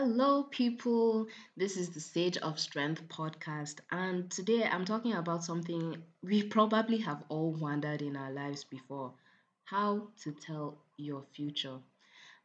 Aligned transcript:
Hello, 0.00 0.44
people. 0.44 1.26
This 1.56 1.76
is 1.76 1.90
the 1.90 1.98
Sage 1.98 2.36
of 2.36 2.60
Strength 2.60 3.08
podcast, 3.08 3.80
and 3.90 4.30
today 4.30 4.62
I'm 4.62 4.84
talking 4.84 5.14
about 5.14 5.42
something 5.42 5.96
we 6.22 6.44
probably 6.44 6.98
have 6.98 7.24
all 7.28 7.52
wondered 7.52 8.00
in 8.00 8.14
our 8.14 8.30
lives 8.30 8.62
before 8.62 9.12
how 9.64 10.06
to 10.22 10.30
tell 10.30 10.78
your 10.98 11.24
future. 11.34 11.78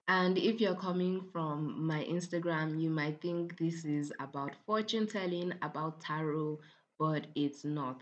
And 0.08 0.40
if 0.40 0.60
you're 0.60 0.74
coming 0.74 1.30
from 1.32 1.86
my 1.86 2.04
Instagram, 2.06 2.82
you 2.82 2.90
might 2.90 3.22
think 3.22 3.56
this 3.60 3.86
is 3.86 4.12
about 4.20 4.56
fortune 4.66 5.06
telling, 5.06 5.54
about 5.62 6.02
tarot, 6.02 6.58
but 6.98 7.28
it's 7.36 7.64
not. 7.64 8.02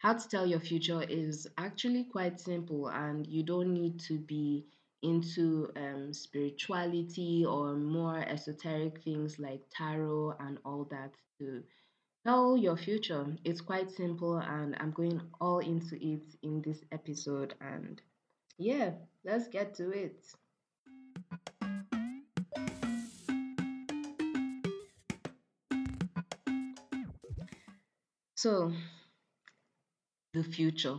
How 0.00 0.14
to 0.14 0.28
tell 0.28 0.44
your 0.44 0.58
future 0.58 1.04
is 1.08 1.46
actually 1.56 2.02
quite 2.02 2.40
simple, 2.40 2.88
and 2.88 3.28
you 3.28 3.44
don't 3.44 3.72
need 3.72 4.00
to 4.08 4.18
be 4.18 4.66
into 5.02 5.70
um, 5.76 6.12
spirituality 6.12 7.44
or 7.46 7.74
more 7.74 8.18
esoteric 8.18 9.02
things 9.04 9.38
like 9.38 9.60
tarot 9.70 10.34
and 10.40 10.58
all 10.64 10.86
that 10.90 11.12
to 11.38 11.62
tell 12.26 12.56
your 12.56 12.76
future. 12.76 13.26
It's 13.44 13.60
quite 13.60 13.90
simple, 13.90 14.38
and 14.38 14.76
I'm 14.80 14.90
going 14.90 15.20
all 15.40 15.60
into 15.60 15.96
it 15.96 16.24
in 16.42 16.62
this 16.62 16.80
episode. 16.92 17.54
And 17.60 18.00
yeah, 18.58 18.90
let's 19.24 19.48
get 19.48 19.74
to 19.76 19.90
it. 19.90 20.26
So, 28.34 28.72
the 30.32 30.44
future. 30.44 30.98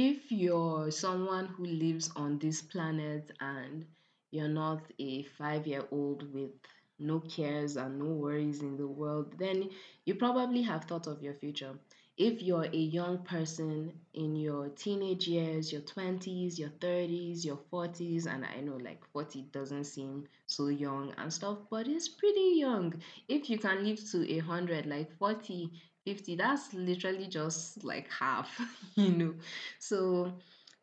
If 0.00 0.30
you're 0.30 0.92
someone 0.92 1.46
who 1.46 1.64
lives 1.66 2.10
on 2.14 2.38
this 2.38 2.62
planet 2.62 3.32
and 3.40 3.84
you're 4.30 4.46
not 4.46 4.84
a 5.00 5.24
five 5.24 5.66
year 5.66 5.88
old 5.90 6.32
with 6.32 6.52
no 7.00 7.18
cares 7.18 7.76
and 7.76 7.98
no 7.98 8.04
worries 8.04 8.62
in 8.62 8.76
the 8.76 8.86
world, 8.86 9.34
then 9.38 9.70
you 10.04 10.14
probably 10.14 10.62
have 10.62 10.84
thought 10.84 11.08
of 11.08 11.20
your 11.20 11.34
future. 11.34 11.76
If 12.16 12.42
you're 12.42 12.66
a 12.72 12.76
young 12.76 13.24
person 13.24 13.92
in 14.14 14.36
your 14.36 14.68
teenage 14.68 15.26
years, 15.26 15.72
your 15.72 15.82
20s, 15.82 16.60
your 16.60 16.70
30s, 16.70 17.44
your 17.44 17.58
40s, 17.72 18.26
and 18.26 18.44
I 18.44 18.60
know 18.60 18.76
like 18.76 19.04
40 19.12 19.42
doesn't 19.50 19.84
seem 19.86 20.28
so 20.46 20.68
young 20.68 21.12
and 21.18 21.32
stuff, 21.32 21.58
but 21.70 21.88
it's 21.88 22.08
pretty 22.08 22.52
young. 22.54 22.94
If 23.28 23.50
you 23.50 23.58
can 23.58 23.84
live 23.84 23.98
to 24.12 24.32
a 24.32 24.36
100, 24.42 24.86
like 24.86 25.10
40 25.18 25.72
50 26.08 26.36
that's 26.36 26.72
literally 26.74 27.26
just 27.28 27.84
like 27.84 28.08
half 28.10 28.48
you 28.96 29.10
know? 29.12 29.34
So 29.78 30.32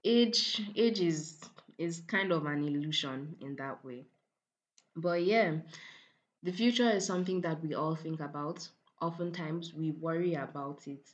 age 0.04 0.62
age 0.76 1.02
is 1.02 1.42
is 1.78 2.02
kind 2.08 2.31
of 2.31 2.45
an 2.45 2.64
illusion 2.64 3.36
in 3.42 3.56
that 3.58 3.84
way. 3.86 4.06
But 4.96 5.23
yeah 5.23 5.58
the 6.44 6.52
future 6.53 6.90
is 6.90 7.06
something 7.06 7.42
that 7.42 7.62
we 7.64 7.73
all 7.76 7.96
think 7.96 8.20
about. 8.22 8.70
Oftentimes 9.02 9.73
we 9.73 9.92
worry 9.92 10.36
about 10.36 10.88
it. 10.88 11.09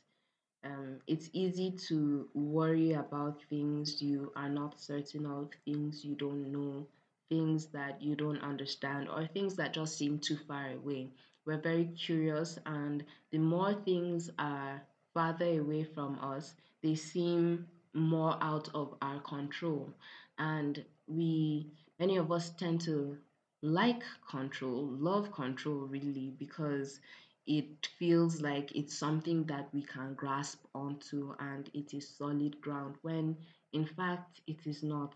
Um, 0.64 1.00
it's 1.06 1.30
easy 1.32 1.72
to 1.88 2.28
worry 2.34 2.92
about 2.92 3.42
things 3.50 4.02
you 4.02 4.32
are 4.36 4.48
not 4.50 4.80
certain 4.80 5.26
of 5.26 5.50
things 5.64 6.04
you 6.04 6.14
don't 6.16 6.52
know 6.52 6.86
things 7.30 7.66
that 7.68 8.02
you 8.02 8.14
don't 8.16 8.42
understand 8.42 9.08
or 9.08 9.26
things 9.26 9.56
that 9.56 9.72
just 9.74 9.96
seem 9.98 10.18
too 10.20 10.36
far 10.48 10.70
away 10.72 11.10
we're 11.46 11.60
very 11.60 11.86
curious, 11.96 12.58
and 12.66 13.04
the 13.30 13.38
more 13.38 13.74
things 13.74 14.30
are 14.38 14.82
farther 15.14 15.60
away 15.60 15.84
from 15.84 16.18
us, 16.20 16.54
they 16.82 16.94
seem 16.94 17.66
more 17.94 18.36
out 18.40 18.68
of 18.74 18.94
our 19.02 19.20
control. 19.20 19.94
And 20.38 20.84
we, 21.06 21.72
many 21.98 22.16
of 22.16 22.30
us, 22.32 22.50
tend 22.50 22.80
to 22.82 23.18
like 23.62 24.02
control, 24.28 24.86
love 24.86 25.32
control 25.32 25.86
really, 25.86 26.34
because 26.38 27.00
it 27.46 27.86
feels 27.98 28.40
like 28.40 28.74
it's 28.74 28.96
something 28.96 29.44
that 29.44 29.72
we 29.72 29.82
can 29.82 30.14
grasp 30.14 30.64
onto 30.74 31.34
and 31.38 31.70
it 31.74 31.92
is 31.94 32.08
solid 32.16 32.60
ground 32.60 32.94
when 33.02 33.36
in 33.72 33.84
fact 33.86 34.40
it 34.46 34.66
is 34.66 34.82
not. 34.82 35.14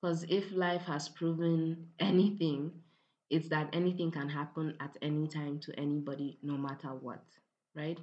Because 0.00 0.24
if 0.28 0.50
life 0.52 0.82
has 0.82 1.08
proven 1.08 1.88
anything, 1.98 2.72
it's 3.30 3.48
that 3.48 3.70
anything 3.74 4.10
can 4.10 4.28
happen 4.28 4.76
at 4.80 4.96
any 5.02 5.26
time 5.28 5.58
to 5.60 5.78
anybody 5.80 6.38
no 6.42 6.56
matter 6.56 6.88
what 6.94 7.24
right? 7.74 7.98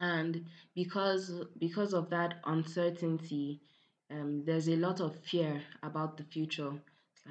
And 0.00 0.46
because 0.74 1.44
because 1.58 1.94
of 1.94 2.10
that 2.10 2.40
uncertainty 2.44 3.60
um, 4.10 4.44
there's 4.44 4.68
a 4.68 4.74
lot 4.74 5.00
of 5.00 5.16
fear 5.20 5.62
about 5.84 6.16
the 6.16 6.24
future. 6.24 6.72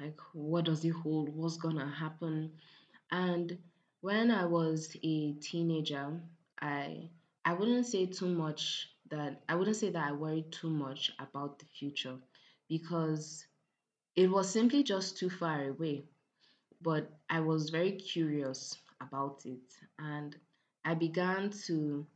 Like 0.00 0.18
what 0.32 0.64
does 0.64 0.82
it 0.84 0.94
hold? 0.94 1.28
What's 1.36 1.58
gonna 1.58 1.86
happen? 1.90 2.52
And 3.10 3.58
when 4.02 4.30
i 4.30 4.46
was 4.46 4.96
a 5.02 5.32
teenager 5.34 6.20
i 6.60 7.10
i 7.44 7.52
wouldn't 7.52 7.86
say 7.86 8.06
too 8.06 8.28
much 8.28 8.88
that 9.10 9.42
i 9.48 9.54
wouldn't 9.54 9.76
say 9.76 9.90
that 9.90 10.08
i 10.08 10.12
worried 10.12 10.50
too 10.52 10.70
much 10.70 11.12
about 11.18 11.58
the 11.58 11.66
future 11.66 12.18
because 12.68 13.46
it 14.16 14.30
was 14.30 14.50
simply 14.50 14.82
just 14.84 15.18
too 15.18 15.30
far 15.30 15.68
away 15.68 16.04
but 16.82 17.10
I 17.28 17.40
was 17.40 17.70
very 17.70 17.92
curious 17.92 18.76
about 19.00 19.42
it 19.46 19.72
and 19.98 20.36
I 20.84 20.94
began 20.94 21.50
to 21.66 22.06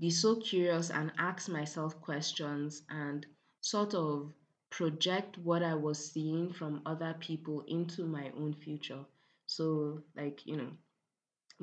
be 0.00 0.10
so 0.10 0.36
curious 0.36 0.90
and 0.90 1.12
ask 1.18 1.48
myself 1.48 2.00
questions 2.00 2.82
and 2.90 3.26
sort 3.60 3.94
of 3.94 4.32
project 4.70 5.38
what 5.38 5.62
I 5.62 5.74
was 5.74 6.12
seeing 6.12 6.52
from 6.52 6.82
other 6.86 7.14
people 7.20 7.62
into 7.68 8.04
my 8.06 8.30
own 8.36 8.54
future. 8.54 9.04
So, 9.46 10.02
like, 10.16 10.46
you 10.46 10.56
know, 10.56 10.72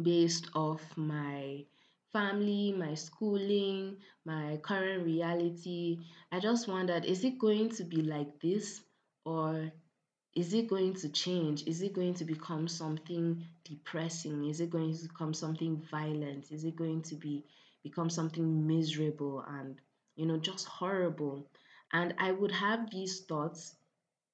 based 0.02 0.48
off 0.56 0.82
my 0.98 1.66
family, 2.14 2.72
my 2.72 2.94
schooling, 2.96 3.98
my 4.26 4.58
current 4.64 5.04
reality, 5.06 6.00
I 6.32 6.40
just 6.40 6.68
wondered 6.68 7.06
is 7.06 7.24
it 7.26 7.38
going 7.40 7.70
to 7.72 7.84
be 7.84 8.02
like 8.02 8.40
this 8.40 8.82
or 9.26 9.72
is 10.36 10.54
it 10.54 10.68
going 10.68 10.94
to 10.96 11.10
change? 11.10 11.64
Is 11.66 11.82
it 11.82 11.94
going 11.94 12.14
to 12.16 12.26
become 12.26 12.68
something 12.68 13.44
depressing? 13.64 14.46
Is 14.46 14.60
it 14.60 14.70
going 14.70 14.94
to 14.96 15.04
become 15.08 15.34
something 15.34 15.82
violent? 15.90 16.52
Is 16.52 16.64
it 16.66 16.76
going 16.76 17.02
to 17.04 17.16
be 17.16 17.46
become 17.84 18.10
something 18.10 18.68
miserable 18.68 19.42
and 19.48 19.80
you 20.16 20.26
know 20.26 20.38
just 20.38 20.68
horrible? 20.68 21.48
And 21.94 22.14
I 22.20 22.32
would 22.32 22.52
have 22.52 22.92
these 22.92 23.22
thoughts 23.22 23.76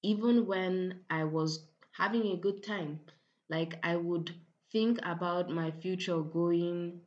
even 0.04 0.46
when 0.48 1.02
I 1.10 1.24
was 1.24 1.66
having 1.92 2.28
a 2.28 2.38
good 2.38 2.64
time. 2.64 3.00
Like 3.50 3.80
I 3.84 3.96
would 3.96 4.34
think 4.72 5.00
about 5.04 5.50
my 5.50 5.72
future 5.72 6.22
going 6.22 7.02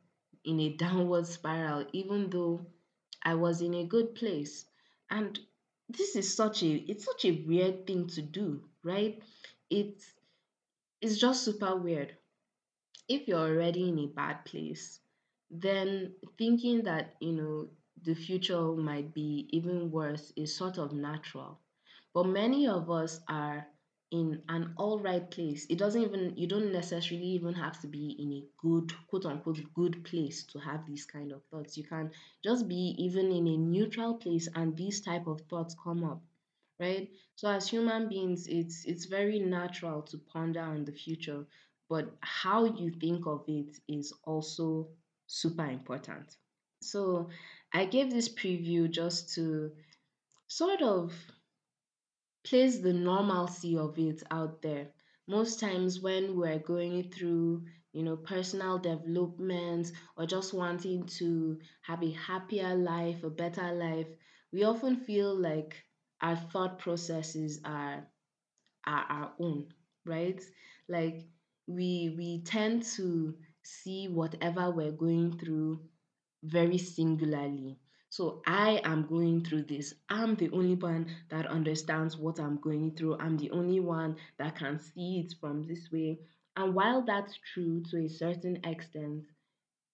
in 0.45 0.59
a 0.59 0.69
downward 0.77 1.27
spiral, 1.27 1.85
even 1.93 2.29
though 2.29 2.65
I 3.23 3.35
was 3.35 3.61
in 3.61 3.73
a 3.73 3.85
good 3.85 4.15
place. 4.15 4.65
And 5.09 5.37
this 5.89 6.15
is 6.15 6.33
such 6.35 6.63
a 6.63 6.69
it's 6.89 7.05
such 7.05 7.25
a 7.25 7.43
weird 7.45 7.85
thing 7.87 8.07
to 8.07 8.21
do, 8.21 8.63
right? 8.85 9.21
It's 9.69 10.13
it's 11.01 11.17
just 11.17 11.43
super 11.43 11.75
weird. 11.75 12.15
If 13.07 13.27
you're 13.27 13.39
already 13.39 13.89
in 13.89 13.99
a 13.99 14.07
bad 14.07 14.45
place, 14.45 14.99
then 15.51 16.15
thinking 16.37 16.83
that, 16.83 17.15
you 17.19 17.33
know, 17.33 17.69
the 18.03 18.13
future 18.15 18.61
might 18.73 19.13
be 19.13 19.47
even 19.51 19.91
worse 19.91 20.33
is 20.35 20.55
sort 20.55 20.77
of 20.77 20.93
natural. 20.93 21.59
But 22.13 22.27
many 22.27 22.67
of 22.67 22.89
us 22.91 23.19
are 23.27 23.67
in 24.11 24.41
an 24.49 24.73
all 24.77 24.99
right 24.99 25.29
place. 25.29 25.65
It 25.69 25.77
doesn't 25.77 26.01
even, 26.01 26.37
you 26.37 26.47
don't 26.47 26.71
necessarily 26.71 27.27
even 27.27 27.53
have 27.55 27.79
to 27.81 27.87
be 27.87 28.15
in 28.19 28.33
a 28.33 28.43
good, 28.57 28.91
quote 29.07 29.25
unquote, 29.25 29.59
good 29.73 30.03
place 30.05 30.43
to 30.45 30.59
have 30.59 30.85
these 30.87 31.05
kind 31.05 31.31
of 31.31 31.43
thoughts. 31.51 31.77
You 31.77 31.83
can 31.83 32.11
just 32.43 32.67
be 32.67 32.95
even 32.97 33.31
in 33.31 33.47
a 33.47 33.57
neutral 33.57 34.15
place 34.15 34.47
and 34.55 34.75
these 34.77 35.01
type 35.01 35.27
of 35.27 35.41
thoughts 35.49 35.75
come 35.83 36.03
up 36.03 36.21
right 36.79 37.09
so 37.35 37.49
as 37.49 37.67
human 37.69 38.07
beings 38.09 38.47
it's 38.47 38.85
it's 38.85 39.05
very 39.05 39.39
natural 39.39 40.01
to 40.01 40.17
ponder 40.17 40.61
on 40.61 40.85
the 40.85 40.91
future 40.91 41.45
but 41.89 42.15
how 42.21 42.65
you 42.65 42.91
think 42.91 43.25
of 43.27 43.43
it 43.47 43.77
is 43.87 44.13
also 44.23 44.87
super 45.27 45.65
important 45.65 46.37
so 46.81 47.29
i 47.73 47.85
gave 47.85 48.09
this 48.11 48.29
preview 48.29 48.89
just 48.89 49.33
to 49.33 49.71
sort 50.47 50.81
of 50.81 51.13
place 52.45 52.79
the 52.79 52.93
normalcy 52.93 53.77
of 53.77 53.99
it 53.99 54.23
out 54.31 54.61
there. 54.61 54.87
Most 55.27 55.59
times 55.59 55.99
when 55.99 56.37
we're 56.37 56.59
going 56.59 57.11
through, 57.11 57.65
you 57.91 58.03
know, 58.03 58.15
personal 58.15 58.77
development 58.77 59.91
or 60.15 60.25
just 60.25 60.53
wanting 60.53 61.05
to 61.19 61.59
have 61.81 62.01
a 62.03 62.11
happier 62.11 62.75
life, 62.75 63.23
a 63.23 63.29
better 63.29 63.73
life, 63.73 64.07
we 64.53 64.63
often 64.63 64.95
feel 64.95 65.35
like 65.35 65.83
our 66.21 66.35
thought 66.35 66.79
processes 66.79 67.59
are 67.65 68.07
are 68.85 69.05
our 69.09 69.31
own, 69.39 69.67
right? 70.05 70.41
Like 70.87 71.27
we 71.67 72.13
we 72.17 72.41
tend 72.43 72.83
to 72.97 73.35
see 73.63 74.07
whatever 74.07 74.71
we're 74.71 74.91
going 74.91 75.37
through 75.39 75.81
very 76.43 76.77
singularly. 76.77 77.79
So 78.09 78.41
I 78.45 78.79
am 78.85 79.07
going 79.07 79.43
through 79.43 79.63
this. 79.63 79.93
I'm 80.09 80.35
the 80.35 80.49
only 80.51 80.75
one 80.75 81.07
that 81.29 81.47
understands 81.47 82.15
what 82.17 82.39
I'm 82.39 82.57
going 82.61 82.95
through. 82.95 83.17
I'm 83.19 83.37
the 83.37 83.51
only 83.51 83.79
one 83.79 84.15
that 84.37 84.55
can 84.55 84.79
see 84.79 85.19
it 85.19 85.33
from 85.41 85.63
this 85.63 85.91
way. 85.91 86.19
And 86.55 86.73
while 86.73 87.01
that's 87.01 87.37
true 87.53 87.83
to 87.89 87.97
a 88.05 88.07
certain 88.07 88.63
extent, 88.63 89.25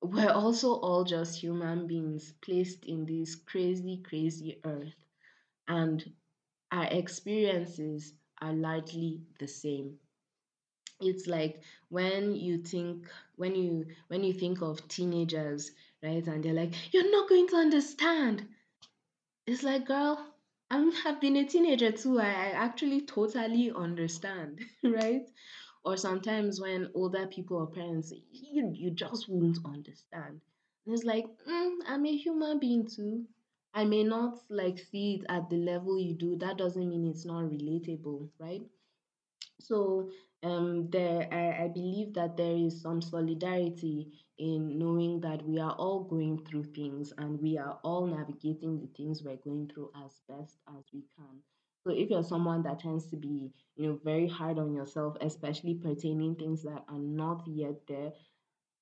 we're 0.01 0.29
also 0.31 0.73
all 0.75 1.03
just 1.03 1.39
human 1.41 1.87
beings 1.87 2.33
placed 2.41 2.85
in 2.85 3.05
this 3.05 3.35
crazy, 3.35 3.97
crazy 4.03 4.59
earth. 4.65 4.93
And 5.67 6.13
our 6.71 6.85
experiences 6.85 8.13
are 8.41 8.53
largely 8.53 9.21
the 9.39 9.47
same. 9.47 9.99
It's 11.01 11.27
like 11.27 11.61
when 11.89 12.33
you 12.33 12.59
think 12.59 13.09
when 13.35 13.55
you 13.55 13.87
when 14.07 14.23
you 14.23 14.31
think 14.31 14.61
of 14.61 14.87
teenagers, 14.87 15.71
right? 16.01 16.25
And 16.25 16.41
they're 16.41 16.53
like, 16.53 16.93
"You're 16.93 17.11
not 17.11 17.27
going 17.27 17.47
to 17.49 17.57
understand." 17.57 18.47
It's 19.45 19.61
like, 19.61 19.85
girl, 19.85 20.33
I 20.71 20.79
have 21.03 21.21
been 21.21 21.35
a 21.35 21.45
teenager 21.45 21.91
too. 21.91 22.19
I, 22.19 22.25
I 22.25 22.49
actually 22.53 23.01
totally 23.01 23.71
understand, 23.71 24.61
right? 24.83 25.29
Or 25.85 25.95
sometimes 25.95 26.59
when 26.59 26.89
older 26.95 27.27
people 27.27 27.57
or 27.57 27.67
parents, 27.67 28.11
you 28.31 28.71
you 28.73 28.89
just 28.91 29.29
won't 29.29 29.59
understand. 29.65 30.41
And 30.85 30.95
it's 30.95 31.03
like, 31.03 31.25
mm, 31.47 31.75
I'm 31.85 32.05
a 32.07 32.17
human 32.17 32.57
being 32.59 32.87
too. 32.87 33.27
I 33.73 33.85
may 33.85 34.03
not 34.03 34.39
like 34.49 34.79
see 34.79 35.15
it 35.15 35.25
at 35.29 35.49
the 35.49 35.57
level 35.57 35.99
you 35.99 36.15
do. 36.15 36.37
That 36.37 36.57
doesn't 36.57 36.89
mean 36.89 37.07
it's 37.07 37.25
not 37.25 37.45
relatable, 37.45 38.29
right? 38.39 38.61
So 39.61 40.09
um, 40.43 40.89
there, 40.89 41.27
I, 41.31 41.65
I 41.65 41.67
believe 41.67 42.13
that 42.15 42.35
there 42.35 42.55
is 42.55 42.81
some 42.81 43.01
solidarity 43.01 44.11
in 44.37 44.77
knowing 44.77 45.21
that 45.21 45.47
we 45.47 45.59
are 45.59 45.73
all 45.73 46.03
going 46.03 46.43
through 46.45 46.65
things 46.73 47.13
and 47.17 47.39
we 47.39 47.57
are 47.57 47.79
all 47.83 48.07
navigating 48.07 48.79
the 48.79 48.87
things 48.97 49.23
we're 49.23 49.37
going 49.37 49.69
through 49.73 49.91
as 50.05 50.19
best 50.27 50.57
as 50.77 50.83
we 50.93 51.03
can. 51.15 51.41
So 51.83 51.91
if 51.91 52.09
you're 52.09 52.23
someone 52.23 52.63
that 52.63 52.79
tends 52.79 53.07
to 53.11 53.17
be, 53.17 53.51
you 53.75 53.87
know, 53.87 53.99
very 54.03 54.27
hard 54.27 54.59
on 54.59 54.73
yourself, 54.73 55.15
especially 55.21 55.75
pertaining 55.75 56.35
things 56.35 56.63
that 56.63 56.83
are 56.89 56.99
not 56.99 57.43
yet 57.47 57.75
there, 57.87 58.11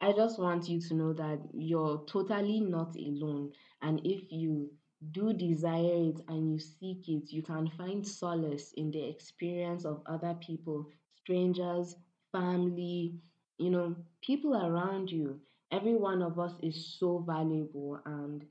I 0.01 0.12
just 0.13 0.39
want 0.39 0.68
you 0.69 0.81
to 0.81 0.94
know 0.94 1.13
that 1.13 1.39
you're 1.53 2.03
totally 2.06 2.59
not 2.59 2.95
alone. 2.97 3.51
And 3.81 4.01
if 4.06 4.24
you 4.30 4.71
do 5.12 5.34
desire 5.34 6.10
it 6.10 6.22
and 6.28 6.51
you 6.51 6.60
seek 6.60 7.07
it, 7.10 7.31
you 7.31 7.42
can 7.42 7.69
find 7.69 8.06
solace 8.07 8.74
in 8.74 8.92
the 8.92 9.04
experience 9.10 9.86
of 9.86 10.01
other 10.06 10.36
people, 10.36 10.88
strangers, 11.16 11.96
family, 12.31 13.16
you 13.57 13.69
know, 13.69 13.96
people 14.22 14.56
around 14.56 15.12
you. 15.12 15.40
Every 15.72 15.96
one 15.96 16.22
of 16.22 16.40
us 16.40 16.54
is 16.63 16.98
so 17.00 17.19
valuable. 17.19 18.00
And 18.06 18.46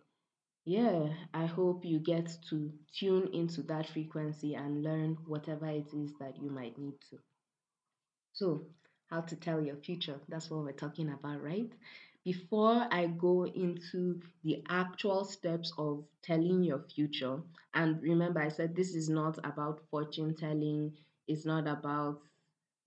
yeah, 0.65 1.09
I 1.35 1.47
hope 1.47 1.85
you 1.85 1.99
get 1.99 2.31
to 2.51 2.73
tune 2.93 3.29
into 3.35 3.63
that 3.65 3.89
frequency 3.89 4.55
and 4.55 4.83
learn 4.85 5.19
whatever 5.27 5.67
it 5.67 5.93
is 5.95 6.13
that 6.21 6.41
you 6.41 6.51
might 6.51 6.79
need 6.79 7.01
to. 7.11 7.19
So, 8.33 8.65
how 9.11 9.21
to 9.23 9.37
tell 9.37 9.61
your 9.61 9.77
future. 9.77 10.19
That's 10.29 10.51
what 10.51 10.65
we're 10.65 10.73
talking 10.73 11.11
about, 11.11 11.43
right? 11.43 11.71
Before 12.25 12.87
I 12.93 13.09
go 13.09 13.45
into 13.47 14.21
the 14.45 14.63
actual 14.69 15.25
steps 15.25 15.73
of 15.77 16.05
telling 16.23 16.63
your 16.63 16.79
future, 16.81 17.43
and 17.75 18.01
remember, 18.01 18.41
I 18.41 18.51
said 18.51 18.77
this 18.77 18.95
is 18.95 19.09
not 19.09 19.39
about 19.45 19.81
fortune 19.91 20.37
telling, 20.37 20.97
it's 21.27 21.45
not 21.45 21.67
about 21.67 22.23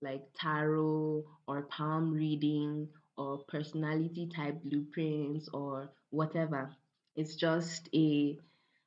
like 0.02 0.28
tarot 0.34 1.24
or 1.46 1.62
palm 1.62 2.12
reading 2.12 2.88
or 3.16 3.38
personality 3.44 4.26
type 4.28 4.62
blueprints 4.62 5.48
or 5.54 5.90
whatever. 6.10 6.74
It's 7.16 7.36
just 7.36 7.88
a 7.94 8.38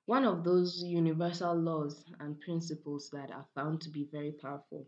one 0.05 0.25
of 0.25 0.43
those 0.43 0.83
universal 0.83 1.55
laws 1.55 2.03
and 2.19 2.39
principles 2.41 3.09
that 3.11 3.31
are 3.31 3.45
found 3.55 3.81
to 3.81 3.89
be 3.89 4.05
very 4.11 4.31
powerful. 4.33 4.87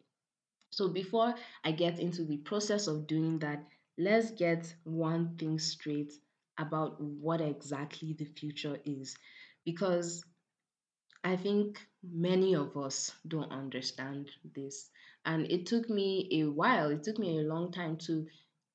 So 0.69 0.87
before 0.87 1.35
I 1.65 1.71
get 1.73 1.99
into 1.99 2.23
the 2.23 2.37
process 2.37 2.87
of 2.87 3.05
doing 3.07 3.39
that, 3.39 3.67
let's 3.97 4.31
get 4.31 4.73
one 4.83 5.37
thing 5.37 5.59
straight 5.59 6.13
about 6.57 7.01
what 7.01 7.41
exactly 7.41 8.13
the 8.13 8.25
future 8.25 8.77
is. 8.85 9.15
Because 9.65 10.23
I 11.23 11.35
think 11.35 11.79
many 12.03 12.55
of 12.55 12.75
us 12.77 13.11
don't 13.27 13.51
understand 13.51 14.31
this. 14.55 14.89
And 15.25 15.51
it 15.51 15.65
took 15.65 15.89
me 15.89 16.27
a 16.31 16.45
while, 16.45 16.89
it 16.89 17.03
took 17.03 17.19
me 17.19 17.37
a 17.37 17.43
long 17.43 17.71
time 17.71 17.97
to 18.07 18.27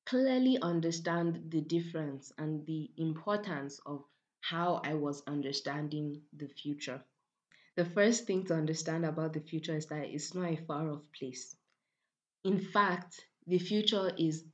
clearly 0.05 0.57
understand 0.61 1.49
the 1.49 1.61
difference 1.61 2.31
and 2.37 2.65
the 2.65 2.91
importance 2.97 3.79
of 3.85 4.03
how 4.41 4.81
I 4.83 4.93
was 4.93 5.23
understanding 5.27 6.21
the 6.33 6.47
future. 6.47 7.03
The 7.75 7.85
first 7.85 8.25
thing 8.25 8.45
to 8.45 8.55
understand 8.55 9.05
about 9.05 9.33
the 9.33 9.41
future 9.41 9.75
is 9.75 9.87
that 9.87 10.05
it's 10.05 10.33
not 10.35 10.51
a 10.51 10.57
far 10.65 10.89
off 10.91 11.03
place. 11.17 11.55
In 12.43 12.59
fact, 12.59 13.25
the 13.47 13.59
future 13.59 14.11
is 14.17 14.45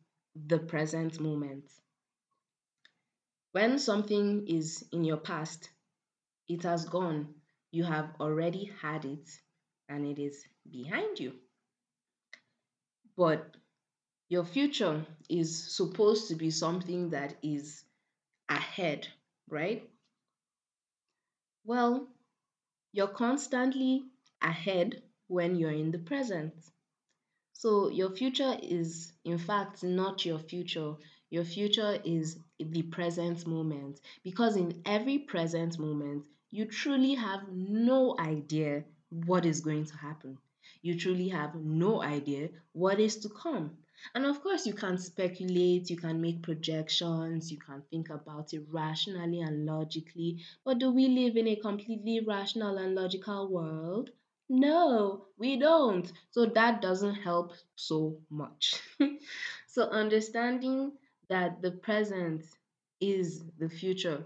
the 0.48 0.60
present 0.60 1.20
moment. 1.20 1.66
When 3.52 3.80
something 3.80 4.48
is 4.48 4.86
in 4.92 5.04
your 5.04 5.18
past, 5.18 5.70
it 6.48 6.64
has 6.64 6.86
gone, 6.86 7.36
you 7.72 7.84
have 7.84 8.16
already 8.20 8.72
had 8.82 9.06
it, 9.06 9.30
and 9.88 10.06
it 10.06 10.20
is 10.20 10.46
behind 10.70 11.20
you. 11.20 11.34
But 13.16 13.56
your 14.30 14.46
future 14.46 15.06
is 15.30 15.76
supposed 15.76 16.28
to 16.30 16.36
be 16.36 16.52
something 16.52 17.10
that 17.10 17.38
is 17.44 17.84
ahead, 18.50 19.08
right? 19.50 19.90
Well, 21.66 22.08
you're 22.92 23.08
constantly 23.08 24.06
ahead 24.42 25.04
when 25.28 25.56
you're 25.56 25.72
in 25.72 25.92
the 25.92 26.00
present. 26.00 26.54
So 27.60 27.90
your 27.90 28.12
future 28.12 28.58
is, 28.64 29.12
in 29.26 29.38
fact, 29.38 29.84
not 29.84 30.26
your 30.26 30.40
future. 30.40 30.96
Your 31.30 31.44
future 31.44 32.00
is 32.06 32.40
the 32.58 32.84
present 32.84 33.46
moment 33.46 34.00
because 34.24 34.56
in 34.56 34.82
every 34.86 35.18
present 35.18 35.78
moment, 35.78 36.26
you 36.52 36.64
truly 36.64 37.16
have 37.16 37.50
no 37.52 38.16
idea 38.18 38.86
what 39.10 39.46
is 39.46 39.60
going 39.60 39.84
to 39.88 39.98
happen. 39.98 40.38
You 40.82 40.98
truly 40.98 41.28
have 41.28 41.54
no 41.56 42.02
idea 42.02 42.48
what 42.72 43.02
is 43.02 43.18
to 43.18 43.30
come. 43.30 43.78
And 44.16 44.26
of 44.26 44.42
course, 44.42 44.66
you 44.66 44.74
can 44.74 44.98
speculate, 44.98 45.90
you 45.90 45.98
can 45.98 46.22
make 46.22 46.42
projections, 46.42 47.52
you 47.52 47.58
can 47.58 47.84
think 47.92 48.10
about 48.10 48.54
it 48.54 48.64
rationally 48.72 49.42
and 49.42 49.66
logically. 49.66 50.46
But 50.64 50.80
do 50.80 50.92
we 50.92 51.10
live 51.10 51.36
in 51.36 51.50
a 51.50 51.58
completely 51.58 52.22
rational 52.26 52.78
and 52.78 52.96
logical 52.96 53.50
world? 53.50 54.12
No, 54.50 55.28
we 55.38 55.56
don't. 55.58 56.12
So 56.32 56.46
that 56.48 56.82
doesn't 56.82 57.16
help 57.16 57.54
so 57.76 58.20
much. 58.30 58.82
so 59.68 59.84
understanding 59.84 60.92
that 61.30 61.62
the 61.62 61.72
present 61.72 62.44
is 63.00 63.46
the 63.60 63.70
future, 63.70 64.26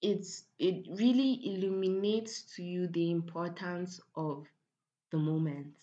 it's 0.00 0.44
it 0.58 0.86
really 0.98 1.40
illuminates 1.54 2.42
to 2.56 2.62
you 2.62 2.86
the 2.88 3.10
importance 3.10 4.00
of 4.16 4.46
the 5.10 5.18
moment. 5.18 5.74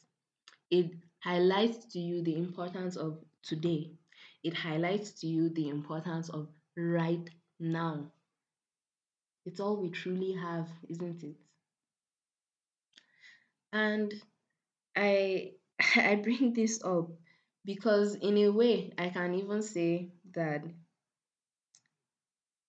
It 0.72 0.92
highlights 1.20 1.86
to 1.94 2.00
you 2.00 2.24
the 2.24 2.38
importance 2.38 2.98
of 2.98 3.20
today. 3.44 3.92
It 4.44 4.56
highlights 4.56 5.12
to 5.22 5.28
you 5.28 5.50
the 5.50 5.70
importance 5.70 6.30
of 6.30 6.48
right 6.78 7.30
now. 7.60 8.12
It's 9.46 9.60
all 9.60 9.78
we 9.78 9.92
truly 9.92 10.32
have, 10.34 10.68
isn't 10.90 11.22
it? 11.24 11.36
And 13.74 14.14
I 14.96 15.54
I 15.98 16.16
bring 16.16 16.54
this 16.54 16.84
up 16.84 17.12
because 17.66 18.16
in 18.16 18.38
a 18.38 18.50
way 18.50 18.94
I 18.98 19.10
can 19.10 19.36
even 19.36 19.62
say 19.64 20.12
that 20.34 20.64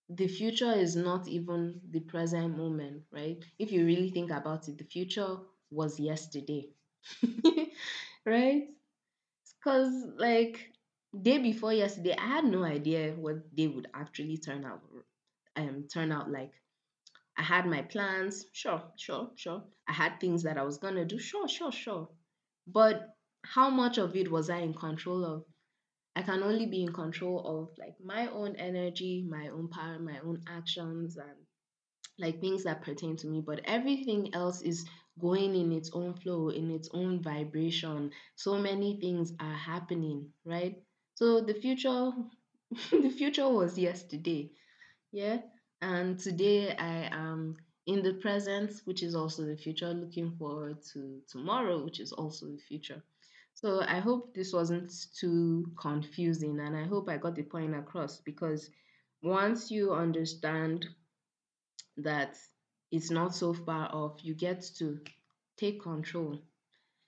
the 0.09 0.27
future 0.27 0.71
is 0.71 0.95
not 0.95 1.27
even 1.27 1.81
the 1.89 1.99
present 1.99 2.57
moment, 2.57 3.03
right? 3.11 3.43
If 3.59 3.71
you 3.71 3.85
really 3.85 4.11
think 4.11 4.31
about 4.31 4.67
it, 4.67 4.77
the 4.77 4.83
future 4.83 5.37
was 5.71 5.99
yesterday. 5.99 6.69
right? 8.25 8.67
Because 9.59 9.93
like 10.17 10.71
day 11.21 11.39
before 11.39 11.73
yesterday, 11.73 12.15
I 12.17 12.27
had 12.27 12.45
no 12.45 12.63
idea 12.63 13.13
what 13.13 13.55
day 13.55 13.67
would 13.67 13.87
actually 13.93 14.37
turn 14.37 14.65
out 14.65 14.81
um 15.57 15.87
turn 15.93 16.11
out 16.11 16.31
like. 16.31 16.53
I 17.37 17.43
had 17.43 17.65
my 17.67 17.81
plans, 17.83 18.45
sure, 18.53 18.83
sure, 18.97 19.31
sure. 19.35 19.63
I 19.87 19.93
had 19.93 20.19
things 20.19 20.43
that 20.43 20.57
I 20.57 20.63
was 20.63 20.77
gonna 20.77 21.05
do, 21.05 21.19
sure, 21.19 21.47
sure, 21.47 21.71
sure. 21.71 22.09
But 22.67 23.15
how 23.43 23.69
much 23.69 23.97
of 23.97 24.15
it 24.15 24.31
was 24.31 24.49
I 24.49 24.59
in 24.59 24.73
control 24.73 25.25
of? 25.25 25.45
I 26.15 26.23
can 26.23 26.43
only 26.43 26.65
be 26.65 26.83
in 26.83 26.93
control 26.93 27.39
of 27.45 27.77
like 27.77 27.95
my 28.03 28.27
own 28.27 28.55
energy, 28.57 29.25
my 29.29 29.49
own 29.49 29.67
power, 29.69 29.99
my 29.99 30.19
own 30.19 30.43
actions, 30.47 31.17
and 31.17 31.37
like 32.19 32.39
things 32.41 32.63
that 32.63 32.81
pertain 32.83 33.15
to 33.17 33.27
me. 33.27 33.41
But 33.41 33.61
everything 33.65 34.33
else 34.33 34.61
is 34.61 34.85
going 35.19 35.55
in 35.55 35.71
its 35.71 35.91
own 35.93 36.13
flow, 36.15 36.49
in 36.49 36.71
its 36.71 36.89
own 36.93 37.21
vibration. 37.21 38.11
So 38.35 38.57
many 38.57 38.99
things 38.99 39.33
are 39.39 39.53
happening, 39.55 40.29
right? 40.45 40.75
So 41.15 41.41
the 41.41 41.53
future, 41.53 42.11
the 42.91 43.09
future 43.09 43.49
was 43.49 43.77
yesterday, 43.77 44.51
yeah. 45.11 45.39
And 45.83 46.17
today 46.17 46.73
I 46.77 47.09
am 47.11 47.57
in 47.87 48.03
the 48.03 48.13
present, 48.13 48.71
which 48.85 49.03
is 49.03 49.15
also 49.15 49.43
the 49.43 49.57
future, 49.57 49.93
looking 49.93 50.31
forward 50.37 50.77
to 50.93 51.19
tomorrow, 51.27 51.83
which 51.83 51.99
is 51.99 52.13
also 52.13 52.45
the 52.45 52.57
future. 52.57 53.03
So 53.53 53.81
I 53.81 53.99
hope 53.99 54.33
this 54.33 54.53
wasn't 54.53 54.93
too 55.19 55.65
confusing 55.77 56.57
and 56.61 56.73
I 56.77 56.85
hope 56.85 57.09
I 57.09 57.17
got 57.17 57.35
the 57.35 57.43
point 57.43 57.75
across 57.75 58.21
because 58.21 58.69
once 59.21 59.71
you 59.71 59.91
understand 59.93 60.87
that 61.97 62.37
it's 62.89 63.11
not 63.11 63.35
so 63.35 63.53
far 63.53 63.93
off, 63.93 64.23
you 64.23 64.35
get 64.35 64.61
to 64.77 65.01
take 65.57 65.81
control. 65.81 66.41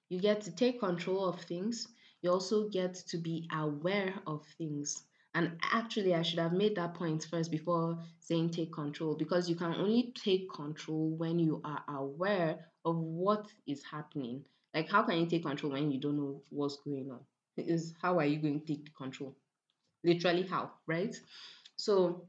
You 0.10 0.20
get 0.20 0.41
to 0.41 0.51
take 0.51 0.82
control 0.82 1.24
of 1.24 1.39
things. 1.39 1.88
You 2.22 2.32
also 2.32 2.67
get 2.67 2.96
to 3.08 3.17
be 3.17 3.48
aware 3.53 4.13
of 4.27 4.46
things. 4.58 5.01
And 5.36 5.60
actually, 5.74 6.15
I 6.15 6.22
should 6.22 6.39
have 6.39 6.54
made 6.54 6.75
that 6.77 6.94
point 6.94 7.27
first 7.30 7.51
before 7.51 8.00
saying 8.22 8.51
take 8.51 8.72
control 8.72 9.15
because 9.15 9.50
you 9.50 9.56
can 9.58 9.75
only 9.75 10.13
take 10.15 10.50
control 10.50 11.10
when 11.10 11.39
you 11.39 11.62
are 11.65 11.84
aware 11.89 12.72
of 12.86 12.96
what 12.98 13.46
is 13.68 13.84
happening. 13.84 14.46
Like, 14.74 14.89
how 14.89 15.04
can 15.04 15.20
you 15.20 15.25
take 15.27 15.44
control 15.44 15.74
when 15.74 15.92
you 15.92 16.00
don't 16.00 16.15
know 16.18 16.42
what's 16.50 16.77
going 16.77 17.12
on? 17.12 17.20
Is 17.58 17.94
how 18.01 18.18
are 18.18 18.25
you 18.25 18.38
going 18.38 18.62
to 18.62 18.65
take 18.65 18.96
control? 18.96 19.36
Literally, 20.06 20.44
how, 20.44 20.72
right? 20.88 21.13
So, 21.75 22.27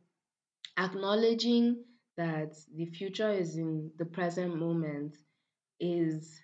acknowledging 0.77 1.85
that 2.17 2.57
the 2.75 2.87
future 2.87 3.31
is 3.31 3.57
in 3.57 3.93
the 3.99 4.05
present 4.05 4.57
moment 4.57 5.17
is 5.79 6.41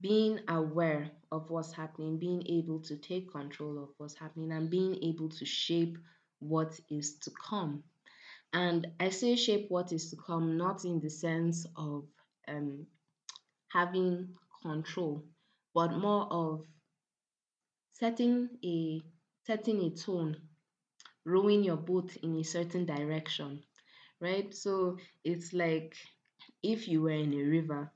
being 0.00 0.40
aware 0.48 1.10
of 1.32 1.50
what's 1.50 1.72
happening, 1.72 2.18
being 2.18 2.46
able 2.46 2.80
to 2.82 2.96
take 2.96 3.32
control 3.32 3.82
of 3.82 3.90
what's 3.98 4.18
happening, 4.18 4.52
and 4.52 4.70
being 4.70 4.96
able 5.02 5.28
to 5.30 5.44
shape 5.44 5.98
what 6.40 6.78
is 6.90 7.18
to 7.18 7.30
come. 7.48 7.84
And 8.52 8.86
I 9.00 9.10
say 9.10 9.36
shape 9.36 9.66
what 9.70 9.92
is 9.92 10.10
to 10.10 10.16
come 10.16 10.56
not 10.56 10.84
in 10.84 11.00
the 11.00 11.10
sense 11.10 11.66
of 11.76 12.04
um, 12.48 12.86
having 13.72 14.34
control, 14.62 15.24
but 15.74 15.92
more 15.96 16.28
of 16.32 16.64
setting 17.90 18.48
a 18.64 19.02
setting 19.46 19.80
a 19.82 19.90
tone, 19.90 20.36
rowing 21.24 21.64
your 21.64 21.76
boat 21.76 22.16
in 22.18 22.36
a 22.36 22.44
certain 22.44 22.84
direction, 22.86 23.62
right? 24.20 24.54
So 24.54 24.98
it's 25.24 25.52
like 25.52 25.96
if 26.62 26.88
you 26.88 27.02
were 27.02 27.10
in 27.26 27.34
a 27.34 27.42
river 27.44 27.92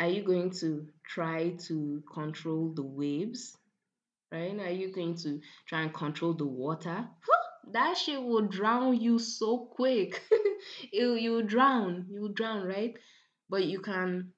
are 0.00 0.08
you 0.08 0.22
going 0.24 0.50
to 0.50 0.88
try 1.08 1.50
to 1.66 2.02
control 2.12 2.72
the 2.74 2.84
waves? 2.84 3.56
Right? 4.30 4.58
Are 4.60 4.70
you 4.70 4.92
going 4.92 5.16
to 5.18 5.40
try 5.66 5.82
and 5.82 5.94
control 5.94 6.34
the 6.34 6.46
water? 6.46 7.08
that 7.72 7.96
shit 7.98 8.22
will 8.22 8.46
drown 8.46 8.98
you 9.00 9.18
so 9.18 9.58
quick. 9.58 10.22
you 10.92 11.14
you 11.14 11.42
drown. 11.42 12.06
You 12.10 12.28
drown, 12.30 12.66
right? 12.66 12.94
But 13.48 13.64
you 13.64 13.80
can 13.80 14.32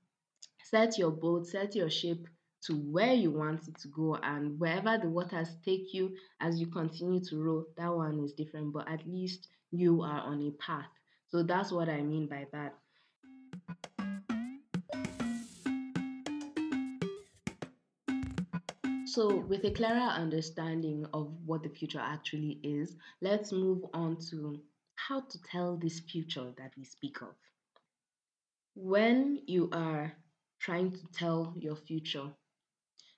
set 0.65 0.99
your 0.99 1.11
boat, 1.11 1.47
set 1.47 1.75
your 1.75 1.91
ship 1.91 2.27
to 2.67 2.75
where 2.75 3.15
you 3.15 3.31
want 3.31 3.67
it 3.69 3.79
to 3.81 3.89
go 3.89 4.17
and 4.17 4.59
wherever 4.61 4.99
the 4.99 5.09
waters 5.09 5.49
take 5.65 5.95
you 5.95 6.15
as 6.41 6.61
you 6.61 6.67
continue 6.67 7.21
to 7.25 7.37
row, 7.39 7.65
that 7.77 7.89
one 7.89 8.23
is 8.23 8.33
different, 8.35 8.73
but 8.73 8.89
at 8.89 9.07
least 9.07 9.49
you 9.71 10.03
are 10.03 10.21
on 10.21 10.47
a 10.47 10.51
path. 10.63 10.91
So 11.29 11.43
that's 11.43 11.73
what 11.73 11.89
I 11.89 12.03
mean 12.03 12.27
by 12.29 12.47
that. 12.53 12.75
So, 19.13 19.39
with 19.39 19.65
a 19.65 19.73
clearer 19.73 19.99
understanding 19.99 21.05
of 21.13 21.35
what 21.45 21.65
the 21.65 21.69
future 21.69 21.99
actually 21.99 22.61
is, 22.63 22.95
let's 23.21 23.51
move 23.51 23.85
on 23.93 24.19
to 24.31 24.61
how 24.95 25.23
to 25.23 25.43
tell 25.43 25.77
this 25.77 25.99
future 25.99 26.53
that 26.59 26.71
we 26.77 26.85
speak 26.85 27.21
of. 27.21 27.35
When 28.77 29.43
you 29.49 29.69
are 29.73 30.13
trying 30.61 30.93
to 30.93 31.05
tell 31.13 31.57
your 31.59 31.75
future, 31.75 32.31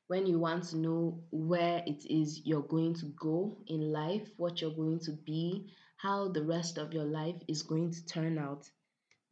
when 0.06 0.24
you 0.24 0.38
want 0.38 0.64
to 0.70 0.78
know 0.78 1.22
where 1.30 1.82
it 1.86 2.06
is 2.06 2.40
you're 2.42 2.62
going 2.62 2.94
to 2.94 3.12
go 3.20 3.58
in 3.66 3.92
life, 3.92 4.26
what 4.38 4.62
you're 4.62 4.70
going 4.70 5.00
to 5.00 5.12
be, 5.12 5.74
how 5.98 6.28
the 6.28 6.42
rest 6.42 6.78
of 6.78 6.94
your 6.94 7.04
life 7.04 7.36
is 7.48 7.60
going 7.60 7.92
to 7.92 8.06
turn 8.06 8.38
out, 8.38 8.66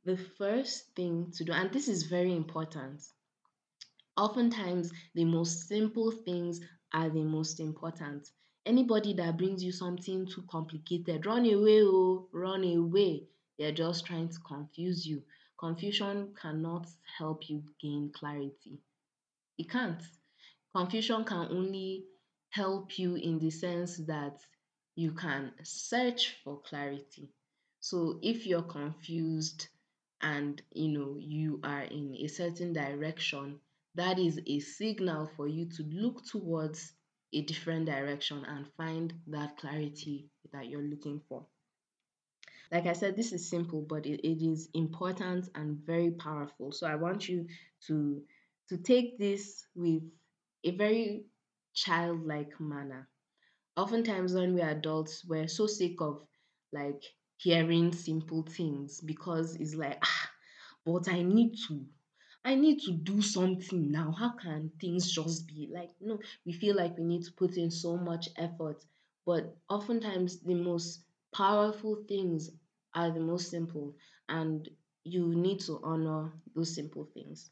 the 0.05 0.19
first 0.37 0.95
thing 0.95 1.33
to 1.39 1.45
do, 1.45 1.53
and 1.53 1.73
this 1.73 1.89
is 1.89 2.03
very 2.03 2.37
important, 2.37 3.01
Oftentimes, 4.17 4.93
the 5.15 5.25
most 5.25 5.69
simple 5.69 6.11
things 6.11 6.61
are 6.93 7.09
the 7.09 7.23
most 7.23 7.61
important. 7.61 8.29
Anybody 8.67 9.15
that 9.15 9.39
brings 9.39 9.63
you 9.65 9.73
something 9.73 10.27
too 10.27 10.45
complicated, 10.51 11.25
run 11.27 11.47
away, 11.47 11.83
oh, 11.83 12.29
run 12.33 12.65
away. 12.65 13.29
They're 13.59 13.73
just 13.73 14.07
trying 14.07 14.29
to 14.29 14.39
confuse 14.41 15.07
you. 15.07 15.23
Confusion 15.59 16.35
cannot 16.41 16.87
help 17.19 17.49
you 17.49 17.63
gain 17.81 18.11
clarity. 18.15 18.81
It 19.59 19.69
can't. 19.71 20.03
Confusion 20.75 21.25
can 21.25 21.49
only 21.51 22.05
help 22.51 22.99
you 22.99 23.15
in 23.17 23.39
the 23.39 23.51
sense 23.51 23.99
that 24.07 24.41
you 24.97 25.13
can 25.13 25.53
search 25.63 26.37
for 26.43 26.61
clarity. 26.61 27.33
So 27.81 28.19
if 28.23 28.47
you're 28.47 28.63
confused 28.63 29.69
and 30.21 30.61
you 30.73 30.89
know 30.89 31.17
you 31.19 31.61
are 31.63 31.83
in 31.83 32.15
a 32.17 32.27
certain 32.27 32.73
direction, 32.73 33.61
that 33.95 34.19
is 34.19 34.41
a 34.47 34.61
signal 34.61 35.29
for 35.37 35.47
you 35.49 35.67
to 35.67 35.83
look 35.85 36.25
towards 36.25 36.93
a 37.33 37.43
different 37.43 37.87
direction 37.87 38.45
and 38.45 38.67
find 38.77 39.15
that 39.29 39.57
clarity 39.59 40.29
that 40.53 40.69
you're 40.69 40.83
looking 40.83 41.21
for. 41.29 41.47
Like 42.73 42.87
I 42.87 42.93
said, 42.95 43.17
this 43.17 43.33
is 43.33 43.49
simple, 43.49 43.83
but 43.83 44.07
it, 44.07 44.21
it 44.27 44.43
is 44.45 44.69
important 44.75 45.49
and 45.55 45.79
very 45.87 46.11
powerful. 46.13 46.73
So 46.73 46.87
I 46.87 46.95
want 46.97 47.29
you 47.29 47.47
to 47.87 48.23
to 48.69 48.77
take 48.79 49.19
this 49.19 49.67
with 49.75 50.03
a 50.65 50.71
very 50.77 51.27
childlike 51.75 52.59
manner. 52.61 53.09
Oftentimes 53.77 54.35
when 54.35 54.55
we're 54.55 54.69
adults, 54.71 55.25
we're 55.27 55.49
so 55.49 55.67
sick 55.67 56.01
of 56.01 56.27
like 56.73 57.03
hearing 57.39 57.93
simple 57.93 58.43
things 58.45 59.01
because 59.01 59.57
it's 59.57 59.75
like, 59.75 59.99
ah, 60.03 60.31
but 60.87 61.09
I 61.09 61.23
need 61.23 61.57
to 61.69 61.87
I 62.45 62.55
need 62.55 62.81
to 62.83 62.93
do 62.93 63.23
something 63.23 63.91
now. 63.91 64.13
How 64.13 64.31
can 64.37 64.71
things 64.79 65.11
just 65.11 65.47
be 65.47 65.69
like, 65.73 65.91
no, 66.01 66.19
we 66.45 66.53
feel 66.53 66.77
like 66.77 66.99
we 66.99 67.05
need 67.05 67.25
to 67.25 67.33
put 67.33 67.57
in 67.57 67.71
so 67.71 67.97
much 67.97 68.29
effort, 68.37 68.85
but 69.25 69.57
oftentimes 69.71 70.41
the 70.41 70.55
most 70.55 71.05
powerful 71.35 72.05
things 72.07 72.51
are 72.95 73.11
the 73.11 73.21
most 73.21 73.51
simple, 73.51 73.97
and 74.29 74.69
you 75.05 75.35
need 75.35 75.61
to 75.61 75.81
honor 75.83 76.33
those 76.55 76.75
simple 76.75 77.05
things. 77.15 77.51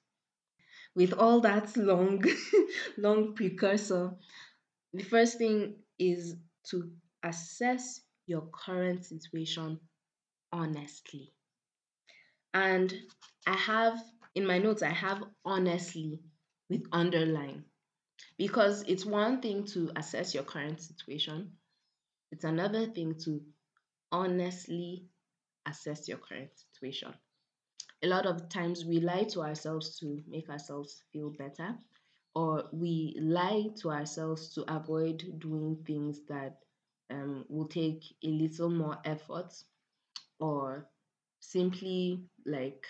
With 0.94 1.14
all 1.14 1.40
that 1.40 1.74
long, 1.78 2.22
long 2.98 3.34
precursor, 3.34 4.14
the 4.92 5.04
first 5.04 5.38
thing 5.38 5.82
is 5.98 6.36
to 6.70 6.92
assess 7.22 8.02
your 8.26 8.48
current 8.52 9.04
situation 9.04 9.80
honestly. 10.52 11.32
And 12.52 12.92
I 13.46 13.54
have 13.56 14.02
in 14.38 14.46
my 14.46 14.58
notes, 14.58 14.84
I 14.84 14.90
have 14.90 15.24
honestly 15.44 16.20
with 16.70 16.84
underline. 16.92 17.64
Because 18.36 18.84
it's 18.86 19.04
one 19.04 19.40
thing 19.40 19.64
to 19.66 19.90
assess 19.96 20.32
your 20.32 20.44
current 20.44 20.80
situation, 20.80 21.50
it's 22.30 22.44
another 22.44 22.86
thing 22.86 23.16
to 23.24 23.40
honestly 24.12 25.06
assess 25.66 26.06
your 26.06 26.18
current 26.18 26.50
situation. 26.54 27.12
A 28.04 28.06
lot 28.06 28.26
of 28.26 28.48
times 28.48 28.84
we 28.84 29.00
lie 29.00 29.24
to 29.24 29.40
ourselves 29.40 29.98
to 29.98 30.22
make 30.28 30.48
ourselves 30.48 31.02
feel 31.12 31.30
better, 31.30 31.76
or 32.36 32.68
we 32.72 33.16
lie 33.20 33.66
to 33.80 33.90
ourselves 33.90 34.54
to 34.54 34.62
avoid 34.72 35.40
doing 35.40 35.78
things 35.84 36.20
that 36.28 36.58
um, 37.10 37.44
will 37.48 37.66
take 37.66 38.04
a 38.22 38.28
little 38.28 38.70
more 38.70 38.98
effort, 39.04 39.52
or 40.38 40.88
simply 41.40 42.22
like 42.46 42.86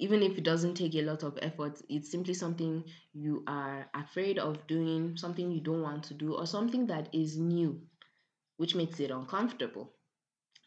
even 0.00 0.22
if 0.22 0.38
it 0.38 0.44
doesn't 0.44 0.74
take 0.74 0.94
a 0.94 1.02
lot 1.02 1.22
of 1.22 1.38
effort, 1.42 1.80
it's 1.90 2.10
simply 2.10 2.34
something 2.34 2.82
you 3.12 3.44
are 3.46 3.88
afraid 3.94 4.38
of 4.38 4.66
doing, 4.66 5.16
something 5.16 5.52
you 5.52 5.60
don't 5.60 5.82
want 5.82 6.04
to 6.04 6.14
do, 6.14 6.34
or 6.34 6.46
something 6.46 6.86
that 6.86 7.08
is 7.14 7.38
new, 7.38 7.80
which 8.56 8.74
makes 8.74 9.00
it 9.00 9.10
uncomfortable. 9.10 9.92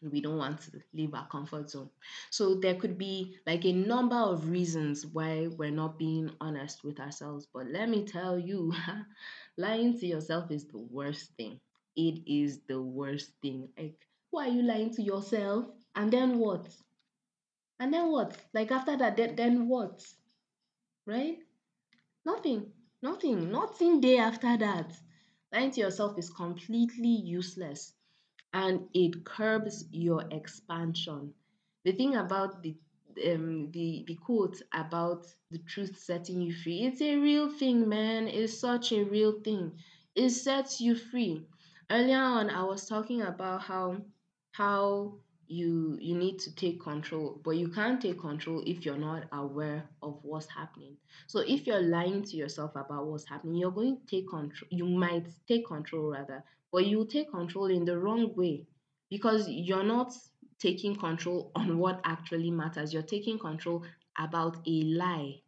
We 0.02 0.20
don't 0.20 0.38
want 0.38 0.60
to 0.62 0.80
leave 0.92 1.14
our 1.14 1.26
comfort 1.28 1.70
zone. 1.70 1.90
So 2.30 2.54
there 2.56 2.76
could 2.76 2.96
be 2.96 3.38
like 3.46 3.64
a 3.64 3.72
number 3.72 4.16
of 4.16 4.48
reasons 4.50 5.04
why 5.06 5.48
we're 5.48 5.70
not 5.70 5.98
being 5.98 6.30
honest 6.40 6.84
with 6.84 7.00
ourselves. 7.00 7.48
But 7.52 7.66
let 7.68 7.88
me 7.88 8.04
tell 8.04 8.38
you, 8.38 8.72
lying 9.58 9.98
to 9.98 10.06
yourself 10.06 10.50
is 10.52 10.66
the 10.68 10.78
worst 10.78 11.32
thing. 11.36 11.60
It 11.96 12.22
is 12.26 12.60
the 12.68 12.80
worst 12.80 13.32
thing. 13.42 13.68
Like, 13.78 13.96
why 14.30 14.48
are 14.48 14.52
you 14.52 14.62
lying 14.62 14.94
to 14.94 15.02
yourself? 15.02 15.66
And 15.96 16.12
then 16.12 16.38
what? 16.38 16.68
And 17.78 17.92
then 17.92 18.10
what? 18.10 18.36
Like 18.52 18.72
after 18.72 18.96
that, 18.96 19.16
then, 19.16 19.36
then 19.36 19.68
what? 19.68 20.04
Right? 21.06 21.38
Nothing. 22.26 22.72
Nothing. 23.02 23.50
Nothing 23.52 24.00
day 24.00 24.18
after 24.18 24.56
that. 24.58 24.92
Lying 25.52 25.70
to 25.72 25.80
yourself 25.80 26.18
is 26.18 26.30
completely 26.30 27.08
useless 27.08 27.94
and 28.52 28.88
it 28.94 29.24
curbs 29.24 29.84
your 29.92 30.22
expansion. 30.30 31.34
The 31.84 31.92
thing 31.92 32.16
about 32.16 32.62
the 32.62 32.76
um 33.26 33.70
the 33.72 34.04
the 34.06 34.16
quote 34.16 34.60
about 34.72 35.26
the 35.50 35.58
truth 35.58 35.96
setting 35.98 36.40
you 36.40 36.52
free 36.52 36.82
it's 36.82 37.00
a 37.00 37.16
real 37.16 37.48
thing 37.48 37.88
man 37.88 38.26
it's 38.26 38.58
such 38.58 38.92
a 38.92 39.04
real 39.04 39.40
thing 39.40 39.72
it 40.16 40.30
sets 40.30 40.80
you 40.80 40.94
free. 40.96 41.46
Earlier 41.90 42.18
on, 42.18 42.50
I 42.50 42.62
was 42.64 42.88
talking 42.88 43.22
about 43.22 43.62
how 43.62 43.98
how 44.52 45.18
you 45.48 45.98
you 46.00 46.16
need 46.16 46.38
to 46.40 46.54
take 46.54 46.80
control, 46.80 47.40
but 47.44 47.52
you 47.52 47.68
can't 47.68 48.00
take 48.00 48.20
control 48.20 48.62
if 48.66 48.84
you're 48.84 48.96
not 48.98 49.24
aware 49.32 49.88
of 50.02 50.18
what's 50.22 50.48
happening. 50.48 50.96
So 51.26 51.40
if 51.40 51.66
you're 51.66 51.82
lying 51.82 52.22
to 52.24 52.36
yourself 52.36 52.72
about 52.76 53.06
what's 53.06 53.28
happening, 53.28 53.56
you're 53.56 53.70
going 53.70 53.98
to 53.98 54.06
take 54.06 54.28
control. 54.28 54.68
You 54.70 54.86
might 54.86 55.28
take 55.46 55.66
control 55.66 56.12
rather, 56.12 56.44
but 56.72 56.86
you 56.86 57.06
take 57.06 57.30
control 57.30 57.66
in 57.66 57.84
the 57.84 57.98
wrong 57.98 58.34
way 58.34 58.66
because 59.10 59.48
you're 59.48 59.84
not 59.84 60.12
taking 60.58 60.96
control 60.96 61.52
on 61.54 61.78
what 61.78 62.00
actually 62.04 62.50
matters. 62.50 62.92
You're 62.92 63.02
taking 63.02 63.38
control 63.38 63.84
about 64.18 64.56
a 64.66 64.82
lie 64.82 65.40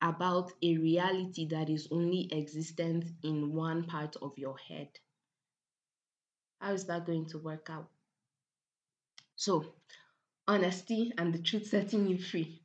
about 0.00 0.52
a 0.62 0.76
reality 0.78 1.46
that 1.48 1.68
is 1.68 1.88
only 1.90 2.28
existent 2.32 3.04
in 3.22 3.52
one 3.52 3.84
part 3.84 4.14
of 4.22 4.32
your 4.38 4.56
head. 4.56 4.88
How 6.60 6.72
is 6.72 6.84
that 6.86 7.06
going 7.06 7.26
to 7.26 7.38
work 7.38 7.68
out? 7.68 7.90
So, 9.38 9.64
honesty 10.48 11.12
and 11.18 11.34
the 11.34 11.38
truth 11.42 11.68
setting 11.68 12.08
you 12.08 12.18
free. 12.18 12.62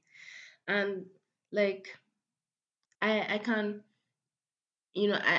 And 0.68 1.08
like 1.52 1.98
I 3.04 3.36
I 3.36 3.38
can 3.38 3.84
you 4.94 5.08
know 5.08 5.20
I 5.24 5.38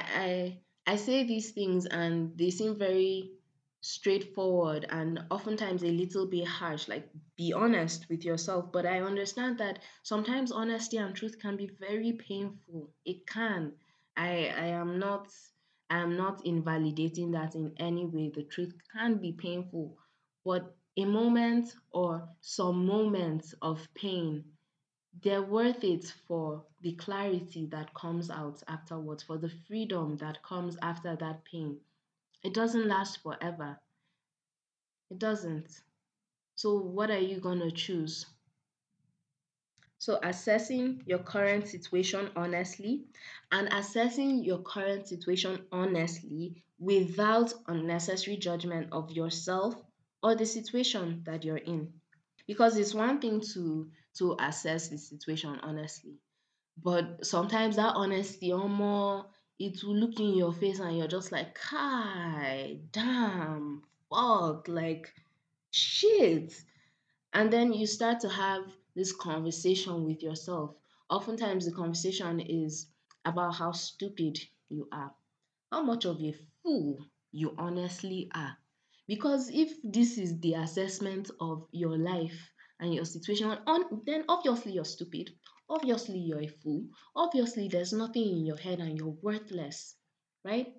I 0.87 0.93
I 0.93 0.97
say 0.97 1.25
these 1.25 1.50
things 1.53 1.87
and 1.87 2.37
they 2.38 2.50
seem 2.50 2.76
very 2.79 3.31
straightforward 3.81 4.87
and 4.88 5.25
oftentimes 5.31 5.83
a 5.83 5.87
little 6.03 6.26
bit 6.26 6.47
harsh 6.47 6.88
like 6.88 7.09
be 7.37 7.53
honest 7.53 8.09
with 8.09 8.25
yourself. 8.25 8.71
But 8.73 8.87
i 8.87 9.00
understand 9.00 9.59
that 9.59 9.81
sometimes 10.03 10.53
honesty 10.53 10.97
and 10.99 11.14
truth 11.14 11.38
can 11.41 11.57
be 11.57 11.67
very 11.81 12.12
painful. 12.12 12.91
It 13.05 13.26
can. 13.26 13.73
I 14.17 14.31
i 14.64 14.67
am 14.83 14.99
not 15.00 15.29
i 15.91 15.99
am 15.99 16.17
not 16.17 16.47
invalidating 16.47 17.33
that 17.33 17.55
in 17.57 17.73
any 17.79 18.07
way. 18.07 18.31
The 18.35 18.45
truth 18.45 18.75
can 18.97 19.19
be 19.19 19.33
painful. 19.33 19.97
But 20.45 20.76
a 20.96 21.04
moment 21.04 21.74
or 21.90 22.28
some 22.40 22.86
moments 22.86 23.54
of 23.62 23.86
pain 23.94 24.44
they're 25.22 25.42
worth 25.42 25.84
it 25.84 26.12
for 26.26 26.64
the 26.80 26.92
clarity 26.94 27.66
that 27.66 27.94
comes 27.94 28.30
out 28.30 28.62
afterwards 28.68 29.22
for 29.22 29.38
the 29.38 29.50
freedom 29.68 30.16
that 30.16 30.42
comes 30.42 30.76
after 30.82 31.16
that 31.16 31.44
pain 31.44 31.78
it 32.44 32.52
doesn't 32.52 32.86
last 32.86 33.22
forever. 33.22 33.80
It 35.10 35.18
doesn't. 35.18 35.80
So, 36.56 36.78
what 36.78 37.10
are 37.10 37.18
you 37.18 37.40
going 37.40 37.60
to 37.60 37.70
choose? 37.70 38.26
So, 39.98 40.20
assessing 40.22 41.02
your 41.06 41.20
current 41.20 41.66
situation 41.66 42.30
honestly 42.36 43.06
and 43.50 43.72
assessing 43.72 44.44
your 44.44 44.58
current 44.58 45.08
situation 45.08 45.66
honestly 45.72 46.62
without 46.78 47.54
unnecessary 47.66 48.36
judgment 48.36 48.92
of 48.92 49.10
yourself 49.10 49.74
or 50.25 50.35
the 50.35 50.47
situation 50.47 51.23
that 51.26 51.45
you're 51.45 51.59
in. 51.59 51.93
Because 52.47 52.76
it's 52.78 52.95
one 52.95 53.21
thing 53.21 53.43
to 53.52 53.90
to 54.19 54.37
assess 54.40 54.88
the 54.88 54.99
situation 54.99 55.59
honestly, 55.62 56.19
but 56.83 57.25
sometimes 57.25 57.76
that 57.76 57.95
honesty 57.95 58.52
almost 58.52 59.28
it 59.59 59.83
will 59.85 59.97
look 59.97 60.19
in 60.19 60.35
your 60.35 60.52
face 60.52 60.81
and 60.81 60.97
you're 60.97 61.07
just 61.09 61.31
like, 61.31 61.54
Kai, 61.54 62.78
damn, 62.90 63.83
fuck, 64.11 64.66
like 64.66 65.12
shit. 65.71 66.54
And 67.33 67.52
then 67.52 67.73
you 67.73 67.87
start 67.87 68.21
to 68.21 68.28
have 68.28 68.62
this 68.97 69.12
conversation 69.12 70.04
with 70.04 70.23
yourself. 70.23 70.75
Oftentimes, 71.11 71.66
the 71.66 71.73
conversation 71.73 72.40
is 72.40 72.87
about 73.25 73.54
how 73.57 73.73
stupid 73.73 74.38
you 74.71 74.88
are, 74.90 75.12
how 75.71 75.83
much 75.83 76.04
of 76.04 76.21
a 76.21 76.35
fool 76.62 76.99
you 77.33 77.54
honestly 77.59 78.31
are. 78.35 78.57
Because 79.06 79.50
if 79.50 79.70
this 79.82 80.16
is 80.16 80.40
the 80.40 80.54
assessment 80.54 81.30
of 81.40 81.66
your 81.72 81.98
life 81.98 82.50
and 82.81 82.94
your 82.94 83.05
situation, 83.05 83.50
on, 83.66 84.02
then 84.07 84.24
obviously 84.29 84.72
you're 84.72 84.85
stupid. 84.85 85.31
Obviously 85.68 86.18
you're 86.18 86.42
a 86.42 86.48
fool. 86.48 86.87
Obviously 87.14 87.68
there's 87.68 87.92
nothing 87.92 88.29
in 88.29 88.46
your 88.46 88.57
head 88.57 88.81
and 88.81 88.98
you're 88.98 89.16
worthless, 89.22 89.96
right? 90.44 90.74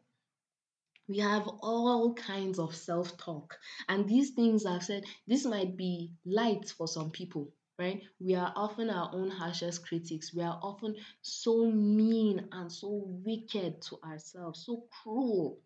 We 1.07 1.19
have 1.19 1.47
all 1.47 2.15
kinds 2.15 2.57
of 2.57 2.75
self 2.75 3.15
talk. 3.17 3.55
And 3.87 4.09
these 4.09 4.31
things 4.31 4.65
I've 4.65 4.83
said, 4.83 5.03
this 5.27 5.45
might 5.45 5.77
be 5.77 6.11
light 6.25 6.67
for 6.69 6.87
some 6.87 7.11
people, 7.11 7.53
right? 7.77 8.01
We 8.19 8.33
are 8.33 8.51
often 8.55 8.89
our 8.89 9.11
own 9.13 9.29
harshest 9.29 9.87
critics. 9.87 10.33
We 10.33 10.41
are 10.41 10.59
often 10.63 10.95
so 11.21 11.69
mean 11.69 12.47
and 12.51 12.71
so 12.71 13.03
wicked 13.05 13.83
to 13.83 13.99
ourselves, 14.03 14.65
so 14.65 14.87
cruel. 15.03 15.59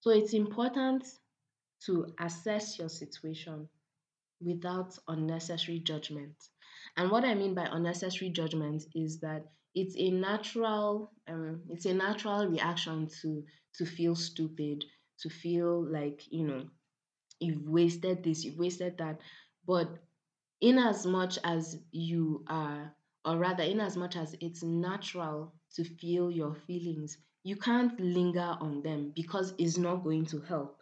So 0.00 0.10
it's 0.10 0.34
important 0.34 1.06
to 1.86 2.06
assess 2.20 2.78
your 2.78 2.88
situation 2.88 3.68
without 4.40 4.96
unnecessary 5.08 5.80
judgment. 5.80 6.34
And 6.96 7.10
what 7.10 7.24
I 7.24 7.34
mean 7.34 7.54
by 7.54 7.66
unnecessary 7.70 8.30
judgment 8.30 8.84
is 8.94 9.20
that 9.20 9.46
it's 9.74 9.96
a 9.96 10.10
natural 10.10 11.10
um, 11.28 11.62
it's 11.68 11.86
a 11.86 11.94
natural 11.94 12.46
reaction 12.46 13.08
to 13.22 13.44
to 13.76 13.86
feel 13.86 14.14
stupid, 14.14 14.84
to 15.20 15.28
feel 15.30 15.84
like, 15.90 16.20
you 16.30 16.46
know, 16.46 16.64
you've 17.40 17.68
wasted 17.68 18.22
this, 18.22 18.44
you've 18.44 18.58
wasted 18.58 18.98
that. 18.98 19.20
But 19.66 19.88
in 20.60 20.78
as 20.78 21.06
much 21.06 21.38
as 21.44 21.76
you 21.90 22.44
are 22.48 22.94
or 23.24 23.38
rather 23.38 23.64
in 23.64 23.80
as 23.80 23.96
much 23.96 24.16
as 24.16 24.36
it's 24.40 24.62
natural 24.62 25.54
to 25.74 25.84
feel 25.84 26.30
your 26.30 26.54
feelings, 26.54 27.18
you 27.42 27.56
can't 27.56 27.98
linger 27.98 28.56
on 28.60 28.82
them 28.82 29.12
because 29.16 29.54
it's 29.58 29.78
not 29.78 30.04
going 30.04 30.26
to 30.26 30.40
help 30.42 30.78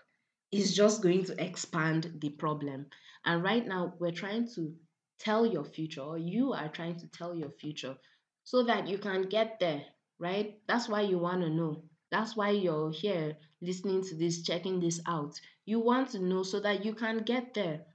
is 0.53 0.77
just 0.77 1.03
going 1.03 1.25
to 1.25 1.43
expand 1.45 2.19
the 2.21 2.29
problem. 2.29 2.87
And 3.25 3.43
right 3.43 3.67
now, 3.67 3.95
we're 3.99 4.13
trying 4.13 4.49
to 4.55 4.75
tell 5.19 5.47
your 5.47 5.65
future, 5.65 6.03
or 6.03 6.19
you 6.19 6.53
are 6.53 6.69
trying 6.69 6.97
to 6.97 7.07
tell 7.09 7.35
your 7.35 7.51
future 7.51 7.97
so 8.45 8.63
that 8.65 8.89
you 8.89 8.99
can 8.99 9.23
get 9.23 9.59
there, 9.59 9.83
right? 10.19 10.59
That's 10.69 10.89
why 10.89 11.03
you 11.03 11.19
want 11.19 11.43
to 11.43 11.51
know. 11.51 11.85
That's 12.11 12.37
why 12.37 12.51
you're 12.51 12.93
here 12.93 13.37
listening 13.63 14.03
to 14.05 14.15
this, 14.17 14.43
checking 14.43 14.81
this 14.81 15.01
out. 15.07 15.41
You 15.65 15.81
want 15.81 16.11
to 16.11 16.19
know 16.19 16.43
so 16.43 16.61
that 16.61 16.85
you 16.85 16.95
can 16.95 17.19
get 17.19 17.55
there. 17.55 17.87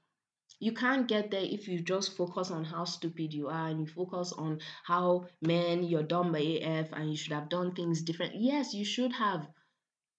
You 0.59 0.71
can't 0.71 1.07
get 1.07 1.29
there 1.29 1.43
if 1.43 1.67
you 1.67 1.81
just 1.81 2.17
focus 2.17 2.49
on 2.49 2.63
how 2.63 2.85
stupid 2.85 3.31
you 3.31 3.49
are 3.49 3.67
and 3.67 3.81
you 3.81 3.85
focus 3.85 4.33
on 4.33 4.59
how, 4.85 5.27
man, 5.41 5.83
you're 5.83 6.01
dumb 6.01 6.31
by 6.31 6.39
AF 6.39 6.93
and 6.93 7.11
you 7.11 7.17
should 7.17 7.33
have 7.33 7.49
done 7.49 7.75
things 7.75 8.01
different. 8.01 8.33
Yes, 8.35 8.73
you 8.73 8.83
should 8.83 9.13
have. 9.13 9.45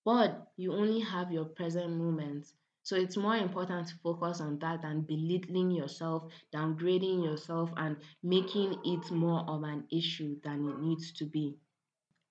But 0.08 0.52
you 0.56 0.72
only 0.72 1.00
have 1.00 1.30
your 1.30 1.44
present 1.44 1.98
moment. 1.98 2.46
So 2.82 2.96
it's 2.96 3.18
more 3.18 3.36
important 3.36 3.88
to 3.88 3.94
focus 3.96 4.40
on 4.40 4.58
that 4.60 4.80
than 4.80 5.02
belittling 5.02 5.70
yourself, 5.70 6.32
downgrading 6.50 7.22
yourself, 7.22 7.68
and 7.76 7.98
making 8.22 8.80
it 8.86 9.10
more 9.10 9.44
of 9.46 9.64
an 9.64 9.84
issue 9.92 10.40
than 10.42 10.66
it 10.66 10.80
needs 10.80 11.12
to 11.12 11.26
be. 11.26 11.58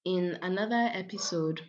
In 0.05 0.39
another 0.41 0.89
episode, 0.91 1.61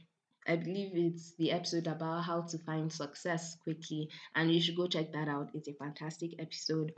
I 0.47 0.57
believe 0.57 0.93
it's 0.95 1.35
the 1.35 1.53
episode 1.53 1.87
about 1.87 2.25
how 2.25 2.41
to 2.41 2.59
find 2.61 2.91
success 2.91 3.57
quickly, 3.57 4.09
and 4.35 4.51
you 4.51 4.63
should 4.63 4.77
go 4.77 4.87
check 4.87 5.13
that 5.13 5.29
out. 5.29 5.51
It's 5.53 5.69
a 5.69 5.75
fantastic 5.75 6.41
episode. 6.41 6.95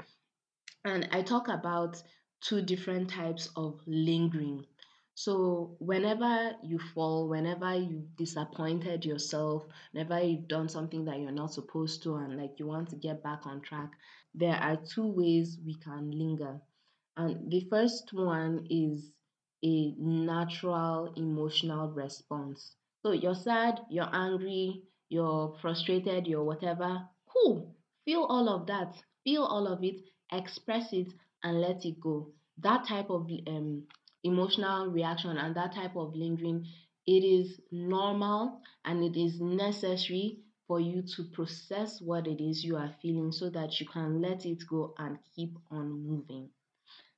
And 0.85 1.09
I 1.11 1.23
talk 1.23 1.49
about 1.49 2.01
two 2.43 2.63
different 2.63 3.11
types 3.11 3.51
of 3.57 3.81
lingering. 3.89 4.67
So, 5.15 5.77
whenever 5.79 6.57
you 6.65 6.79
fall, 6.79 7.29
whenever 7.29 7.75
you've 7.77 8.17
disappointed 8.17 9.05
yourself, 9.05 9.65
whenever 9.93 10.21
you've 10.21 10.49
done 10.49 10.69
something 10.69 11.05
that 11.05 11.21
you're 11.21 11.31
not 11.31 11.53
supposed 11.53 12.03
to, 12.05 12.17
and 12.17 12.37
like 12.37 12.59
you 12.59 12.67
want 12.67 12.89
to 12.91 12.97
get 12.97 13.23
back 13.23 13.47
on 13.47 13.61
track, 13.61 13.93
there 14.35 14.57
are 14.57 14.77
two 14.77 15.07
ways 15.07 15.59
we 15.65 15.75
can 15.77 16.11
linger. 16.11 16.61
And 17.17 17.51
the 17.51 17.61
first 17.71 18.13
one 18.13 18.67
is 18.69 19.13
a 19.65 19.93
natural 19.97 21.13
emotional 21.17 21.89
response. 21.91 22.75
So, 23.03 23.13
you're 23.13 23.35
sad, 23.37 23.81
you're 23.91 24.09
angry, 24.13 24.83
you're 25.09 25.57
frustrated, 25.61 26.27
you're 26.27 26.43
whatever. 26.45 27.09
Cool. 27.29 27.77
Feel 28.05 28.25
all 28.25 28.49
of 28.49 28.67
that. 28.67 28.97
Feel 29.25 29.45
all 29.45 29.67
of 29.69 29.85
it, 29.85 30.01
express 30.33 30.93
it, 30.93 31.13
and 31.45 31.61
let 31.61 31.85
it 31.85 32.01
go. 32.01 32.33
That 32.59 32.87
type 32.87 33.11
of 33.11 33.31
um, 33.47 33.87
emotional 34.25 34.87
reaction 34.89 35.37
and 35.37 35.55
that 35.57 35.75
type 35.75 35.97
of 35.97 36.15
lingering, 36.15 36.67
it 37.07 37.25
is 37.25 37.61
normal 37.71 38.61
and 38.85 39.03
it 39.03 39.19
is 39.19 39.41
necessary 39.41 40.41
for 40.67 40.81
you 40.81 41.03
to 41.03 41.25
process 41.33 42.01
what 42.01 42.27
it 42.27 42.41
is 42.41 42.65
you 42.65 42.77
are 42.77 42.95
feeling 43.03 43.33
so 43.33 43.51
that 43.51 43.81
you 43.81 43.87
can 43.89 44.21
let 44.21 44.47
it 44.47 44.63
go 44.69 44.95
and 44.99 45.19
keep 45.35 45.57
on 45.71 45.91
moving. 46.07 46.49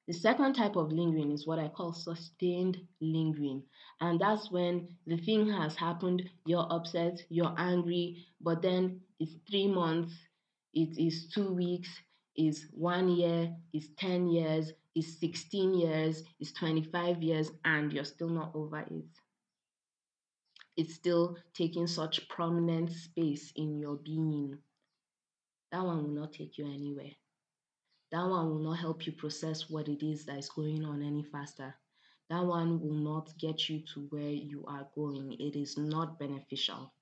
The 0.08 0.14
second 0.14 0.54
type 0.54 0.76
of 0.76 0.90
lingering 0.90 1.30
is 1.30 1.46
what 1.46 1.58
I 1.58 1.68
call 1.68 1.92
sustained 1.92 2.78
lingering. 3.00 3.62
And 4.00 4.20
that's 4.20 4.50
when 4.50 4.96
the 5.06 5.16
thing 5.16 5.48
has 5.50 5.76
happened, 5.76 6.28
you're 6.44 6.66
upset, 6.70 7.22
you're 7.28 7.54
angry, 7.56 8.26
but 8.40 8.62
then 8.62 9.00
it's 9.20 9.36
three 9.48 9.68
months, 9.68 10.12
it 10.74 10.98
is 10.98 11.28
two 11.28 11.52
weeks, 11.52 11.88
is 12.36 12.66
one 12.72 13.08
year, 13.08 13.54
is 13.72 13.90
10 13.98 14.28
years, 14.28 14.72
is 14.94 15.18
16 15.20 15.74
years, 15.74 16.22
is 16.40 16.52
25 16.52 17.22
years, 17.22 17.50
and 17.64 17.92
you're 17.92 18.04
still 18.04 18.30
not 18.30 18.52
over 18.54 18.80
it. 18.80 19.06
it's 20.76 20.94
still 20.94 21.36
taking 21.54 21.86
such 21.86 22.28
prominent 22.28 22.90
space 22.92 23.52
in 23.56 23.78
your 23.78 23.96
being, 23.96 24.58
that 25.72 25.82
one 25.84 26.02
will 26.04 26.10
not 26.22 26.32
take 26.32 26.58
you 26.58 26.66
anywhere. 26.66 27.12
That 28.12 28.26
one 28.28 28.50
will 28.50 28.60
not 28.60 28.78
help 28.78 29.06
you 29.06 29.12
process 29.12 29.68
what 29.68 29.88
it 29.88 30.04
is 30.06 30.26
that 30.26 30.38
is 30.38 30.48
going 30.50 30.84
on 30.84 31.02
any 31.02 31.24
faster. 31.24 31.74
That 32.30 32.44
one 32.44 32.80
will 32.80 32.94
not 32.94 33.36
get 33.38 33.68
you 33.68 33.82
to 33.94 34.06
where 34.10 34.30
you 34.30 34.64
are 34.68 34.88
going. 34.94 35.32
It 35.32 35.56
is 35.56 35.76
not 35.76 36.18
beneficial. 36.18 36.92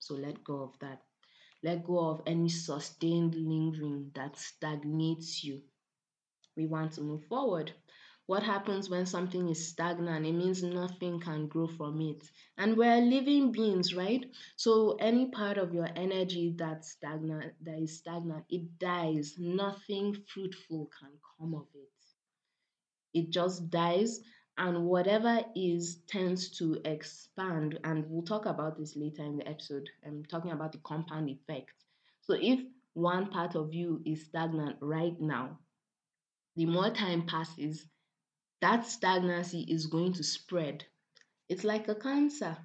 So 0.00 0.14
let 0.14 0.44
go 0.44 0.62
of 0.62 0.78
that. 0.80 1.02
Let 1.62 1.84
go 1.84 2.10
of 2.10 2.22
any 2.26 2.48
sustained 2.50 3.34
lingering 3.36 4.12
that 4.14 4.38
stagnates 4.38 5.44
you. 5.44 5.62
We 6.58 6.66
want 6.66 6.92
to 6.94 7.00
move 7.00 7.24
forward. 7.24 7.72
What 8.26 8.42
happens 8.42 8.90
when 8.90 9.06
something 9.06 9.48
is 9.48 9.68
stagnant? 9.68 10.26
It 10.26 10.32
means 10.32 10.62
nothing 10.62 11.20
can 11.20 11.46
grow 11.48 11.68
from 11.68 12.00
it. 12.02 12.30
And 12.58 12.76
we're 12.76 13.00
living 13.00 13.52
beings, 13.52 13.94
right? 13.94 14.30
So 14.56 14.96
any 15.00 15.30
part 15.30 15.56
of 15.56 15.72
your 15.72 15.88
energy 15.96 16.54
that's 16.58 16.90
stagnant, 16.90 17.54
that 17.62 17.78
is 17.78 17.96
stagnant, 17.96 18.44
it 18.50 18.78
dies. 18.78 19.36
Nothing 19.38 20.14
fruitful 20.26 20.90
can 21.00 21.12
come 21.38 21.54
of 21.54 21.68
it. 21.74 21.88
It 23.14 23.30
just 23.30 23.70
dies 23.70 24.20
and 24.56 24.86
whatever 24.86 25.44
is 25.54 25.96
tends 26.06 26.50
to 26.58 26.80
expand 26.84 27.78
and 27.84 28.04
we'll 28.08 28.22
talk 28.22 28.46
about 28.46 28.76
this 28.78 28.96
later 28.96 29.22
in 29.22 29.36
the 29.36 29.48
episode 29.48 29.88
i'm 30.06 30.24
talking 30.24 30.50
about 30.50 30.72
the 30.72 30.78
compound 30.78 31.28
effect 31.30 31.84
so 32.22 32.34
if 32.34 32.60
one 32.94 33.30
part 33.30 33.54
of 33.54 33.72
you 33.72 34.02
is 34.04 34.24
stagnant 34.24 34.76
right 34.80 35.20
now 35.20 35.58
the 36.58 36.66
more 36.66 36.90
time 36.90 37.22
passes 37.26 37.86
that 38.60 38.84
stagnancy 38.84 39.62
is 39.62 39.86
going 39.86 40.12
to 40.12 40.22
spread 40.22 40.84
it's 41.48 41.64
like 41.64 41.88
a 41.88 41.94
cancer 41.94 42.56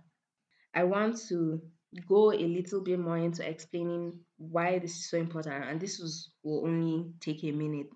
i 0.74 0.84
want 0.84 1.18
to 1.30 1.62
go 2.08 2.32
a 2.32 2.48
little 2.58 2.82
bit 2.82 3.00
more 3.00 3.18
into 3.18 3.48
explaining 3.48 4.20
why 4.38 4.80
this 4.80 4.96
is 4.96 5.10
so 5.10 5.18
important 5.18 5.64
and 5.64 5.80
this 5.80 6.00
was, 6.00 6.32
will 6.44 6.66
only 6.66 7.14
take 7.22 7.44
a 7.44 7.52
minute 7.52 7.88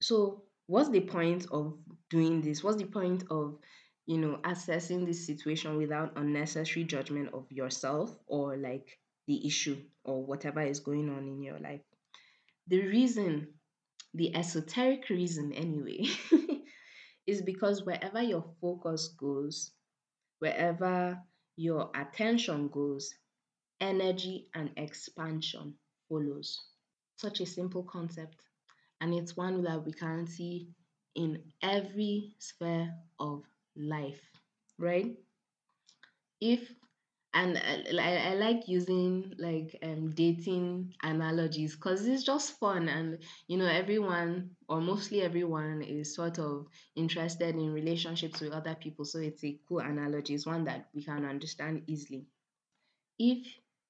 so 0.00 0.44
what's 0.66 0.90
the 0.90 1.00
point 1.00 1.46
of 1.50 1.76
doing 2.10 2.40
this? 2.40 2.62
What's 2.62 2.78
the 2.78 2.86
point 2.86 3.24
of, 3.30 3.58
you 4.06 4.18
know, 4.18 4.38
assessing 4.44 5.04
this 5.04 5.26
situation 5.26 5.76
without 5.76 6.16
unnecessary 6.16 6.84
judgment 6.84 7.30
of 7.32 7.50
yourself 7.50 8.16
or 8.26 8.56
like 8.56 8.98
the 9.26 9.46
issue 9.46 9.76
or 10.04 10.24
whatever 10.24 10.60
is 10.60 10.80
going 10.80 11.08
on 11.10 11.26
in 11.26 11.42
your 11.42 11.58
life? 11.58 11.80
The 12.68 12.86
reason, 12.86 13.48
the 14.14 14.34
esoteric 14.36 15.08
reason 15.10 15.52
anyway, 15.52 16.06
is 17.26 17.42
because 17.42 17.84
wherever 17.84 18.22
your 18.22 18.44
focus 18.60 19.08
goes, 19.18 19.72
wherever 20.40 21.20
your 21.56 21.90
attention 21.94 22.68
goes, 22.68 23.12
energy 23.80 24.48
and 24.54 24.70
expansion 24.76 25.74
follows. 26.08 26.60
Such 27.16 27.40
a 27.40 27.46
simple 27.46 27.84
concept 27.84 28.36
and 29.00 29.14
it's 29.14 29.36
one 29.36 29.62
that 29.64 29.84
we 29.84 29.92
can 29.92 30.26
see 30.26 30.68
in 31.14 31.42
every 31.62 32.34
sphere 32.38 32.92
of 33.20 33.44
life, 33.76 34.20
right? 34.78 35.16
If 36.40 36.70
and 37.34 37.58
I, 37.58 38.30
I 38.30 38.34
like 38.34 38.68
using 38.68 39.34
like 39.38 39.76
um 39.82 40.10
dating 40.10 40.94
analogies 41.02 41.74
because 41.74 42.06
it's 42.06 42.22
just 42.24 42.58
fun 42.58 42.88
and 42.88 43.18
you 43.48 43.58
know 43.58 43.66
everyone 43.66 44.50
or 44.68 44.80
mostly 44.80 45.22
everyone 45.22 45.82
is 45.82 46.14
sort 46.14 46.38
of 46.38 46.68
interested 46.96 47.54
in 47.56 47.72
relationships 47.72 48.40
with 48.40 48.52
other 48.52 48.74
people 48.76 49.04
so 49.04 49.18
it's 49.18 49.44
a 49.44 49.58
cool 49.68 49.80
analogy 49.80 50.34
it's 50.34 50.46
one 50.46 50.64
that 50.64 50.86
we 50.94 51.02
can 51.02 51.24
understand 51.24 51.82
easily 51.86 52.26
if 53.18 53.46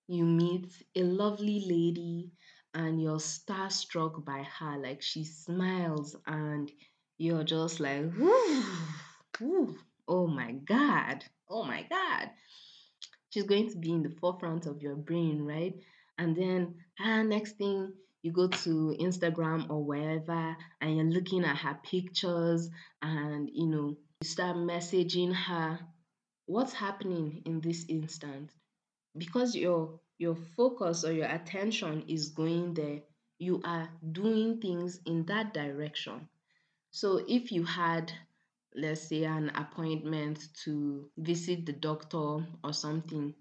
you 0.08 0.24
meet 0.24 0.72
a 0.96 1.02
lovely 1.02 1.64
lady 1.66 2.30
and 2.74 3.00
you're 3.00 3.18
starstruck 3.18 4.24
by 4.24 4.42
her. 4.58 4.76
Like 4.78 5.02
she 5.02 5.24
smiles 5.24 6.16
and 6.26 6.70
you're 7.18 7.44
just 7.44 7.80
like, 7.80 8.12
whoo, 9.40 9.76
oh 10.08 10.26
my 10.26 10.52
God, 10.52 11.24
oh 11.48 11.64
my 11.64 11.82
God. 11.88 12.30
She's 13.34 13.42
going 13.42 13.68
to 13.70 13.78
be 13.78 13.90
in 13.90 14.04
the 14.04 14.14
forefront 14.20 14.66
of 14.66 14.80
your 14.80 14.94
brain, 14.94 15.42
right? 15.42 15.74
And 16.18 16.36
then, 16.36 16.76
ah, 17.00 17.24
next 17.24 17.56
thing, 17.56 17.92
you 18.22 18.30
go 18.30 18.46
to 18.46 18.96
Instagram 19.00 19.68
or 19.70 19.84
wherever 19.84 20.56
and 20.80 20.96
you're 20.96 21.06
looking 21.06 21.44
at 21.44 21.56
her 21.56 21.76
pictures 21.82 22.70
and, 23.02 23.50
you 23.52 23.66
know, 23.66 23.96
you 24.20 24.28
start 24.28 24.56
messaging 24.56 25.34
her. 25.34 25.80
What's 26.46 26.74
happening 26.74 27.42
in 27.44 27.60
this 27.60 27.84
instant? 27.88 28.50
Because 29.18 29.56
you're 29.56 29.98
your 30.18 30.36
focus 30.56 31.04
or 31.04 31.10
your 31.10 31.26
attention 31.26 32.04
is 32.06 32.28
going 32.28 32.74
there, 32.74 33.00
you 33.40 33.60
are 33.64 33.88
doing 34.12 34.60
things 34.60 35.00
in 35.06 35.26
that 35.26 35.52
direction. 35.52 36.28
So 36.92 37.20
if 37.26 37.50
you 37.50 37.64
had, 37.64 38.12
let's 38.74 39.08
say, 39.08 39.24
an 39.24 39.50
appointment 39.54 40.48
to 40.64 41.08
visit 41.16 41.66
the 41.66 41.72
doctor 41.72 42.46
or 42.62 42.72
something, 42.72 43.34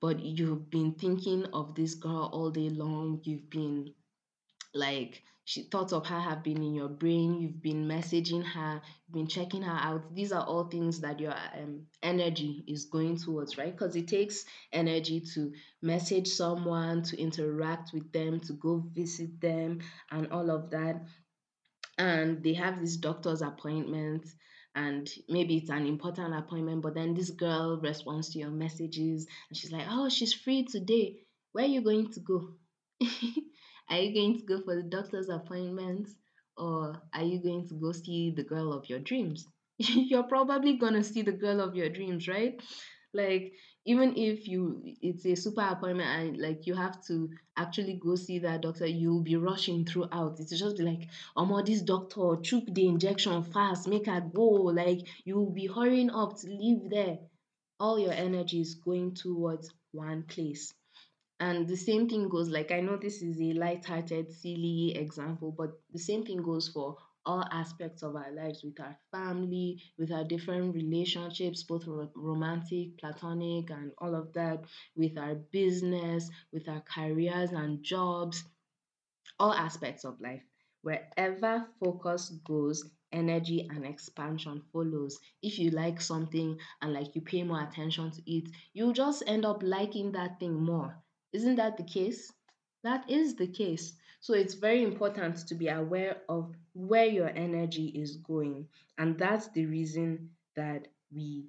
but 0.00 0.20
you've 0.20 0.70
been 0.70 0.94
thinking 0.94 1.46
of 1.52 1.74
this 1.74 1.94
girl 1.94 2.30
all 2.32 2.50
day 2.50 2.70
long, 2.70 3.20
you've 3.24 3.50
been 3.50 3.92
like 4.74 5.22
she 5.48 5.62
thoughts 5.62 5.94
of 5.94 6.06
her 6.06 6.20
have 6.20 6.42
been 6.42 6.62
in 6.62 6.74
your 6.74 6.90
brain. 6.90 7.40
You've 7.40 7.62
been 7.62 7.88
messaging 7.88 8.44
her. 8.44 8.82
You've 9.06 9.14
been 9.14 9.26
checking 9.26 9.62
her 9.62 9.78
out. 9.80 10.14
These 10.14 10.30
are 10.30 10.44
all 10.44 10.64
things 10.64 11.00
that 11.00 11.20
your 11.20 11.32
um, 11.32 11.86
energy 12.02 12.64
is 12.68 12.84
going 12.84 13.16
towards 13.16 13.56
right? 13.56 13.72
Because 13.74 13.96
it 13.96 14.08
takes 14.08 14.44
energy 14.74 15.22
to 15.32 15.54
message 15.80 16.28
someone 16.28 17.02
to 17.04 17.18
interact 17.18 17.94
with 17.94 18.12
them 18.12 18.40
to 18.40 18.52
go 18.52 18.84
visit 18.92 19.40
them 19.40 19.80
and 20.10 20.30
all 20.32 20.50
of 20.50 20.68
that. 20.68 21.02
And 21.96 22.42
they 22.42 22.52
have 22.52 22.78
this 22.78 22.98
doctor's 22.98 23.40
appointment 23.40 24.26
and 24.84 25.10
maybe 25.28 25.56
it's 25.58 25.70
an 25.70 25.86
important 25.86 26.34
appointment 26.34 26.82
but 26.82 26.94
then 26.94 27.14
this 27.14 27.30
girl 27.30 27.78
responds 27.82 28.30
to 28.30 28.38
your 28.38 28.50
messages 28.50 29.26
and 29.48 29.56
she's 29.56 29.72
like 29.72 29.86
oh 29.88 30.08
she's 30.08 30.32
free 30.32 30.64
today 30.64 31.16
where 31.52 31.64
are 31.64 31.74
you 31.76 31.80
going 31.80 32.10
to 32.12 32.20
go 32.20 32.48
Are 33.90 33.98
you 33.98 34.14
going 34.14 34.38
to 34.38 34.44
go 34.44 34.60
for 34.62 34.76
the 34.76 34.82
doctor's 34.82 35.28
appointment 35.30 36.08
or 36.56 37.00
are 37.14 37.22
you 37.22 37.42
going 37.42 37.66
to 37.68 37.74
go 37.74 37.92
see 37.92 38.32
the 38.36 38.42
girl 38.42 38.72
of 38.72 38.88
your 38.88 38.98
dreams? 38.98 39.46
You're 39.78 40.24
probably 40.24 40.78
to 40.78 41.02
see 41.02 41.22
the 41.22 41.32
girl 41.32 41.60
of 41.60 41.74
your 41.74 41.88
dreams, 41.88 42.28
right? 42.28 42.60
Like 43.14 43.52
even 43.92 44.14
if 44.16 44.46
you 44.46 44.82
it's 45.02 45.24
a 45.26 45.34
super 45.34 45.62
appointment 45.62 46.08
and 46.08 46.38
like 46.38 46.66
you 46.66 46.74
have 46.74 47.02
to 47.06 47.30
actually 47.56 47.94
go 48.02 48.14
see 48.16 48.38
that 48.40 48.60
doctor, 48.60 48.86
you'll 48.86 49.22
be 49.22 49.36
rushing 49.36 49.84
throughout. 49.86 50.38
It's 50.38 50.58
just 50.58 50.76
be 50.76 50.84
like, 50.84 51.08
oh 51.36 51.62
this 51.62 51.82
doctor 51.82 52.36
took 52.42 52.64
the 52.74 52.86
injection 52.86 53.42
fast, 53.44 53.88
make 53.88 54.06
her 54.06 54.20
go. 54.20 54.48
Like 54.82 55.00
you'll 55.24 55.50
be 55.52 55.66
hurrying 55.66 56.10
up 56.10 56.36
to 56.38 56.46
leave 56.48 56.90
there. 56.90 57.18
All 57.80 57.98
your 57.98 58.12
energy 58.12 58.60
is 58.60 58.74
going 58.74 59.14
towards 59.14 59.70
one 59.92 60.24
place 60.24 60.74
and 61.40 61.66
the 61.68 61.76
same 61.76 62.08
thing 62.08 62.28
goes 62.28 62.48
like 62.48 62.70
i 62.72 62.80
know 62.80 62.96
this 62.96 63.22
is 63.22 63.40
a 63.40 63.52
light-hearted 63.54 64.30
silly 64.32 64.92
example 64.96 65.54
but 65.56 65.70
the 65.92 65.98
same 65.98 66.24
thing 66.24 66.42
goes 66.42 66.68
for 66.68 66.96
all 67.28 67.44
aspects 67.52 68.02
of 68.02 68.16
our 68.16 68.32
lives 68.32 68.62
with 68.64 68.80
our 68.80 68.96
family 69.12 69.80
with 69.98 70.10
our 70.10 70.24
different 70.24 70.74
relationships 70.74 71.62
both 71.62 71.84
romantic 72.16 72.98
platonic 72.98 73.70
and 73.70 73.92
all 73.98 74.14
of 74.14 74.32
that 74.32 74.64
with 74.96 75.16
our 75.18 75.34
business 75.52 76.30
with 76.52 76.68
our 76.68 76.82
careers 76.94 77.52
and 77.52 77.82
jobs 77.84 78.44
all 79.38 79.52
aspects 79.52 80.04
of 80.04 80.20
life 80.20 80.42
wherever 80.82 81.66
focus 81.80 82.30
goes 82.44 82.84
energy 83.12 83.66
and 83.70 83.84
expansion 83.86 84.62
follows 84.72 85.18
if 85.42 85.58
you 85.58 85.70
like 85.70 86.00
something 86.00 86.58
and 86.82 86.92
like 86.92 87.14
you 87.14 87.20
pay 87.22 87.42
more 87.42 87.62
attention 87.62 88.10
to 88.10 88.22
it 88.30 88.48
you 88.74 88.92
just 88.92 89.22
end 89.26 89.44
up 89.44 89.62
liking 89.62 90.12
that 90.12 90.38
thing 90.40 90.54
more 90.54 90.96
isn't 91.32 91.56
that 91.56 91.76
the 91.76 91.84
case? 91.84 92.32
That 92.84 93.10
is 93.10 93.34
the 93.36 93.48
case. 93.48 93.92
So 94.20 94.34
it's 94.34 94.54
very 94.54 94.82
important 94.82 95.36
to 95.48 95.54
be 95.54 95.68
aware 95.68 96.22
of 96.28 96.54
where 96.78 97.06
your 97.06 97.28
energy 97.28 97.86
is 97.88 98.18
going. 98.18 98.68
And 98.98 99.18
that's 99.18 99.48
the 99.48 99.66
reason 99.66 100.30
that 100.54 100.86
we 101.12 101.46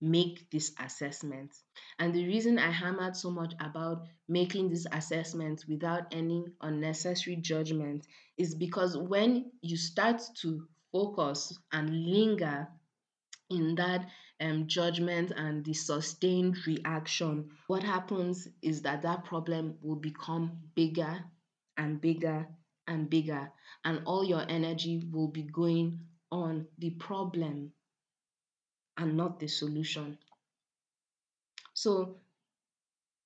make 0.00 0.50
this 0.50 0.72
assessment. 0.78 1.54
And 1.98 2.14
the 2.14 2.26
reason 2.26 2.58
I 2.58 2.70
hammered 2.70 3.16
so 3.16 3.30
much 3.30 3.54
about 3.60 4.06
making 4.28 4.68
this 4.68 4.86
assessment 4.92 5.64
without 5.66 6.12
any 6.12 6.44
unnecessary 6.60 7.36
judgment 7.36 8.06
is 8.36 8.54
because 8.54 8.96
when 8.96 9.50
you 9.62 9.78
start 9.78 10.20
to 10.42 10.68
focus 10.92 11.58
and 11.72 12.04
linger 12.06 12.68
in 13.48 13.74
that 13.76 14.06
um, 14.40 14.66
judgment 14.66 15.32
and 15.34 15.64
the 15.64 15.72
sustained 15.72 16.58
reaction, 16.66 17.48
what 17.68 17.82
happens 17.82 18.46
is 18.60 18.82
that 18.82 19.00
that 19.02 19.24
problem 19.24 19.78
will 19.80 19.96
become 19.96 20.58
bigger 20.74 21.24
and 21.78 22.02
bigger 22.02 22.46
and 22.88 23.08
bigger, 23.08 23.52
and 23.84 24.02
all 24.06 24.24
your 24.24 24.44
energy 24.48 25.02
will 25.12 25.28
be 25.28 25.42
going 25.42 26.00
on 26.32 26.66
the 26.78 26.90
problem 26.90 27.72
and 28.96 29.16
not 29.16 29.38
the 29.38 29.46
solution. 29.46 30.18
So, 31.74 32.16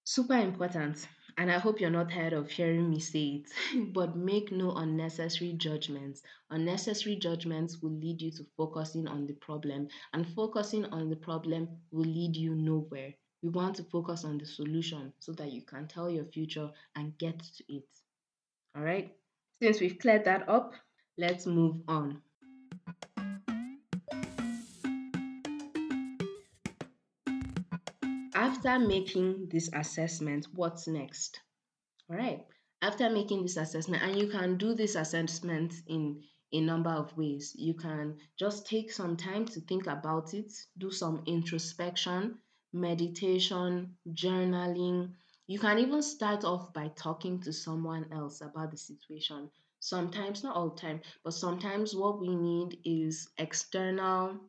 super 0.05 0.37
important. 0.37 1.09
And 1.38 1.51
I 1.51 1.59
hope 1.59 1.81
you're 1.81 1.88
not 1.88 2.11
tired 2.11 2.35
of 2.35 2.51
hearing 2.51 2.90
me 2.90 3.01
say 3.01 3.42
it, 3.42 3.92
but 3.94 4.16
make 4.16 4.53
no 4.53 4.72
unnecessary 4.72 5.55
judgments. 5.55 6.22
Unnecessary 6.51 7.16
judgments 7.16 7.81
will 7.81 7.92
lead 7.92 8.20
you 8.20 8.31
to 8.33 8.44
focusing 8.57 9.09
on 9.09 9.27
the 9.27 9.33
problem, 9.35 9.88
and 10.12 10.29
focusing 10.35 10.85
on 10.87 11.09
the 11.09 11.16
problem 11.16 11.68
will 11.90 12.05
lead 12.05 12.37
you 12.37 12.55
nowhere. 12.55 13.14
We 13.42 13.48
want 13.48 13.77
to 13.77 13.85
focus 13.85 14.25
on 14.25 14.37
the 14.37 14.46
solution 14.46 15.14
so 15.18 15.33
that 15.33 15.51
you 15.51 15.62
can 15.62 15.88
tell 15.88 16.11
your 16.11 16.27
future 16.27 16.70
and 16.94 17.16
get 17.16 17.38
to 17.38 17.64
it. 17.68 17.88
All 18.77 18.83
right? 18.83 19.16
Since 19.62 19.81
we've 19.81 19.96
cleared 19.96 20.25
that 20.25 20.48
up, 20.48 20.72
let's 21.16 21.46
move 21.46 21.83
on. 21.87 22.20
After 28.35 28.81
making 28.81 29.51
this 29.53 29.70
assessment, 29.72 30.48
what's 30.53 30.88
next? 30.88 31.38
All 32.11 32.16
right. 32.16 32.44
After 32.83 33.09
making 33.09 33.42
this 33.42 33.57
assessment, 33.57 34.03
and 34.03 34.18
you 34.18 34.27
can 34.27 34.59
do 34.59 34.75
this 34.75 34.96
assessment 34.96 35.72
in 35.87 36.25
a 36.53 36.61
number 36.61 36.90
of 36.90 37.16
ways. 37.16 37.53
You 37.57 37.75
can 37.75 38.16
just 38.37 38.66
take 38.66 38.90
some 38.90 39.16
time 39.16 39.44
to 39.46 39.61
think 39.61 39.87
about 39.87 40.35
it, 40.35 40.53
do 40.77 40.90
some 40.90 41.22
introspection, 41.27 42.38
meditation, 42.72 43.94
journaling. 44.09 45.12
You 45.53 45.59
can 45.59 45.79
even 45.81 46.01
start 46.01 46.45
off 46.45 46.73
by 46.73 46.88
talking 46.97 47.38
to 47.41 47.53
someone 47.53 48.07
else 48.11 48.41
about 48.41 48.71
the 48.71 48.79
situation. 48.79 49.51
Sometimes, 49.81 50.43
not 50.43 50.57
all 50.57 50.71
the 50.71 50.81
time, 50.81 51.03
but 51.25 51.35
sometimes 51.35 51.95
what 51.95 52.19
we 52.23 52.35
need 52.35 52.79
is 52.87 53.29
external 53.37 54.41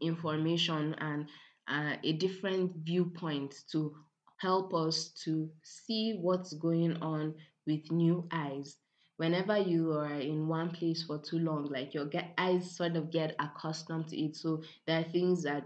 information 0.00 0.94
and 0.98 1.26
uh, 1.66 1.96
a 2.04 2.12
different 2.12 2.76
viewpoint 2.76 3.56
to 3.72 3.92
help 4.36 4.72
us 4.72 5.08
to 5.24 5.50
see 5.64 6.16
what's 6.20 6.52
going 6.52 6.96
on 7.02 7.34
with 7.66 7.90
new 7.90 8.28
eyes 8.30 8.76
whenever 9.16 9.58
you 9.58 9.90
are 9.90 10.20
in 10.20 10.46
one 10.46 10.70
place 10.70 11.02
for 11.02 11.18
too 11.18 11.40
long 11.40 11.64
like 11.72 11.92
your 11.92 12.06
get, 12.06 12.34
eyes 12.38 12.76
sort 12.76 12.94
of 12.94 13.10
get 13.10 13.34
accustomed 13.40 14.06
to 14.08 14.16
it 14.16 14.36
so 14.36 14.62
there 14.86 15.00
are 15.00 15.10
things 15.10 15.42
that 15.42 15.64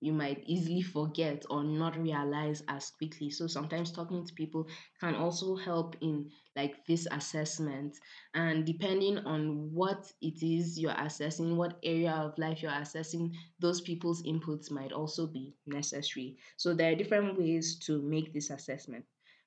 you 0.00 0.12
might 0.12 0.42
easily 0.46 0.82
forget 0.82 1.44
or 1.48 1.64
not 1.64 1.96
realize 1.96 2.62
as 2.68 2.90
quickly. 2.90 3.30
So 3.30 3.46
sometimes 3.46 3.90
talking 3.90 4.26
to 4.26 4.32
people 4.34 4.68
can 5.00 5.14
also 5.14 5.56
help 5.56 5.96
in 6.00 6.30
like 6.54 6.84
this 6.86 7.06
assessment. 7.10 7.96
And 8.34 8.64
depending 8.64 9.18
on 9.18 9.72
what 9.72 10.12
it 10.20 10.42
is 10.42 10.78
you're 10.78 10.94
assessing, 10.98 11.56
what 11.56 11.78
area 11.82 12.12
of 12.12 12.38
life 12.38 12.62
you're 12.62 12.72
assessing, 12.72 13.34
those 13.58 13.80
people's 13.80 14.22
inputs 14.22 14.70
might 14.70 14.92
also 14.92 15.26
be 15.26 15.54
necessary. 15.66 16.36
So 16.56 16.74
there 16.74 16.92
are 16.92 16.96
different 16.96 17.38
ways 17.38 17.78
to 17.86 18.02
make 18.02 18.32
this 18.32 18.50
assessment. 18.50 19.04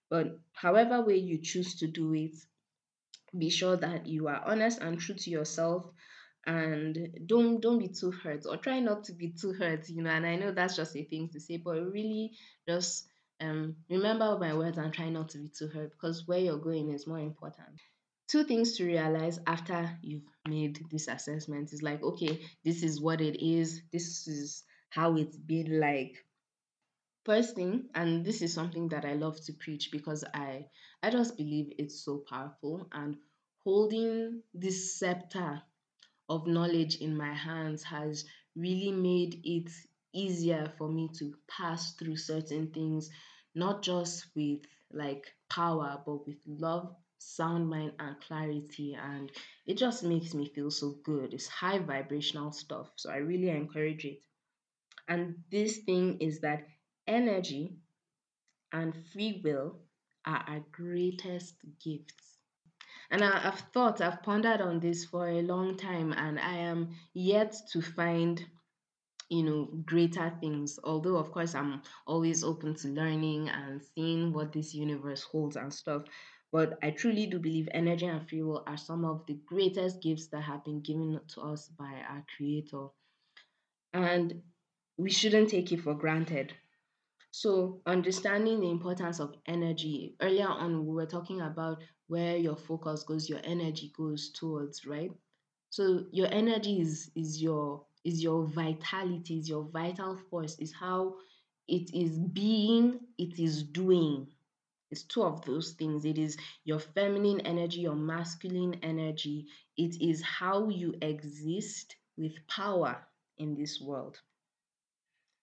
But 0.09 0.39
however 0.53 1.01
way 1.01 1.17
you 1.17 1.37
choose 1.37 1.75
to 1.75 1.87
do 1.87 2.13
it, 2.15 2.35
be 3.37 3.49
sure 3.51 3.77
that 3.77 4.07
you 4.07 4.27
are 4.27 4.41
honest 4.43 4.79
and 4.79 4.99
true 4.99 5.13
to 5.15 5.29
yourself 5.29 5.85
and 6.49 6.97
don't 7.27 7.61
don't 7.61 7.77
be 7.77 7.87
too 7.87 8.09
hurt 8.09 8.43
or 8.47 8.57
try 8.57 8.79
not 8.79 9.03
to 9.03 9.13
be 9.13 9.29
too 9.29 9.53
hurt 9.53 9.87
you 9.87 10.01
know 10.01 10.09
and 10.09 10.25
i 10.25 10.35
know 10.35 10.51
that's 10.51 10.75
just 10.75 10.95
a 10.95 11.03
thing 11.03 11.29
to 11.29 11.39
say 11.39 11.57
but 11.57 11.75
really 11.91 12.31
just 12.67 13.05
um 13.39 13.75
remember 13.87 14.35
my 14.39 14.55
words 14.55 14.79
and 14.79 14.91
try 14.91 15.09
not 15.09 15.29
to 15.29 15.37
be 15.37 15.47
too 15.47 15.67
hurt 15.67 15.91
because 15.91 16.27
where 16.27 16.39
you're 16.39 16.57
going 16.57 16.91
is 16.91 17.07
more 17.07 17.19
important. 17.19 17.79
Two 18.27 18.43
things 18.43 18.77
to 18.77 18.85
realize 18.85 19.39
after 19.47 19.89
you've 20.01 20.27
made 20.47 20.79
this 20.91 21.07
assessment 21.07 21.71
is 21.71 21.83
like 21.83 22.01
okay 22.03 22.39
this 22.65 22.81
is 22.83 22.99
what 22.99 23.21
it 23.21 23.43
is 23.43 23.81
this 23.93 24.27
is 24.27 24.63
how 24.89 25.15
it's 25.17 25.37
been 25.37 25.79
like. 25.79 26.15
First 27.25 27.55
thing 27.55 27.89
and 27.93 28.25
this 28.25 28.41
is 28.41 28.53
something 28.53 28.89
that 28.89 29.05
i 29.05 29.13
love 29.13 29.39
to 29.45 29.53
preach 29.53 29.91
because 29.91 30.23
i 30.33 30.65
i 31.03 31.11
just 31.11 31.37
believe 31.37 31.73
it's 31.77 32.03
so 32.03 32.23
powerful 32.27 32.87
and 32.91 33.17
holding 33.63 34.41
this 34.53 34.97
scepter 34.97 35.61
of 36.29 36.47
knowledge 36.47 36.97
in 36.97 37.17
my 37.17 37.33
hands 37.33 37.83
has 37.83 38.25
really 38.55 38.91
made 38.91 39.41
it 39.43 39.71
easier 40.13 40.71
for 40.77 40.87
me 40.89 41.09
to 41.19 41.33
pass 41.47 41.93
through 41.95 42.17
certain 42.17 42.71
things, 42.71 43.09
not 43.55 43.81
just 43.81 44.27
with 44.35 44.59
like 44.91 45.25
power, 45.49 46.01
but 46.05 46.25
with 46.27 46.37
love, 46.47 46.95
sound 47.17 47.69
mind, 47.69 47.93
and 47.99 48.19
clarity. 48.21 48.95
And 48.95 49.31
it 49.65 49.77
just 49.77 50.03
makes 50.03 50.33
me 50.33 50.47
feel 50.47 50.71
so 50.71 50.95
good. 51.03 51.33
It's 51.33 51.47
high 51.47 51.79
vibrational 51.79 52.51
stuff. 52.51 52.89
So 52.95 53.09
I 53.09 53.17
really 53.17 53.49
encourage 53.49 54.05
it. 54.05 54.19
And 55.07 55.43
this 55.51 55.79
thing 55.79 56.19
is 56.21 56.41
that 56.41 56.67
energy 57.07 57.77
and 58.71 58.95
free 59.13 59.41
will 59.43 59.79
are 60.25 60.43
our 60.47 60.59
greatest 60.71 61.55
gifts. 61.83 62.28
And 63.11 63.23
I, 63.23 63.47
I've 63.47 63.59
thought, 63.73 64.01
I've 64.01 64.21
pondered 64.23 64.61
on 64.61 64.79
this 64.79 65.05
for 65.05 65.27
a 65.29 65.41
long 65.41 65.77
time, 65.77 66.13
and 66.13 66.39
I 66.39 66.57
am 66.57 66.89
yet 67.13 67.55
to 67.71 67.81
find 67.81 68.45
you 69.29 69.43
know 69.43 69.65
greater 69.85 70.31
things. 70.41 70.79
Although 70.83 71.17
of 71.17 71.31
course 71.31 71.53
i'm 71.55 71.81
always 72.07 72.43
open 72.43 72.75
to 72.75 72.87
learning 72.89 73.49
and 73.49 73.81
seeing 73.95 74.33
what 74.33 74.51
this 74.51 74.73
universe 74.73 75.23
holds 75.23 75.55
and 75.55 75.73
stuff 75.73 76.03
but 76.51 76.79
i 76.81 76.89
truly 76.89 77.27
do 77.27 77.37
believe 77.39 77.69
energy 77.71 78.07
and 78.07 78.27
free 78.27 78.41
will 78.41 78.63
are 78.65 78.77
some 78.77 79.05
of 79.05 79.25
the 79.27 79.37
greatest 79.45 80.01
gifts 80.01 80.27
that 80.27 80.41
have 80.41 80.63
been 80.65 80.81
given 80.81 81.19
to 81.27 81.41
us 81.41 81.69
by 81.69 82.01
our 82.09 82.25
creator. 82.35 82.87
And 83.93 84.41
we 84.97 85.09
shouldn't 85.11 85.49
take 85.49 85.71
it 85.71 85.81
for 85.81 85.93
granted 85.93 86.53
so, 87.31 87.81
understanding 87.85 88.59
the 88.59 88.69
importance 88.71 89.19
of 89.19 89.35
energy. 89.45 90.15
Earlier 90.19 90.47
on, 90.47 90.85
we 90.85 90.95
were 90.95 91.05
talking 91.05 91.41
about 91.41 91.83
where 92.07 92.35
your 92.37 92.55
focus 92.55 93.03
goes, 93.03 93.29
your 93.29 93.41
energy 93.43 93.93
goes 93.95 94.31
towards, 94.31 94.85
right? 94.85 95.11
So, 95.69 96.05
your 96.11 96.27
energy 96.31 96.81
is 96.81 97.11
is 97.15 97.41
your 97.41 97.85
is 98.03 98.23
your 98.23 98.45
vitality, 98.47 99.37
is 99.39 99.47
your 99.47 99.63
vital 99.63 100.17
force, 100.29 100.57
is 100.59 100.73
how 100.73 101.17
it 101.67 101.93
is 101.93 102.17
being, 102.17 102.99
it 103.19 103.39
is 103.39 103.61
doing. 103.63 104.27
It's 104.89 105.03
two 105.03 105.21
of 105.21 105.45
those 105.45 105.73
things. 105.73 106.05
It 106.05 106.17
is 106.17 106.35
your 106.63 106.79
feminine 106.79 107.41
energy, 107.41 107.81
your 107.81 107.95
masculine 107.95 108.73
energy. 108.81 109.45
It 109.77 110.01
is 110.01 110.23
how 110.23 110.69
you 110.69 110.95
exist 111.03 111.95
with 112.17 112.33
power 112.47 113.05
in 113.37 113.53
this 113.53 113.79
world 113.79 114.19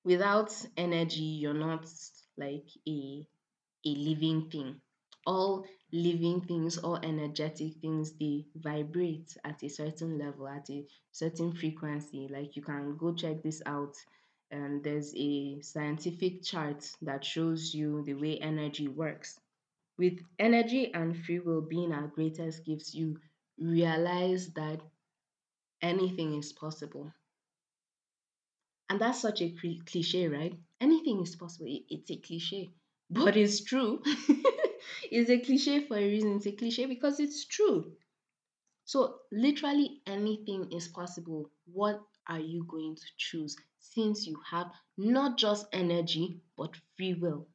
without 0.07 0.51
energy 0.79 1.25
you're 1.43 1.55
not 1.69 1.87
like 2.39 2.69
a 2.89 3.29
a 3.87 3.91
living 3.91 4.51
thing. 4.51 4.81
All 5.27 5.67
living 5.93 6.41
things 6.43 6.79
all 6.79 6.97
energetic 6.97 7.75
things 7.83 8.13
they 8.15 8.47
vibrate 8.57 9.37
at 9.45 9.63
a 9.63 9.69
certain 9.69 10.19
level 10.19 10.49
at 10.49 10.71
a 10.71 10.87
certain 11.13 11.53
frequency. 11.53 12.29
Like 12.29 12.57
you 12.57 12.63
can 12.63 12.97
go 12.97 13.15
check 13.15 13.43
this 13.43 13.63
out. 13.67 13.97
And 14.51 14.85
there's 14.85 15.15
a 15.17 15.61
scientific 15.63 16.43
chart 16.45 16.91
that 17.03 17.25
shows 17.25 17.75
you 17.75 18.03
the 18.05 18.15
way 18.15 18.39
energy 18.39 18.89
works. 18.89 19.41
With 19.99 20.21
energy 20.39 20.95
and 20.95 21.17
free 21.25 21.41
will 21.41 21.63
being 21.63 21.93
our 21.93 22.09
greatest 22.09 22.65
gifts 22.65 22.95
you 22.95 23.19
realize 23.59 24.53
that 24.55 24.81
anything 25.81 26.35
is 26.35 26.53
possible 26.53 27.11
and 28.89 29.01
that's 29.01 29.21
such 29.21 29.43
a 29.43 29.55
cliche, 29.87 30.29
right? 30.29 30.55
Anything 30.81 31.23
is 31.23 31.37
possible. 31.37 31.67
It's 31.89 32.11
a 32.11 32.17
cliche, 32.17 32.71
but 33.11 33.37
it's 33.37 33.63
true. 33.65 34.03
it's 35.11 35.31
a 35.31 35.39
cliche 35.39 35.87
for 35.87 35.97
a 35.97 36.05
reason. 36.05 36.37
It's 36.37 36.47
a 36.47 36.53
cliche 36.53 36.87
because 36.87 37.21
it's 37.21 37.45
true. 37.47 37.93
So, 38.85 39.17
literally 39.33 40.01
anything 40.07 40.73
is 40.73 40.89
possible. 40.89 41.51
What 41.65 42.01
are 42.29 42.39
you 42.39 42.65
going 42.65 42.95
to 42.97 43.07
choose 43.17 43.57
since 43.81 44.27
you 44.27 44.41
have 44.51 44.71
not 44.97 45.37
just 45.39 45.67
energy 45.73 46.41
but 46.57 46.77
free 46.97 47.15
will? 47.15 47.49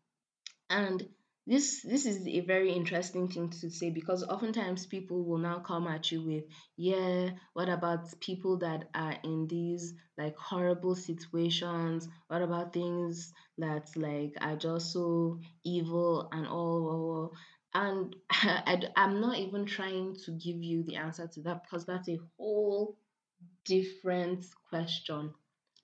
And 0.69 1.07
this 1.47 1.81
this 1.81 2.05
is 2.05 2.27
a 2.27 2.39
very 2.41 2.71
interesting 2.71 3.27
thing 3.27 3.49
to 3.49 3.69
say 3.69 3.89
because 3.89 4.23
oftentimes 4.23 4.85
people 4.85 5.23
will 5.25 5.39
now 5.39 5.59
come 5.59 5.87
at 5.87 6.11
you 6.11 6.21
with 6.23 6.43
yeah 6.77 7.29
what 7.53 7.67
about 7.67 8.19
people 8.19 8.57
that 8.57 8.89
are 8.93 9.15
in 9.23 9.47
these 9.47 9.93
like 10.17 10.35
horrible 10.37 10.95
situations? 10.95 12.07
What 12.27 12.41
about 12.43 12.73
things 12.73 13.33
that 13.57 13.89
like 13.95 14.35
are 14.39 14.55
just 14.55 14.93
so 14.93 15.39
evil 15.63 16.29
and 16.31 16.47
all 16.47 17.33
and 17.73 18.15
I, 18.31 18.81
i'm 18.95 19.21
not 19.21 19.37
even 19.37 19.65
trying 19.65 20.15
to 20.25 20.31
give 20.31 20.61
you 20.61 20.83
the 20.83 20.97
answer 20.97 21.27
to 21.27 21.41
that 21.43 21.63
because 21.63 21.85
that's 21.85 22.09
a 22.09 22.19
whole 22.37 22.97
different 23.65 24.45
question 24.69 25.33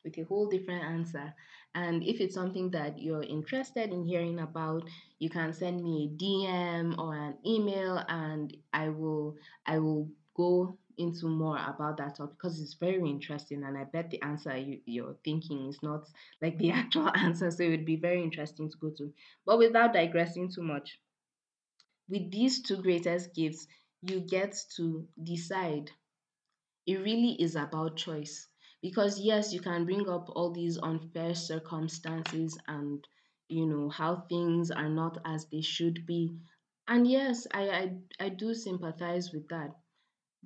with 0.03 0.17
a 0.17 0.23
whole 0.23 0.47
different 0.47 0.83
answer. 0.83 1.33
And 1.75 2.03
if 2.03 2.21
it's 2.21 2.35
something 2.35 2.71
that 2.71 2.99
you're 2.99 3.23
interested 3.23 3.91
in 3.91 4.03
hearing 4.05 4.39
about, 4.39 4.89
you 5.19 5.29
can 5.29 5.53
send 5.53 5.83
me 5.83 6.05
a 6.05 6.17
DM 6.23 6.97
or 6.97 7.15
an 7.15 7.35
email 7.45 8.03
and 8.07 8.55
I 8.73 8.89
will 8.89 9.35
I 9.65 9.79
will 9.79 10.09
go 10.35 10.77
into 10.97 11.27
more 11.27 11.57
about 11.57 11.97
that 11.97 12.15
topic 12.15 12.37
because 12.37 12.59
it's 12.59 12.73
very 12.73 13.07
interesting 13.07 13.63
and 13.63 13.77
I 13.77 13.83
bet 13.83 14.09
the 14.09 14.21
answer 14.23 14.57
you, 14.57 14.79
you're 14.85 15.15
thinking 15.23 15.67
is 15.67 15.77
not 15.83 16.07
like 16.41 16.57
the 16.57 16.71
actual 16.81 17.09
answer. 17.15 17.51
So 17.51 17.63
it 17.63 17.69
would 17.69 17.85
be 17.85 17.97
very 17.97 18.23
interesting 18.23 18.69
to 18.69 18.77
go 18.77 18.89
to. 18.97 19.13
But 19.45 19.59
without 19.59 19.93
digressing 19.93 20.51
too 20.51 20.63
much, 20.63 20.99
with 22.09 22.31
these 22.31 22.61
two 22.61 22.77
greatest 22.81 23.35
gifts, 23.35 23.67
you 24.01 24.21
get 24.21 24.55
to 24.75 25.07
decide. 25.21 25.91
It 26.85 26.95
really 27.01 27.33
is 27.41 27.55
about 27.55 27.97
choice. 27.97 28.47
Because 28.81 29.19
yes, 29.19 29.53
you 29.53 29.59
can 29.61 29.85
bring 29.85 30.09
up 30.09 30.29
all 30.35 30.51
these 30.51 30.77
unfair 30.79 31.35
circumstances 31.35 32.57
and 32.67 33.07
you 33.49 33.67
know 33.67 33.89
how 33.89 34.21
things 34.29 34.71
are 34.71 34.89
not 34.89 35.19
as 35.25 35.45
they 35.47 35.61
should 35.61 36.05
be. 36.07 36.39
And 36.87 37.07
yes, 37.07 37.45
I 37.53 37.69
I, 37.69 37.97
I 38.19 38.29
do 38.29 38.53
sympathize 38.55 39.31
with 39.31 39.47
that. 39.49 39.75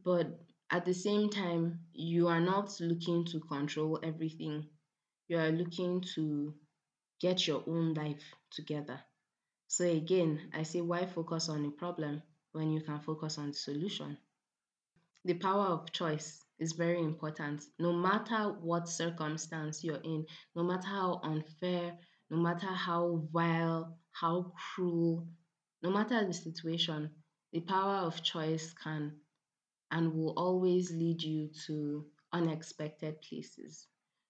But 0.04 0.42
at 0.70 0.84
the 0.84 0.94
same 0.94 1.30
time, 1.30 1.86
you 1.94 2.28
are 2.28 2.42
not 2.42 2.78
looking 2.82 3.24
to 3.28 3.40
control 3.40 4.00
everything. 4.04 4.70
You 5.30 5.38
are 5.40 5.52
looking 5.52 6.02
to 6.16 6.54
get 7.20 7.48
your 7.48 7.64
own 7.68 7.94
life 7.94 8.34
together. 8.52 9.02
So 9.68 9.86
again, 9.86 10.52
I 10.54 10.64
say 10.64 10.82
why 10.82 11.06
focus 11.08 11.50
on 11.50 11.64
the 11.64 11.72
problem 11.72 12.24
when 12.54 12.72
you 12.74 12.82
can 12.82 13.00
focus 13.02 13.38
on 13.38 13.50
the 13.50 13.54
solution? 13.58 14.18
The 15.26 15.34
power 15.34 15.66
of 15.66 15.92
choice 15.92 16.46
is 16.62 16.74
very 16.74 17.00
important. 17.00 17.64
No 17.80 17.92
matter 17.92 18.56
what 18.62 18.88
circumstance 18.88 19.84
you're 19.84 20.04
in, 20.04 20.26
no 20.56 20.64
matter 20.64 20.88
how 20.88 21.20
unfair, 21.24 21.98
no 22.30 22.38
matter 22.38 22.68
how 22.68 23.28
vile, 23.34 23.98
how 24.12 24.54
cruel, 24.56 25.28
no 25.82 25.90
matter 25.90 26.24
the 26.26 26.34
situation, 26.34 27.10
the 27.52 27.62
power 27.62 28.06
of 28.06 28.22
choice 28.22 28.74
can 28.74 29.12
and 29.90 30.14
will 30.14 30.34
always 30.38 30.92
lead 30.92 31.22
you 31.24 31.50
to 31.66 32.06
unexpected 32.32 33.20
places. 33.24 33.88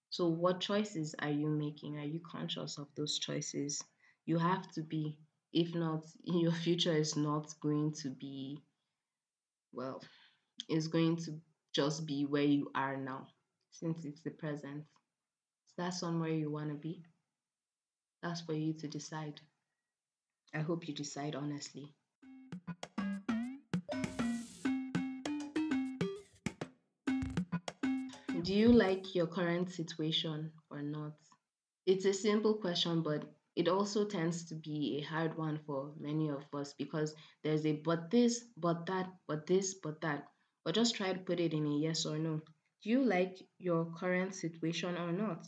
So, 0.08 0.26
what 0.26 0.60
choices 0.60 1.14
are 1.18 1.30
you 1.30 1.48
making? 1.48 1.98
Are 1.98 2.04
you 2.04 2.20
conscious 2.20 2.78
of 2.78 2.88
those 2.96 3.18
choices? 3.18 3.84
You 4.24 4.38
have 4.38 4.70
to 4.72 4.82
be. 4.82 5.18
If 5.52 5.74
not, 5.74 6.06
your 6.24 6.52
future 6.52 6.96
is 6.96 7.14
not 7.14 7.52
going 7.60 7.92
to 8.02 8.08
be, 8.08 8.58
well, 9.72 10.02
it's 10.68 10.86
going 10.86 11.16
to 11.16 11.38
just 11.72 12.06
be 12.06 12.24
where 12.24 12.42
you 12.42 12.70
are 12.74 12.96
now, 12.96 13.26
since 13.70 14.04
it's 14.04 14.20
the 14.20 14.30
present. 14.30 14.84
Is 15.68 15.74
that 15.78 15.94
somewhere 15.94 16.30
you 16.30 16.50
want 16.50 16.68
to 16.68 16.74
be? 16.74 17.02
That's 18.22 18.42
for 18.42 18.52
you 18.52 18.74
to 18.74 18.88
decide. 18.88 19.40
I 20.54 20.58
hope 20.58 20.86
you 20.86 20.94
decide 20.94 21.34
honestly. 21.34 21.94
Do 28.42 28.54
you 28.54 28.72
like 28.72 29.14
your 29.14 29.28
current 29.28 29.70
situation 29.70 30.50
or 30.70 30.82
not? 30.82 31.12
It's 31.86 32.04
a 32.04 32.12
simple 32.12 32.54
question, 32.54 33.02
but 33.02 33.24
it 33.56 33.68
also 33.68 34.04
tends 34.04 34.44
to 34.46 34.54
be 34.56 34.98
a 34.98 35.08
hard 35.08 35.38
one 35.38 35.60
for 35.66 35.92
many 35.98 36.28
of 36.28 36.42
us 36.52 36.74
because 36.76 37.14
there's 37.42 37.64
a 37.64 37.72
but 37.72 38.10
this, 38.10 38.44
but 38.56 38.84
that, 38.86 39.10
but 39.28 39.46
this, 39.46 39.74
but 39.74 40.00
that. 40.00 40.26
But 40.64 40.74
just 40.74 40.94
try 40.96 41.12
to 41.12 41.18
put 41.20 41.40
it 41.40 41.52
in 41.54 41.66
a 41.66 41.76
yes 41.78 42.06
or 42.06 42.18
no. 42.18 42.40
Do 42.82 42.90
you 42.90 43.04
like 43.04 43.38
your 43.58 43.86
current 43.96 44.34
situation 44.34 44.96
or 44.96 45.12
not? 45.12 45.46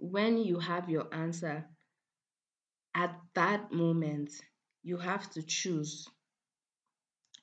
When 0.00 0.38
you 0.38 0.58
have 0.60 0.88
your 0.88 1.12
answer, 1.14 1.68
at 2.94 3.18
that 3.34 3.72
moment, 3.72 4.30
you 4.82 4.98
have 4.98 5.30
to 5.30 5.42
choose. 5.42 6.08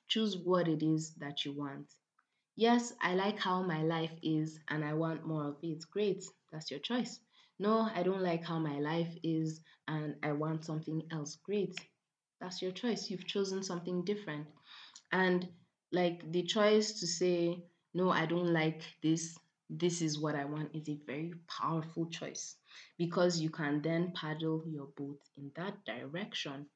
Choose 0.08 0.36
what 0.36 0.68
it 0.68 0.82
is 0.82 1.14
that 1.14 1.44
you 1.44 1.52
want. 1.52 1.86
Yes, 2.56 2.92
I 3.00 3.14
like 3.14 3.38
how 3.38 3.62
my 3.62 3.82
life 3.82 4.12
is 4.22 4.60
and 4.68 4.84
I 4.84 4.94
want 4.94 5.26
more 5.26 5.48
of 5.48 5.56
it. 5.62 5.84
Great, 5.90 6.24
that's 6.52 6.70
your 6.70 6.80
choice. 6.80 7.20
No, 7.58 7.88
I 7.94 8.02
don't 8.02 8.22
like 8.22 8.44
how 8.44 8.58
my 8.58 8.78
life 8.80 9.14
is 9.22 9.60
and 9.88 10.16
I 10.22 10.32
want 10.32 10.64
something 10.64 11.02
else. 11.10 11.36
Great, 11.36 11.74
that's 12.40 12.62
your 12.62 12.72
choice. 12.72 13.10
You've 13.10 13.26
chosen 13.26 13.62
something 13.62 14.04
different. 14.04 14.46
And 15.12 15.48
like 15.92 16.30
the 16.32 16.42
choice 16.42 16.92
to 17.00 17.06
say, 17.06 17.64
no, 17.94 18.10
I 18.10 18.26
don't 18.26 18.52
like 18.52 18.82
this, 19.02 19.38
this 19.70 20.02
is 20.02 20.18
what 20.18 20.34
I 20.34 20.44
want 20.44 20.74
is 20.74 20.88
a 20.88 20.98
very 21.06 21.34
powerful 21.48 22.06
choice 22.06 22.56
because 22.98 23.40
you 23.40 23.50
can 23.50 23.82
then 23.82 24.12
paddle 24.14 24.64
your 24.66 24.88
boat 24.96 25.20
in 25.36 25.50
that 25.56 25.84
direction 25.84 26.66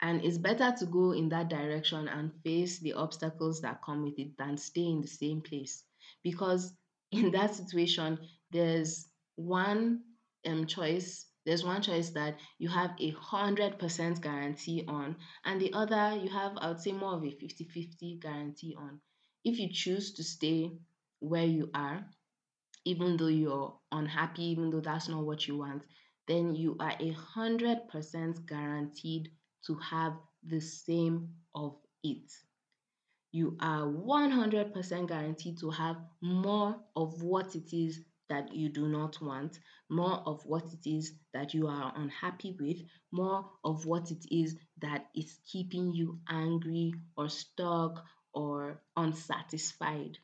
and 0.00 0.24
it's 0.24 0.38
better 0.38 0.72
to 0.78 0.86
go 0.86 1.12
in 1.12 1.28
that 1.30 1.48
direction 1.48 2.08
and 2.08 2.32
face 2.42 2.78
the 2.80 2.92
obstacles 2.94 3.60
that 3.62 3.80
come 3.82 4.02
with 4.02 4.18
it 4.18 4.36
than 4.36 4.56
stay 4.58 4.86
in 4.86 5.00
the 5.00 5.06
same 5.08 5.40
place. 5.40 5.84
Because 6.22 6.74
in 7.12 7.30
that 7.32 7.54
situation, 7.54 8.18
there's 8.50 9.08
one 9.36 10.02
um, 10.46 10.66
choice 10.66 11.26
there's 11.44 11.64
one 11.64 11.82
choice 11.82 12.10
that 12.10 12.38
you 12.58 12.68
have 12.68 12.92
a 13.00 13.10
hundred 13.10 13.78
percent 13.78 14.20
guarantee 14.20 14.84
on 14.88 15.16
and 15.44 15.60
the 15.60 15.72
other 15.72 16.16
you 16.16 16.28
have 16.28 16.52
i 16.58 16.68
would 16.68 16.80
say 16.80 16.92
more 16.92 17.14
of 17.14 17.24
a 17.24 17.30
50 17.30 17.64
50 17.64 18.18
guarantee 18.20 18.74
on 18.78 19.00
if 19.44 19.58
you 19.58 19.68
choose 19.72 20.12
to 20.14 20.22
stay 20.24 20.70
where 21.20 21.44
you 21.46 21.70
are 21.74 22.04
even 22.84 23.16
though 23.16 23.26
you're 23.28 23.76
unhappy 23.92 24.44
even 24.44 24.70
though 24.70 24.80
that's 24.80 25.08
not 25.08 25.24
what 25.24 25.46
you 25.48 25.58
want 25.58 25.82
then 26.28 26.54
you 26.54 26.76
are 26.78 26.94
a 27.00 27.10
hundred 27.12 27.88
percent 27.88 28.46
guaranteed 28.46 29.30
to 29.66 29.74
have 29.76 30.14
the 30.44 30.60
same 30.60 31.28
of 31.54 31.76
it. 32.02 32.32
You 33.32 33.56
are 33.60 33.84
100% 33.86 35.08
guaranteed 35.08 35.58
to 35.58 35.70
have 35.70 35.96
more 36.20 36.80
of 36.94 37.22
what 37.22 37.56
it 37.56 37.72
is 37.72 38.00
that 38.32 38.54
you 38.54 38.70
do 38.70 38.88
not 38.88 39.20
want, 39.20 39.58
more 39.90 40.22
of 40.24 40.40
what 40.46 40.64
it 40.72 40.88
is 40.88 41.12
that 41.34 41.52
you 41.52 41.68
are 41.68 41.92
unhappy 41.94 42.56
with, 42.58 42.78
more 43.12 43.44
of 43.62 43.84
what 43.84 44.10
it 44.10 44.24
is 44.30 44.56
that 44.80 45.06
is 45.14 45.38
keeping 45.46 45.92
you 45.92 46.18
angry 46.26 46.94
or 47.14 47.28
stuck 47.28 48.02
or 48.32 48.80
unsatisfied. 48.96 50.16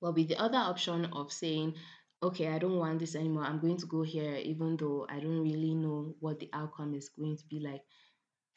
Well, 0.00 0.12
with 0.12 0.28
the 0.28 0.40
other 0.40 0.58
option 0.58 1.04
of 1.12 1.32
saying, 1.32 1.74
okay, 2.20 2.48
I 2.48 2.58
don't 2.58 2.78
want 2.78 2.98
this 2.98 3.14
anymore, 3.14 3.44
I'm 3.44 3.60
going 3.60 3.76
to 3.76 3.86
go 3.86 4.02
here, 4.02 4.34
even 4.34 4.76
though 4.76 5.06
I 5.08 5.20
don't 5.20 5.44
really 5.44 5.74
know 5.74 6.16
what 6.18 6.40
the 6.40 6.50
outcome 6.52 6.94
is 6.94 7.10
going 7.10 7.36
to 7.36 7.44
be 7.48 7.60
like, 7.60 7.82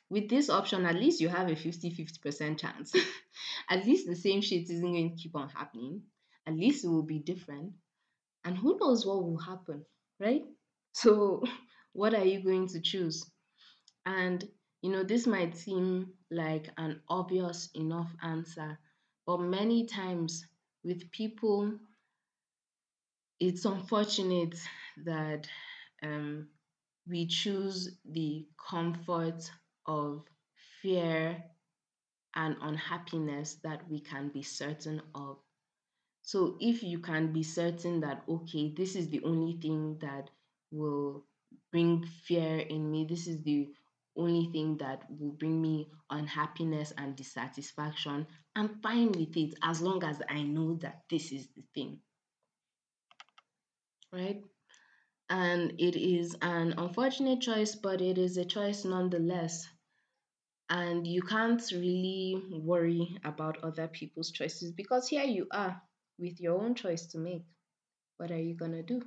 with 0.10 0.30
this 0.30 0.50
option, 0.50 0.88
at 0.88 0.96
least 0.96 1.22
you 1.22 1.30
have 1.30 1.50
a 1.50 1.56
50 1.56 1.92
50% 1.92 2.58
chance. 2.58 2.92
at 3.70 3.86
least 3.86 4.08
the 4.08 4.16
same 4.16 4.42
shit 4.42 4.70
isn't 4.70 4.82
going 4.82 5.12
to 5.12 5.22
keep 5.22 5.36
on 5.36 5.50
happening. 5.50 6.02
At 6.48 6.56
least 6.56 6.86
it 6.86 6.90
will 6.90 7.04
be 7.04 7.20
different. 7.20 7.74
And 8.46 8.58
who 8.58 8.78
knows 8.80 9.06
what 9.06 9.24
will 9.24 9.38
happen, 9.40 9.86
right? 10.20 10.46
So, 10.94 11.44
what 11.94 12.14
are 12.14 12.26
you 12.26 12.42
going 12.44 12.68
to 12.70 12.82
choose? 12.82 13.30
And, 14.06 14.48
you 14.82 14.92
know, 14.92 15.04
this 15.04 15.28
might 15.28 15.58
seem 15.58 16.14
like 16.32 16.70
an 16.78 17.02
obvious 17.10 17.70
enough 17.76 18.16
answer, 18.24 18.80
but 19.28 19.40
many 19.40 19.86
times 19.88 20.46
with 20.84 21.12
people, 21.12 21.80
it's 23.40 23.66
unfortunate 23.66 24.56
that 25.06 25.48
um, 26.04 26.48
we 27.08 27.28
choose 27.28 27.98
the 28.06 28.48
comfort 28.70 29.50
of 29.88 30.24
fear 30.82 31.44
and 32.36 32.58
unhappiness 32.62 33.56
that 33.64 33.90
we 33.90 34.00
can 34.00 34.30
be 34.30 34.44
certain 34.44 35.02
of. 35.16 35.38
So, 36.26 36.58
if 36.60 36.82
you 36.82 36.98
can 36.98 37.32
be 37.32 37.44
certain 37.44 38.00
that, 38.00 38.24
okay, 38.28 38.74
this 38.76 38.96
is 38.96 39.10
the 39.10 39.22
only 39.24 39.60
thing 39.62 40.00
that 40.00 40.32
will 40.72 41.24
bring 41.72 42.04
fear 42.24 42.58
in 42.58 42.92
me, 42.92 43.06
this 43.08 43.28
is 43.28 43.44
the 43.44 43.70
only 44.18 44.50
thing 44.52 44.78
that 44.78 45.04
will 45.08 45.34
bring 45.34 45.62
me 45.62 45.88
unhappiness 46.10 46.92
and 46.98 47.16
dissatisfaction, 47.16 48.26
I'm 48.56 48.80
fine 48.82 49.12
with 49.12 49.38
it 49.38 49.54
as 49.62 49.82
long 49.82 50.04
as 50.04 50.20
I 50.28 50.42
know 50.42 50.80
that 50.82 51.04
this 51.12 51.32
is 51.32 51.48
the 51.56 51.62
thing. 51.76 52.00
Right? 54.12 54.42
And 55.30 55.74
it 55.78 55.96
is 55.96 56.36
an 56.42 56.74
unfortunate 56.76 57.42
choice, 57.42 57.76
but 57.76 58.02
it 58.02 58.18
is 58.18 58.38
a 58.38 58.46
choice 58.46 58.84
nonetheless 58.84 59.68
and 60.72 61.06
you 61.06 61.22
can't 61.22 61.62
really 61.72 62.42
worry 62.50 63.16
about 63.24 63.64
other 63.64 63.88
people's 63.88 64.32
choices 64.32 64.72
because 64.72 65.08
here 65.08 65.24
you 65.24 65.46
are 65.52 65.80
with 66.18 66.40
your 66.40 66.62
own 66.62 66.76
choice 66.76 67.06
to 67.08 67.18
make. 67.18 67.46
What 68.18 68.32
are 68.32 68.42
you 68.42 68.54
gonna 68.54 68.84
do? 68.84 69.02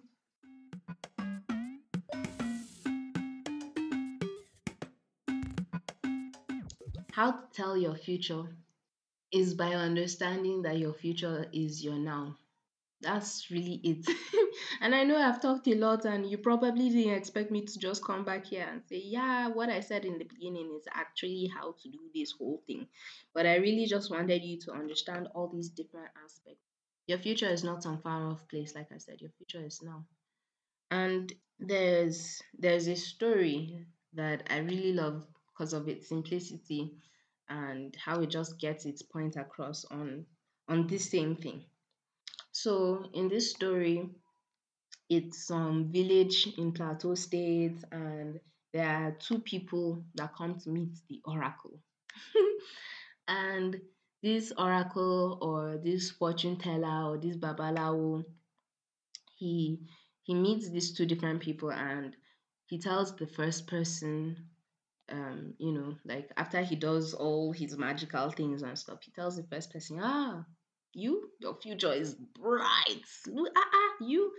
How 7.13 7.33
to 7.33 7.43
tell 7.53 7.77
your 7.77 7.97
future 7.97 8.45
is 9.33 9.55
by 9.55 9.75
understanding 9.75 10.63
that 10.63 10.79
your 10.79 10.95
future 10.95 11.47
is 11.53 11.83
your 11.83 11.99
now. 11.99 12.37
That's 13.01 13.51
really 13.51 13.81
it. 13.85 14.07
and 14.81 14.95
I 14.95 15.05
know 15.05 15.17
I've 15.17 15.41
talked 15.41 15.69
a 15.69 15.75
lot, 15.75 16.05
and 16.05 16.29
you 16.29 16.39
probably 16.39 16.91
didn't 16.91 17.15
expect 17.15 17.51
me 17.51 17.65
to 17.65 17.79
just 17.79 18.05
come 18.05 18.25
back 18.25 18.47
here 18.47 18.67
and 18.71 18.83
say, 18.89 19.01
yeah, 19.05 19.49
what 19.49 19.69
I 19.69 19.81
said 19.81 20.05
in 20.05 20.19
the 20.19 20.25
beginning 20.25 20.73
is 20.77 20.87
actually 20.93 21.51
how 21.55 21.75
to 21.81 21.89
do 21.89 21.99
this 22.15 22.33
whole 22.33 22.63
thing. 22.67 22.89
But 23.35 23.47
I 23.47 23.57
really 23.57 23.87
just 23.87 24.11
wanted 24.11 24.43
you 24.43 24.59
to 24.61 24.73
understand 24.73 25.29
all 25.35 25.49
these 25.49 25.69
different 25.69 26.09
aspects. 26.25 26.78
Your 27.09 27.19
future 27.19 27.49
is 27.49 27.65
not 27.65 27.83
some 27.83 28.03
far 28.03 28.29
off 28.29 28.47
place, 28.49 28.75
like 28.75 28.93
I 28.95 28.99
said, 28.99 29.21
your 29.21 29.31
future 29.39 29.67
is 29.67 29.81
now. 29.83 30.05
And 30.91 31.33
there's 31.59 32.41
there's 32.59 32.87
a 32.87 32.95
story 32.95 33.87
that 34.13 34.47
I 34.51 34.59
really 34.59 34.93
love 34.93 35.27
because 35.49 35.73
of 35.73 35.89
its 35.89 36.09
simplicity 36.09 36.93
and 37.49 37.97
how 37.97 38.21
it 38.21 38.29
just 38.29 38.61
gets 38.61 38.85
its 38.85 39.01
point 39.03 39.37
across 39.37 39.87
on 39.87 40.27
on 40.69 40.87
this 40.87 41.11
same 41.11 41.35
thing. 41.35 41.65
So 42.53 43.07
in 43.15 43.29
this 43.29 43.51
story, 43.53 44.11
it's 45.09 45.47
some 45.47 45.91
village 45.91 46.47
in 46.59 46.73
Plateau 46.73 47.15
State, 47.15 47.79
and 47.91 48.39
there 48.75 48.87
are 48.87 49.17
two 49.19 49.39
people 49.39 50.05
that 50.15 50.35
come 50.37 50.59
to 50.61 50.69
meet 50.71 50.99
the 51.09 51.23
oracle. 51.25 51.81
and 53.29 53.81
this 54.23 54.53
oracle 54.57 55.39
or 55.41 55.79
this 55.79 56.11
fortune 56.11 56.57
teller 56.59 57.11
or 57.11 57.19
this 57.19 57.37
babalawo, 57.37 58.25
he 59.37 59.81
he 60.23 60.35
meets 60.35 60.69
these 60.71 60.93
two 60.93 61.07
different 61.07 61.41
people 61.41 61.71
and 61.73 62.17
he 62.67 62.79
tells 62.79 63.17
the 63.17 63.27
first 63.27 63.67
person 63.67 64.37
um, 65.11 65.55
you 65.59 65.73
know, 65.73 65.97
like 66.05 66.31
after 66.37 66.63
he 66.63 66.77
does 66.77 67.15
all 67.15 67.53
his 67.53 67.77
magical 67.77 68.31
things 68.31 68.63
and 68.63 68.79
stuff, 68.79 68.99
he 69.03 69.11
tells 69.11 69.37
the 69.37 69.43
first 69.45 69.73
person, 69.73 69.99
ah, 70.03 70.45
you, 70.93 71.31
your 71.41 71.55
future 71.55 71.93
is 71.93 72.15
bright. 72.15 73.05
Ah, 73.57 73.65
ah, 73.73 74.05
you, 74.05 74.33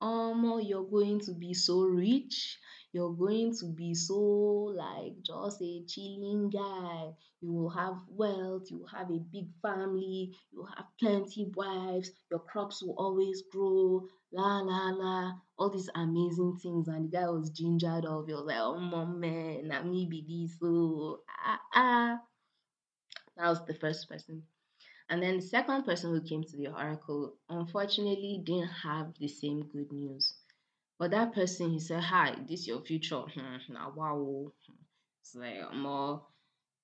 um, 0.00 0.60
you're 0.62 0.84
going 0.84 1.20
to 1.20 1.32
be 1.32 1.54
so 1.54 1.82
rich. 1.82 2.58
You're 2.92 3.12
going 3.12 3.54
to 3.60 3.66
be 3.66 3.94
so 3.94 4.14
like 4.16 5.22
just 5.22 5.62
a 5.62 5.82
chilling 5.86 6.50
guy. 6.50 7.10
You 7.40 7.52
will 7.52 7.70
have 7.70 7.94
wealth. 8.08 8.70
You 8.70 8.78
will 8.78 8.88
have 8.88 9.10
a 9.10 9.18
big 9.18 9.46
family. 9.62 10.34
You 10.50 10.58
will 10.58 10.68
have 10.76 10.86
plenty 10.98 11.50
wives. 11.54 12.10
Your 12.30 12.40
crops 12.40 12.82
will 12.82 12.96
always 12.98 13.42
grow. 13.52 14.08
La 14.32 14.60
la 14.60 14.90
la. 14.90 15.32
All 15.56 15.70
these 15.70 15.88
amazing 15.94 16.56
things. 16.62 16.88
And 16.88 17.04
the 17.04 17.16
guy 17.16 17.28
was 17.28 17.50
gingered 17.50 18.06
up. 18.06 18.26
He 18.26 18.34
was 18.34 18.44
like, 18.46 18.58
oh 18.58 18.78
mom 18.78 19.20
man, 19.20 19.68
na 19.68 19.82
me 19.82 20.06
be 20.10 20.24
this. 20.26 20.58
So 20.58 21.20
ah 21.46 21.60
ah. 21.74 22.20
That 23.36 23.48
was 23.48 23.64
the 23.66 23.74
first 23.74 24.08
person. 24.08 24.42
And 25.08 25.22
then 25.22 25.36
the 25.36 25.42
second 25.42 25.84
person 25.84 26.10
who 26.12 26.20
came 26.22 26.44
to 26.44 26.56
the 26.56 26.68
oracle 26.68 27.34
unfortunately 27.48 28.42
didn't 28.44 28.68
have 28.68 29.14
the 29.18 29.28
same 29.28 29.62
good 29.66 29.92
news. 29.92 30.34
But 31.00 31.12
that 31.12 31.32
person, 31.32 31.70
he 31.70 31.80
said, 31.80 32.02
Hi, 32.02 32.36
this 32.46 32.66
your 32.66 32.82
future. 32.82 33.22
Hmm, 33.22 33.72
now, 33.72 33.90
wow. 33.96 34.52
It's 35.22 35.34
like, 35.34 35.74
more. 35.74 36.26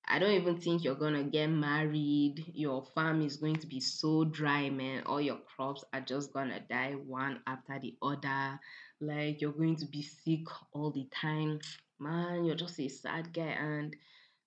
I 0.08 0.18
don't 0.18 0.32
even 0.32 0.58
think 0.58 0.84
you're 0.84 0.94
gonna 0.94 1.24
get 1.24 1.48
married. 1.48 2.42
Your 2.54 2.82
farm 2.94 3.20
is 3.20 3.36
going 3.36 3.56
to 3.56 3.66
be 3.66 3.80
so 3.80 4.24
dry, 4.24 4.70
man. 4.70 5.02
All 5.04 5.20
your 5.20 5.40
crops 5.54 5.84
are 5.92 6.00
just 6.00 6.32
gonna 6.32 6.60
die 6.60 6.92
one 6.92 7.40
after 7.46 7.78
the 7.78 7.94
other. 8.00 8.58
Like 9.02 9.42
you're 9.42 9.52
going 9.52 9.76
to 9.76 9.86
be 9.86 10.00
sick 10.00 10.46
all 10.72 10.92
the 10.92 11.06
time. 11.20 11.60
Man, 11.98 12.44
you're 12.44 12.56
just 12.56 12.78
a 12.80 12.88
sad 12.88 13.34
guy. 13.34 13.56
And 13.58 13.96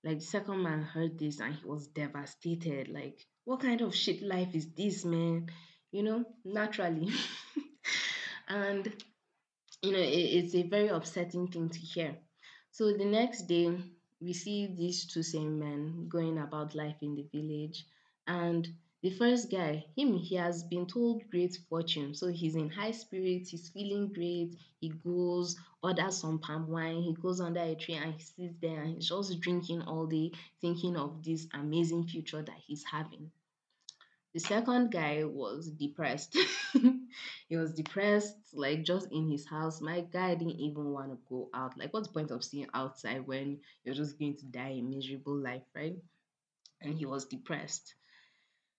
like 0.04 0.20
the 0.20 0.26
second 0.26 0.62
man 0.64 0.82
heard 0.84 1.18
this 1.18 1.40
and 1.40 1.54
he 1.54 1.66
was 1.66 1.88
devastated. 1.88 2.90
Like, 2.90 3.20
what 3.46 3.60
kind 3.60 3.82
of 3.82 3.96
shit 3.96 4.22
life 4.22 4.54
is 4.54 4.68
this, 4.78 5.04
man? 5.04 5.48
You 5.92 6.04
know, 6.04 6.26
naturally. 6.46 7.10
and 8.48 8.94
you 9.82 9.92
know, 9.92 10.00
it, 10.00 10.04
it's 10.12 10.56
a 10.56 10.64
very 10.64 10.90
upsetting 10.90 11.48
thing 11.48 11.70
to 11.70 11.80
hear. 11.80 12.18
So 12.72 12.92
the 12.94 13.06
next 13.06 13.44
day, 13.48 13.78
we 14.22 14.34
see 14.34 14.68
these 14.68 15.06
two 15.06 15.24
same 15.24 15.60
men 15.60 16.08
going 16.10 16.38
about 16.38 16.76
life 16.76 16.98
in 17.02 17.16
the 17.16 17.28
village, 17.34 17.86
and 18.28 18.68
the 19.02 19.12
first 19.12 19.50
guy, 19.50 19.86
him, 19.96 20.18
he 20.18 20.36
has 20.36 20.64
been 20.64 20.86
told 20.86 21.24
great 21.32 21.58
fortune, 21.70 22.14
so 22.14 22.28
he's 22.28 22.56
in 22.56 22.70
high 22.70 22.92
spirits, 22.92 23.52
he's 23.52 23.70
feeling 23.70 24.12
great. 24.12 24.58
He 24.82 24.90
goes, 24.90 25.56
orders 25.82 26.18
some 26.18 26.40
palm 26.40 26.68
wine, 26.68 27.02
he 27.04 27.14
goes 27.14 27.40
under 27.40 27.62
a 27.62 27.76
tree 27.76 27.96
and 27.96 28.14
he 28.14 28.20
sits 28.20 28.56
there 28.62 28.82
and 28.82 28.96
he's 28.96 29.08
just 29.08 29.40
drinking 29.40 29.84
all 29.84 30.06
day, 30.06 30.32
thinking 30.60 30.98
of 30.98 31.24
this 31.24 31.48
amazing 31.54 32.08
future 32.08 32.42
that 32.42 32.58
he's 32.68 32.84
having. 32.84 33.32
The 34.40 34.46
second 34.46 34.92
guy 34.92 35.26
was 35.26 35.70
depressed. 35.70 36.38
he 37.50 37.58
was 37.58 37.74
depressed, 37.74 38.38
like 38.54 38.84
just 38.86 39.12
in 39.12 39.30
his 39.30 39.46
house. 39.46 39.82
My 39.82 40.00
guy 40.00 40.34
didn't 40.36 40.62
even 40.62 40.94
want 40.94 41.12
to 41.12 41.18
go 41.28 41.50
out. 41.54 41.78
Like, 41.78 41.94
what's 41.94 42.08
the 42.08 42.14
point 42.14 42.32
of 42.32 42.42
seeing 42.46 42.68
outside 42.74 43.28
when 43.28 43.60
you're 43.84 43.96
just 43.96 44.18
going 44.18 44.38
to 44.38 44.46
die 44.46 44.78
a 44.80 44.82
miserable 44.82 45.36
life, 45.36 45.66
right? 45.76 45.98
And 46.82 46.96
he 46.98 47.06
was 47.06 47.26
depressed. 47.26 47.96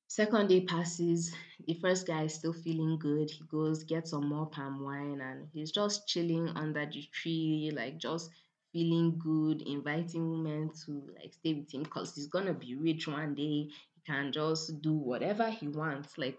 Second 0.08 0.48
day 0.48 0.62
passes. 0.62 1.34
The 1.66 1.74
first 1.74 2.06
guy 2.06 2.24
is 2.24 2.34
still 2.34 2.52
feeling 2.54 2.98
good. 2.98 3.30
He 3.30 3.44
goes, 3.44 3.84
gets 3.84 4.10
some 4.12 4.28
more 4.28 4.46
palm 4.46 4.82
wine, 4.82 5.20
and 5.20 5.48
he's 5.52 5.72
just 5.72 6.08
chilling 6.08 6.48
under 6.48 6.86
the 6.86 7.02
tree, 7.12 7.72
like 7.74 7.98
just 7.98 8.30
feeling 8.72 9.18
good, 9.18 9.62
inviting 9.62 10.30
women 10.30 10.70
to 10.86 11.10
like 11.20 11.32
stay 11.34 11.54
with 11.54 11.72
him 11.74 11.82
because 11.82 12.14
he's 12.14 12.28
gonna 12.28 12.54
be 12.54 12.74
rich 12.76 13.08
one 13.08 13.34
day. 13.34 13.70
Can 14.06 14.32
just 14.32 14.80
do 14.82 14.92
whatever 14.94 15.50
he 15.50 15.68
wants. 15.68 16.18
Like, 16.18 16.38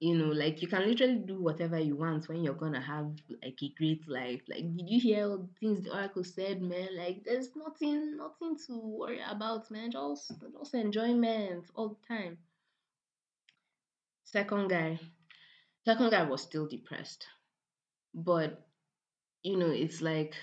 you 0.00 0.16
know, 0.16 0.28
like 0.32 0.62
you 0.62 0.68
can 0.68 0.86
literally 0.88 1.18
do 1.18 1.40
whatever 1.42 1.78
you 1.78 1.96
want 1.96 2.28
when 2.28 2.42
you're 2.44 2.54
gonna 2.54 2.80
have 2.80 3.10
like 3.42 3.58
a 3.62 3.72
great 3.76 4.08
life. 4.08 4.42
Like, 4.48 4.76
did 4.76 4.88
you 4.88 5.00
hear 5.00 5.24
all 5.28 5.38
the 5.38 5.48
things 5.60 5.82
the 5.82 5.94
oracle 5.94 6.24
said, 6.24 6.62
man? 6.62 6.96
Like, 6.96 7.24
there's 7.24 7.54
nothing, 7.56 8.16
nothing 8.16 8.56
to 8.66 8.78
worry 8.78 9.20
about, 9.28 9.70
man. 9.70 9.90
Just, 9.90 10.32
just 10.58 10.74
enjoyment 10.74 11.64
all 11.74 11.88
the 11.90 12.06
time. 12.14 12.38
Second 14.26 14.68
guy, 14.68 15.00
second 15.84 16.10
guy 16.10 16.24
was 16.24 16.42
still 16.42 16.66
depressed, 16.68 17.26
but 18.14 18.68
you 19.42 19.56
know, 19.56 19.70
it's 19.70 20.02
like 20.02 20.34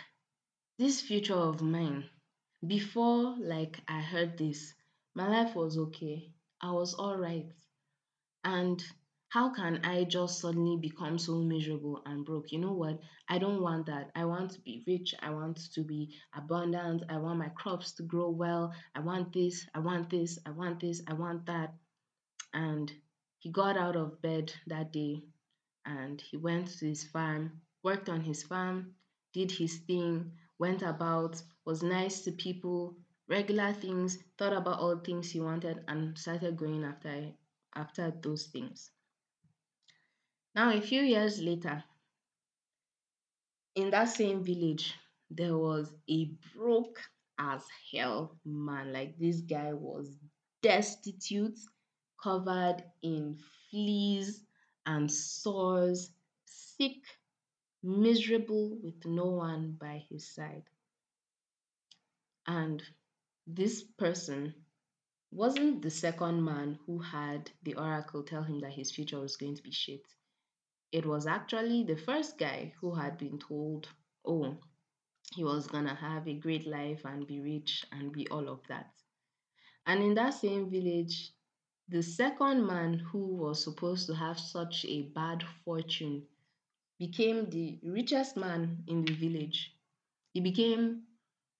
this 0.77 1.01
future 1.01 1.35
of 1.35 1.61
mine. 1.61 2.09
Before, 2.67 3.35
like 3.39 3.79
I 3.87 4.01
heard 4.01 4.37
this, 4.37 4.75
my 5.15 5.27
life 5.29 5.55
was 5.55 5.77
okay. 5.77 6.34
I 6.65 6.71
was 6.71 6.95
all 6.95 7.15
right. 7.15 7.45
And 8.43 8.83
how 9.29 9.53
can 9.53 9.85
I 9.85 10.03
just 10.05 10.39
suddenly 10.39 10.77
become 10.77 11.19
so 11.19 11.35
miserable 11.35 12.01
and 12.07 12.25
broke? 12.25 12.51
You 12.51 12.57
know 12.57 12.73
what? 12.73 12.99
I 13.29 13.37
don't 13.37 13.61
want 13.61 13.85
that. 13.85 14.09
I 14.15 14.25
want 14.25 14.49
to 14.53 14.61
be 14.61 14.83
rich. 14.87 15.13
I 15.21 15.29
want 15.29 15.59
to 15.73 15.83
be 15.83 16.15
abundant. 16.35 17.03
I 17.07 17.17
want 17.17 17.37
my 17.37 17.49
crops 17.49 17.91
to 17.97 18.03
grow 18.03 18.31
well. 18.31 18.73
I 18.95 19.01
want 19.01 19.31
this. 19.31 19.67
I 19.75 19.79
want 19.79 20.09
this. 20.09 20.39
I 20.43 20.49
want 20.49 20.79
this. 20.79 21.03
I 21.07 21.13
want 21.13 21.45
that. 21.45 21.75
And 22.55 22.91
he 23.37 23.51
got 23.51 23.77
out 23.77 23.95
of 23.95 24.19
bed 24.23 24.51
that 24.65 24.91
day 24.91 25.21
and 25.85 26.19
he 26.19 26.37
went 26.37 26.79
to 26.79 26.87
his 26.87 27.03
farm, 27.03 27.61
worked 27.83 28.09
on 28.09 28.21
his 28.21 28.41
farm, 28.41 28.95
did 29.33 29.51
his 29.51 29.77
thing, 29.85 30.31
went 30.57 30.81
about, 30.81 31.39
was 31.63 31.83
nice 31.83 32.21
to 32.21 32.31
people, 32.31 32.95
regular 33.27 33.73
things, 33.73 34.17
thought 34.37 34.53
about 34.53 34.79
all 34.79 34.97
things 34.97 35.31
he 35.31 35.39
wanted, 35.39 35.83
and 35.87 36.17
started 36.17 36.57
going 36.57 36.83
after 36.83 37.31
after 37.75 38.11
those 38.21 38.45
things. 38.47 38.91
Now, 40.55 40.71
a 40.73 40.81
few 40.81 41.01
years 41.01 41.41
later, 41.41 41.83
in 43.75 43.89
that 43.91 44.09
same 44.09 44.43
village, 44.43 44.95
there 45.29 45.57
was 45.57 45.93
a 46.09 46.31
broke 46.55 46.99
as 47.37 47.63
hell 47.91 48.37
man. 48.45 48.93
Like 48.93 49.17
this 49.19 49.41
guy 49.41 49.73
was 49.73 50.17
destitute, 50.61 51.59
covered 52.21 52.83
in 53.01 53.37
fleas 53.69 54.45
and 54.85 55.11
sores, 55.11 56.11
sick, 56.45 57.03
miserable 57.83 58.77
with 58.81 59.05
no 59.05 59.25
one 59.25 59.73
by 59.79 60.03
his 60.09 60.27
side. 60.33 60.63
And 62.47 62.81
this 63.47 63.83
person 63.83 64.53
wasn't 65.31 65.81
the 65.81 65.89
second 65.89 66.43
man 66.43 66.79
who 66.85 66.99
had 66.99 67.51
the 67.63 67.75
oracle 67.75 68.23
tell 68.23 68.43
him 68.43 68.59
that 68.61 68.71
his 68.73 68.91
future 68.91 69.19
was 69.19 69.35
going 69.37 69.55
to 69.55 69.63
be 69.63 69.71
shit. 69.71 70.01
It 70.91 71.05
was 71.05 71.27
actually 71.27 71.83
the 71.83 71.97
first 71.97 72.37
guy 72.37 72.73
who 72.81 72.95
had 72.95 73.17
been 73.17 73.37
told, 73.39 73.87
oh, 74.25 74.57
he 75.35 75.43
was 75.43 75.67
gonna 75.67 75.95
have 75.95 76.27
a 76.27 76.33
great 76.35 76.65
life 76.67 77.01
and 77.05 77.27
be 77.27 77.41
rich 77.41 77.85
and 77.91 78.11
be 78.11 78.27
all 78.29 78.47
of 78.49 78.61
that. 78.69 78.91
And 79.85 80.01
in 80.03 80.13
that 80.15 80.33
same 80.33 80.69
village, 80.69 81.31
the 81.89 82.01
second 82.01 82.65
man 82.65 82.99
who 82.99 83.35
was 83.35 83.63
supposed 83.63 84.07
to 84.07 84.15
have 84.15 84.39
such 84.39 84.85
a 84.85 85.03
bad 85.13 85.43
fortune 85.63 86.23
became 86.99 87.49
the 87.49 87.79
richest 87.83 88.37
man 88.37 88.83
in 88.87 89.05
the 89.05 89.13
village. 89.13 89.75
He 90.33 90.41
became 90.41 91.03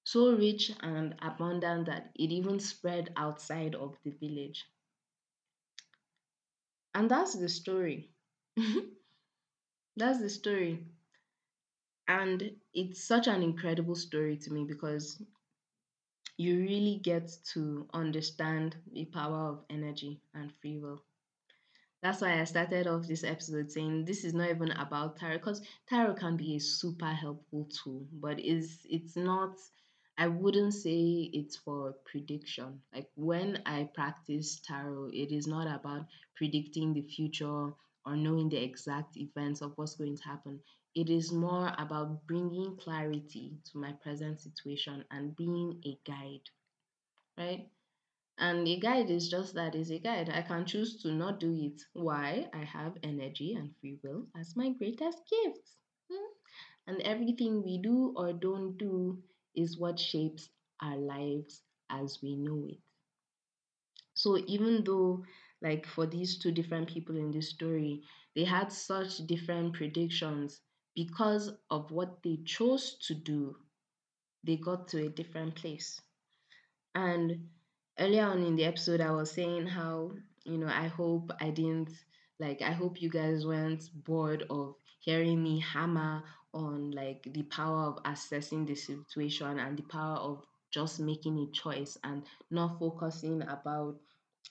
so 0.06 0.32
rich 0.38 0.72
and 0.80 1.16
abundant 1.22 1.88
that 1.88 2.12
it 2.16 2.32
even 2.32 2.62
spread 2.62 3.12
outside 3.18 3.76
of 3.76 3.98
the 4.06 4.12
village. 4.12 4.66
And 6.96 7.12
that's 7.12 7.36
the 7.36 7.48
story. 7.48 8.10
That's 9.98 10.20
the 10.22 10.30
story. 10.30 10.86
And 12.08 12.56
it's 12.74 13.04
such 13.04 13.28
an 13.28 13.44
incredible 13.44 13.94
story 13.94 14.38
to 14.38 14.52
me 14.52 14.64
because 14.66 15.22
you 16.38 16.60
really 16.62 16.98
get 17.04 17.30
to 17.44 17.86
understand 17.94 18.78
the 18.94 19.04
power 19.06 19.50
of 19.50 19.66
energy 19.70 20.22
and 20.34 20.54
free 20.62 20.78
will. 20.78 21.04
That's 22.02 22.22
why 22.22 22.40
I 22.40 22.46
started 22.46 22.88
off 22.88 23.08
this 23.08 23.24
episode 23.26 23.70
saying 23.72 24.06
this 24.06 24.24
is 24.24 24.34
not 24.34 24.50
even 24.50 24.72
about 24.72 25.18
tarot 25.18 25.40
because 25.40 25.62
tarot 25.88 26.14
can 26.16 26.38
be 26.38 26.56
a 26.56 26.60
super 26.60 27.08
helpful 27.12 27.66
tool, 27.66 28.08
but 28.14 28.40
is 28.40 28.86
it's 28.90 29.18
not 29.18 29.58
I 30.18 30.28
wouldn't 30.28 30.74
say 30.74 31.30
it's 31.32 31.56
for 31.56 31.94
prediction. 32.06 32.82
Like 32.94 33.10
when 33.16 33.62
I 33.66 33.86
practice 33.94 34.60
tarot, 34.60 35.12
it 35.14 35.32
is 35.32 35.48
not 35.48 35.68
about 35.68 36.08
predicting 36.36 36.94
the 36.94 37.04
future 37.04 37.74
or 38.06 38.16
knowing 38.18 38.50
the 38.50 38.58
exact 38.62 39.16
events 39.16 39.62
of 39.62 39.78
what's 39.78 39.96
going 39.96 40.18
to 40.18 40.24
happen. 40.24 40.62
It 40.96 41.10
is 41.10 41.32
more 41.32 41.74
about 41.78 42.28
bringing 42.28 42.76
clarity 42.76 43.58
to 43.72 43.78
my 43.78 43.94
present 43.94 44.42
situation 44.42 45.06
and 45.12 45.36
being 45.36 45.82
a 45.86 45.98
guide, 46.06 46.44
right? 47.38 47.70
And 48.38 48.68
a 48.68 48.80
guide 48.80 49.10
is 49.12 49.30
just 49.30 49.56
that 49.56 49.76
is 49.76 49.92
a 49.92 50.00
guide. 50.00 50.30
I 50.30 50.42
can 50.44 50.66
choose 50.66 51.02
to 51.04 51.12
not 51.14 51.40
do 51.40 51.54
it. 51.54 51.82
Why? 51.94 52.50
I 52.54 52.64
have 52.66 52.98
energy 53.04 53.56
and 53.56 53.76
free 53.82 54.00
will 54.04 54.28
as 54.40 54.56
my 54.56 54.70
greatest 54.72 55.20
gift. 55.30 55.70
Hmm? 56.12 56.34
And 56.88 57.02
everything 57.04 57.64
we 57.64 57.80
do 57.80 58.14
or 58.18 58.34
don't 58.34 58.78
do 58.78 59.24
is 59.56 59.78
what 59.78 60.00
shapes 60.00 60.50
our 60.82 60.98
lives 60.98 61.62
as 61.90 62.22
we 62.22 62.36
know 62.36 62.66
it. 62.68 62.80
So 64.16 64.38
even 64.48 64.84
though, 64.84 65.24
like 65.62 65.86
for 65.86 66.08
these 66.08 66.40
two 66.40 66.52
different 66.52 66.88
people 66.90 67.16
in 67.18 67.30
this 67.32 67.50
story, 67.52 68.02
they 68.36 68.44
had 68.44 68.72
such 68.72 69.18
different 69.28 69.74
predictions 69.76 70.60
because 70.96 71.52
of 71.70 71.92
what 71.92 72.24
they 72.24 72.38
chose 72.46 72.98
to 73.08 73.14
do, 73.14 73.56
they 74.44 74.58
got 74.58 74.88
to 74.90 75.06
a 75.06 75.10
different 75.10 75.56
place. 75.56 76.02
And 76.96 77.50
earlier 78.00 78.26
on 78.26 78.44
in 78.44 78.56
the 78.56 78.66
episode, 78.66 79.02
I 79.02 79.12
was 79.12 79.32
saying 79.32 79.68
how, 79.68 80.14
you 80.46 80.58
know, 80.58 80.68
I 80.68 80.88
hope 80.88 81.32
I 81.40 81.52
didn't, 81.52 81.92
like, 82.40 82.62
I 82.62 82.72
hope 82.72 83.02
you 83.02 83.10
guys 83.10 83.46
weren't 83.46 83.84
bored 84.04 84.44
of 84.50 84.76
hearing 85.00 85.44
me 85.44 85.60
hammer 85.60 86.24
on, 86.56 86.92
like, 86.92 87.22
the 87.34 87.44
power 87.44 87.84
of 87.90 88.00
assessing 88.06 88.66
the 88.66 88.76
situation 88.76 89.60
and 89.60 89.78
the 89.78 89.84
power 89.84 90.18
of 90.18 90.44
just 90.72 91.00
making 91.00 91.38
a 91.38 91.52
choice 91.52 91.98
and 92.04 92.26
not 92.50 92.80
focusing 92.80 93.44
about 93.44 94.00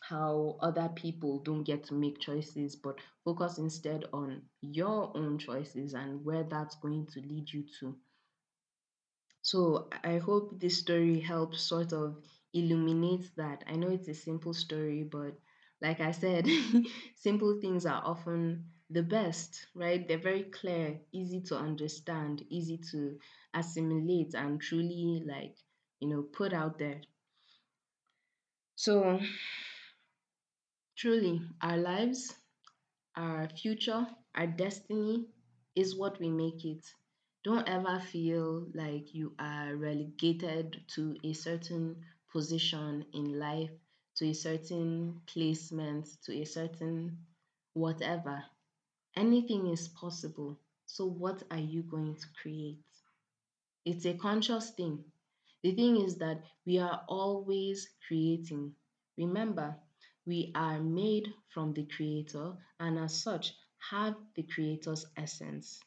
how 0.00 0.56
other 0.60 0.88
people 0.90 1.40
don't 1.40 1.64
get 1.64 1.82
to 1.84 1.94
make 1.94 2.20
choices, 2.20 2.76
but 2.76 3.00
focus 3.24 3.58
instead 3.58 4.04
on 4.12 4.42
your 4.60 5.16
own 5.16 5.38
choices 5.38 5.94
and 5.94 6.24
where 6.24 6.44
that's 6.44 6.76
going 6.76 7.06
to 7.06 7.20
lead 7.20 7.52
you 7.52 7.64
to. 7.80 7.96
So 9.42 9.88
I 10.02 10.18
hope 10.18 10.58
this 10.58 10.78
story 10.80 11.20
helps 11.20 11.60
sort 11.62 11.92
of 11.92 12.20
illuminate 12.52 13.30
that. 13.36 13.62
I 13.68 13.76
know 13.76 13.88
it's 13.90 14.08
a 14.08 14.14
simple 14.14 14.54
story, 14.54 15.04
but 15.04 15.38
like 15.80 16.00
I 16.00 16.10
said, 16.10 16.48
simple 17.14 17.60
things 17.60 17.86
are 17.86 18.02
often 18.04 18.72
the 18.90 19.02
best, 19.02 19.66
right? 19.74 20.06
They're 20.08 20.18
very 20.18 20.44
clear, 20.44 21.00
easy 21.12 21.40
to 21.42 21.56
understand, 21.56 22.46
easy 22.50 22.78
to 22.92 23.18
assimilate, 23.54 24.34
and 24.34 24.60
truly 24.60 25.22
like, 25.26 25.56
you 26.00 26.08
know, 26.08 26.22
put 26.22 26.52
out 26.52 26.78
there. 26.78 27.02
So, 28.76 29.18
truly, 30.96 31.40
our 31.60 31.76
lives, 31.76 32.34
our 33.16 33.48
future, 33.48 34.06
our 34.34 34.46
destiny 34.46 35.26
is 35.76 35.96
what 35.96 36.20
we 36.20 36.28
make 36.30 36.64
it. 36.64 36.84
Don't 37.44 37.68
ever 37.68 38.00
feel 38.00 38.68
like 38.74 39.14
you 39.14 39.34
are 39.38 39.76
relegated 39.76 40.82
to 40.94 41.16
a 41.24 41.32
certain 41.34 42.04
position 42.32 43.06
in 43.14 43.38
life, 43.38 43.70
to 44.16 44.28
a 44.30 44.34
certain 44.34 45.20
placement, 45.26 46.08
to 46.24 46.34
a 46.40 46.44
certain 46.46 47.26
whatever. 47.74 48.44
Anything 49.16 49.68
is 49.68 49.88
possible. 49.88 50.60
So, 50.86 51.06
what 51.06 51.42
are 51.50 51.58
you 51.58 51.82
going 51.82 52.16
to 52.16 52.26
create? 52.42 52.84
It's 53.84 54.04
a 54.04 54.14
conscious 54.14 54.72
thing. 54.72 55.04
The 55.62 55.72
thing 55.76 55.96
is 55.96 56.16
that 56.18 56.42
we 56.66 56.78
are 56.78 57.04
always 57.08 57.88
creating. 58.08 58.74
Remember, 59.16 59.76
we 60.26 60.50
are 60.56 60.80
made 60.80 61.32
from 61.50 61.72
the 61.72 61.84
Creator 61.86 62.56
and, 62.80 62.98
as 62.98 63.22
such, 63.22 63.54
have 63.78 64.16
the 64.34 64.42
Creator's 64.42 65.06
essence. 65.16 65.80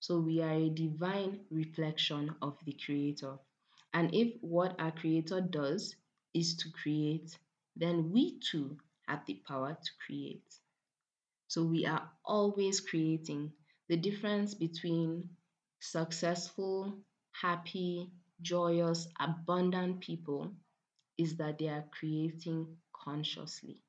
So 0.00 0.20
we 0.20 0.40
are 0.42 0.54
a 0.54 0.70
divine 0.70 1.46
reflection 1.50 2.34
of 2.42 2.58
the 2.64 2.74
Creator. 2.74 3.38
And 3.94 4.14
if 4.14 4.40
what 4.42 4.80
our 4.80 4.92
Creator 4.92 5.42
does 5.42 5.96
is 6.34 6.56
to 6.56 6.70
create, 6.72 7.38
then 7.76 8.12
we 8.12 8.38
too 8.40 8.78
have 9.08 9.26
the 9.26 9.42
power 9.46 9.74
to 9.74 9.90
create. 10.06 10.61
So 11.52 11.62
we 11.66 11.84
are 11.84 12.10
always 12.24 12.80
creating. 12.80 13.52
The 13.90 13.98
difference 13.98 14.54
between 14.54 15.28
successful, 15.80 17.04
happy, 17.32 18.10
joyous, 18.40 19.06
abundant 19.20 20.00
people 20.00 20.56
is 21.18 21.36
that 21.36 21.58
they 21.58 21.68
are 21.68 21.84
creating 21.92 22.78
consciously. 22.94 23.82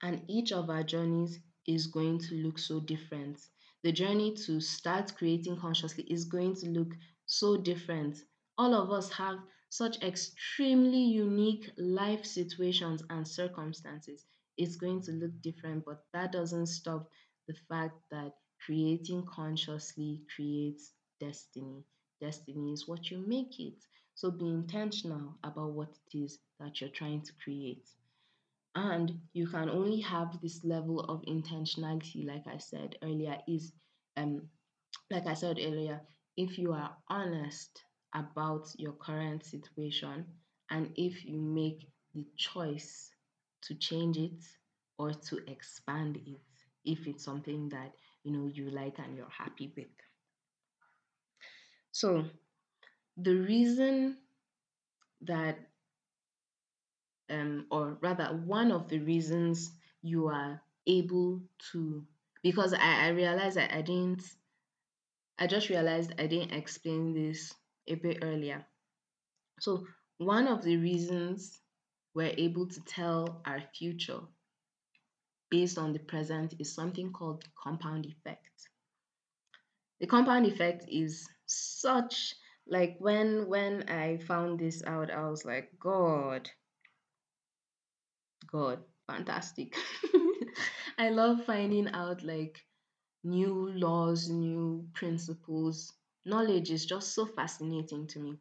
And 0.00 0.24
each 0.28 0.50
of 0.50 0.70
our 0.70 0.82
journeys 0.82 1.40
is 1.66 1.88
going 1.88 2.20
to 2.20 2.36
look 2.36 2.58
so 2.58 2.80
different. 2.80 3.38
The 3.82 3.92
journey 3.92 4.32
to 4.46 4.58
start 4.58 5.14
creating 5.14 5.58
consciously 5.58 6.04
is 6.04 6.24
going 6.24 6.54
to 6.54 6.70
look 6.70 6.94
so 7.26 7.58
different. 7.58 8.16
All 8.56 8.72
of 8.72 8.90
us 8.90 9.10
have 9.12 9.40
such 9.68 10.02
extremely 10.02 11.04
unique 11.04 11.70
life 11.76 12.24
situations 12.24 13.02
and 13.10 13.28
circumstances. 13.28 14.24
It's 14.58 14.76
going 14.76 15.02
to 15.02 15.12
look 15.12 15.40
different, 15.42 15.84
but 15.84 16.04
that 16.12 16.32
doesn't 16.32 16.66
stop 16.66 17.08
the 17.48 17.54
fact 17.68 17.94
that 18.10 18.32
creating 18.64 19.24
consciously 19.26 20.22
creates 20.34 20.92
destiny. 21.20 21.84
Destiny 22.20 22.72
is 22.72 22.86
what 22.88 23.10
you 23.10 23.18
make 23.26 23.58
it. 23.60 23.84
So 24.14 24.30
be 24.30 24.46
intentional 24.48 25.38
about 25.44 25.72
what 25.72 25.90
it 26.12 26.18
is 26.18 26.38
that 26.60 26.80
you're 26.80 26.90
trying 26.90 27.22
to 27.22 27.32
create. 27.44 27.88
And 28.76 29.22
you 29.32 29.48
can 29.48 29.68
only 29.68 30.00
have 30.02 30.40
this 30.40 30.64
level 30.64 31.00
of 31.00 31.22
intentionality, 31.22 32.24
like 32.24 32.46
I 32.46 32.58
said 32.58 32.96
earlier, 33.02 33.38
is 33.48 33.72
um 34.16 34.48
like 35.10 35.26
I 35.26 35.34
said 35.34 35.58
earlier, 35.60 36.02
if 36.36 36.58
you 36.58 36.72
are 36.72 36.96
honest 37.08 37.84
about 38.14 38.68
your 38.78 38.92
current 38.94 39.44
situation 39.44 40.26
and 40.70 40.92
if 40.96 41.24
you 41.24 41.40
make 41.40 41.90
the 42.14 42.26
choice 42.36 43.10
to 43.62 43.74
change 43.74 44.16
it 44.18 44.42
or 44.98 45.12
to 45.12 45.38
expand 45.50 46.16
it 46.26 46.40
if 46.84 47.06
it's 47.06 47.24
something 47.24 47.68
that 47.68 47.92
you 48.24 48.32
know 48.32 48.46
you 48.46 48.70
like 48.70 48.98
and 48.98 49.16
you're 49.16 49.28
happy 49.30 49.72
with 49.76 49.86
so 51.92 52.24
the 53.16 53.34
reason 53.34 54.18
that 55.22 55.58
um, 57.30 57.66
or 57.70 57.98
rather 58.00 58.26
one 58.44 58.70
of 58.72 58.88
the 58.88 58.98
reasons 58.98 59.72
you 60.02 60.28
are 60.28 60.60
able 60.86 61.42
to 61.72 62.04
because 62.42 62.72
I, 62.74 63.06
I 63.06 63.08
realized 63.08 63.56
that 63.56 63.72
I 63.74 63.82
didn't 63.82 64.22
I 65.38 65.46
just 65.46 65.70
realized 65.70 66.12
I 66.18 66.26
didn't 66.26 66.52
explain 66.52 67.14
this 67.14 67.54
a 67.86 67.94
bit 67.94 68.18
earlier. 68.22 68.66
So 69.60 69.86
one 70.18 70.48
of 70.48 70.62
the 70.62 70.76
reasons 70.76 71.60
we're 72.16 72.34
able 72.38 72.66
to 72.66 72.80
tell 72.80 73.42
our 73.44 73.60
future 73.78 74.20
based 75.50 75.76
on 75.76 75.92
the 75.92 75.98
present 75.98 76.54
is 76.58 76.74
something 76.74 77.12
called 77.12 77.44
compound 77.62 78.06
effect. 78.06 78.70
The 80.00 80.06
compound 80.06 80.46
effect 80.46 80.86
is 80.88 81.28
such 81.44 82.34
like 82.66 82.96
when 83.00 83.48
when 83.48 83.88
I 83.90 84.16
found 84.16 84.58
this 84.58 84.82
out, 84.84 85.10
I 85.10 85.28
was 85.28 85.44
like, 85.44 85.70
God, 85.78 86.48
God, 88.50 88.78
fantastic. 89.06 89.76
I 90.98 91.10
love 91.10 91.44
finding 91.44 91.88
out 91.88 92.22
like 92.22 92.58
new 93.24 93.70
laws, 93.74 94.30
new 94.30 94.88
principles. 94.94 95.92
Knowledge 96.24 96.70
is 96.70 96.86
just 96.86 97.12
so 97.12 97.26
fascinating 97.26 98.06
to 98.08 98.20
me. 98.20 98.38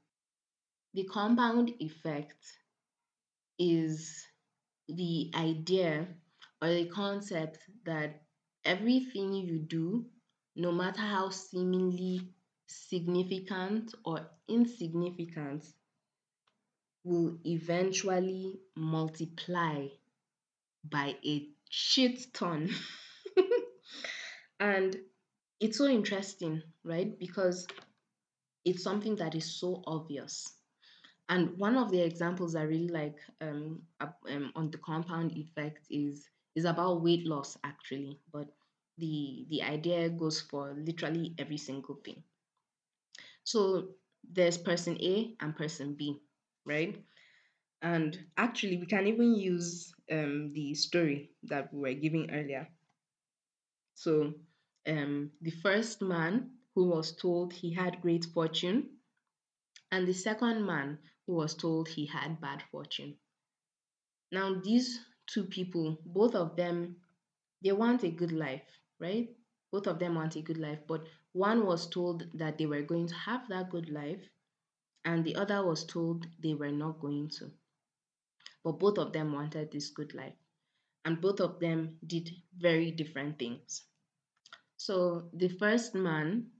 The 0.93 1.03
compound 1.03 1.73
effect 1.79 2.37
is 3.57 4.25
the 4.87 5.31
idea 5.35 6.07
or 6.61 6.69
the 6.69 6.85
concept 6.85 7.59
that 7.85 8.21
everything 8.63 9.33
you 9.33 9.59
do, 9.59 10.05
no 10.55 10.71
matter 10.71 11.01
how 11.01 11.29
seemingly 11.29 12.21
significant 12.67 13.93
or 14.03 14.27
insignificant, 14.47 15.65
will 17.03 17.37
eventually 17.45 18.59
multiply 18.75 19.87
by 20.89 21.15
a 21.23 21.47
shit 21.69 22.33
ton. 22.33 22.69
And 24.59 24.95
it's 25.59 25.77
so 25.77 25.87
interesting, 25.87 26.61
right? 26.83 27.17
Because 27.19 27.67
it's 28.63 28.83
something 28.83 29.17
that 29.17 29.35
is 29.35 29.59
so 29.59 29.83
obvious. 29.85 30.54
And 31.29 31.55
one 31.59 31.77
of 31.77 31.91
the 31.91 32.01
examples 32.01 32.55
I 32.55 32.63
really 32.63 32.87
like 32.87 33.19
um, 33.41 33.83
um, 34.01 34.51
on 34.55 34.71
the 34.71 34.79
compound 34.79 35.33
effect 35.37 35.85
is 35.89 36.27
is 36.55 36.65
about 36.65 37.03
weight 37.03 37.25
loss 37.27 37.57
actually, 37.63 38.19
but 38.33 38.47
the 38.97 39.45
the 39.49 39.61
idea 39.61 40.09
goes 40.09 40.41
for 40.41 40.73
literally 40.73 41.35
every 41.37 41.57
single 41.57 41.95
thing. 42.03 42.23
So 43.45 43.95
there's 44.29 44.57
person 44.57 44.97
A 45.01 45.35
and 45.39 45.55
person 45.55 45.93
B, 45.95 46.19
right? 46.65 47.01
And 47.81 48.17
actually, 48.37 48.77
we 48.77 48.85
can 48.87 49.07
even 49.07 49.35
use 49.35 49.93
um, 50.11 50.53
the 50.53 50.75
story 50.75 51.31
that 51.43 51.73
we 51.73 51.81
were 51.81 51.93
giving 51.95 52.31
earlier. 52.31 52.69
So, 53.95 54.35
um, 54.85 55.31
the 55.41 55.49
first 55.49 55.99
man 55.99 56.59
who 56.75 56.83
was 56.87 57.15
told 57.15 57.51
he 57.51 57.73
had 57.73 57.99
great 58.01 58.23
fortune, 58.25 58.99
and 59.91 60.07
the 60.07 60.13
second 60.13 60.65
man 60.65 60.99
who 61.25 61.33
was 61.33 61.55
told 61.55 61.87
he 61.87 62.05
had 62.05 62.39
bad 62.41 62.63
fortune. 62.71 63.15
Now, 64.31 64.59
these 64.61 64.99
two 65.27 65.45
people, 65.45 65.97
both 66.05 66.35
of 66.35 66.55
them, 66.55 66.97
they 67.63 67.71
want 67.71 68.03
a 68.03 68.09
good 68.09 68.31
life, 68.31 68.63
right? 68.99 69.29
Both 69.71 69.87
of 69.87 69.99
them 69.99 70.15
want 70.15 70.35
a 70.35 70.41
good 70.41 70.57
life, 70.57 70.79
but 70.87 71.07
one 71.33 71.65
was 71.65 71.87
told 71.89 72.23
that 72.35 72.57
they 72.57 72.65
were 72.65 72.81
going 72.81 73.07
to 73.07 73.15
have 73.15 73.47
that 73.49 73.69
good 73.69 73.89
life, 73.89 74.21
and 75.03 75.23
the 75.23 75.35
other 75.35 75.65
was 75.65 75.85
told 75.85 76.25
they 76.39 76.53
were 76.53 76.71
not 76.71 76.99
going 76.99 77.29
to. 77.39 77.51
But 78.63 78.79
both 78.79 78.97
of 78.97 79.13
them 79.13 79.33
wanted 79.33 79.71
this 79.71 79.89
good 79.89 80.13
life, 80.13 80.35
and 81.03 81.21
both 81.21 81.39
of 81.39 81.59
them 81.59 81.97
did 82.05 82.29
very 82.57 82.91
different 82.91 83.37
things. 83.37 83.83
So 84.77 85.29
the 85.33 85.49
first 85.49 85.95
man 85.95 86.51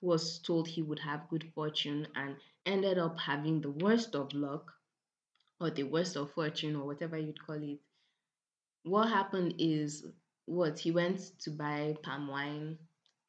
was 0.00 0.38
told 0.40 0.68
he 0.68 0.82
would 0.82 0.98
have 0.98 1.28
good 1.28 1.50
fortune 1.54 2.06
and 2.14 2.36
ended 2.66 2.98
up 2.98 3.18
having 3.18 3.60
the 3.60 3.70
worst 3.70 4.14
of 4.14 4.32
luck 4.32 4.72
or 5.60 5.70
the 5.70 5.84
worst 5.84 6.16
of 6.16 6.32
fortune 6.32 6.76
or 6.76 6.86
whatever 6.86 7.18
you'd 7.18 7.44
call 7.46 7.62
it. 7.62 7.78
What 8.84 9.08
happened 9.08 9.54
is 9.58 10.04
what 10.46 10.78
he 10.78 10.90
went 10.90 11.20
to 11.40 11.50
buy 11.50 11.96
palm 12.02 12.28
wine, 12.28 12.78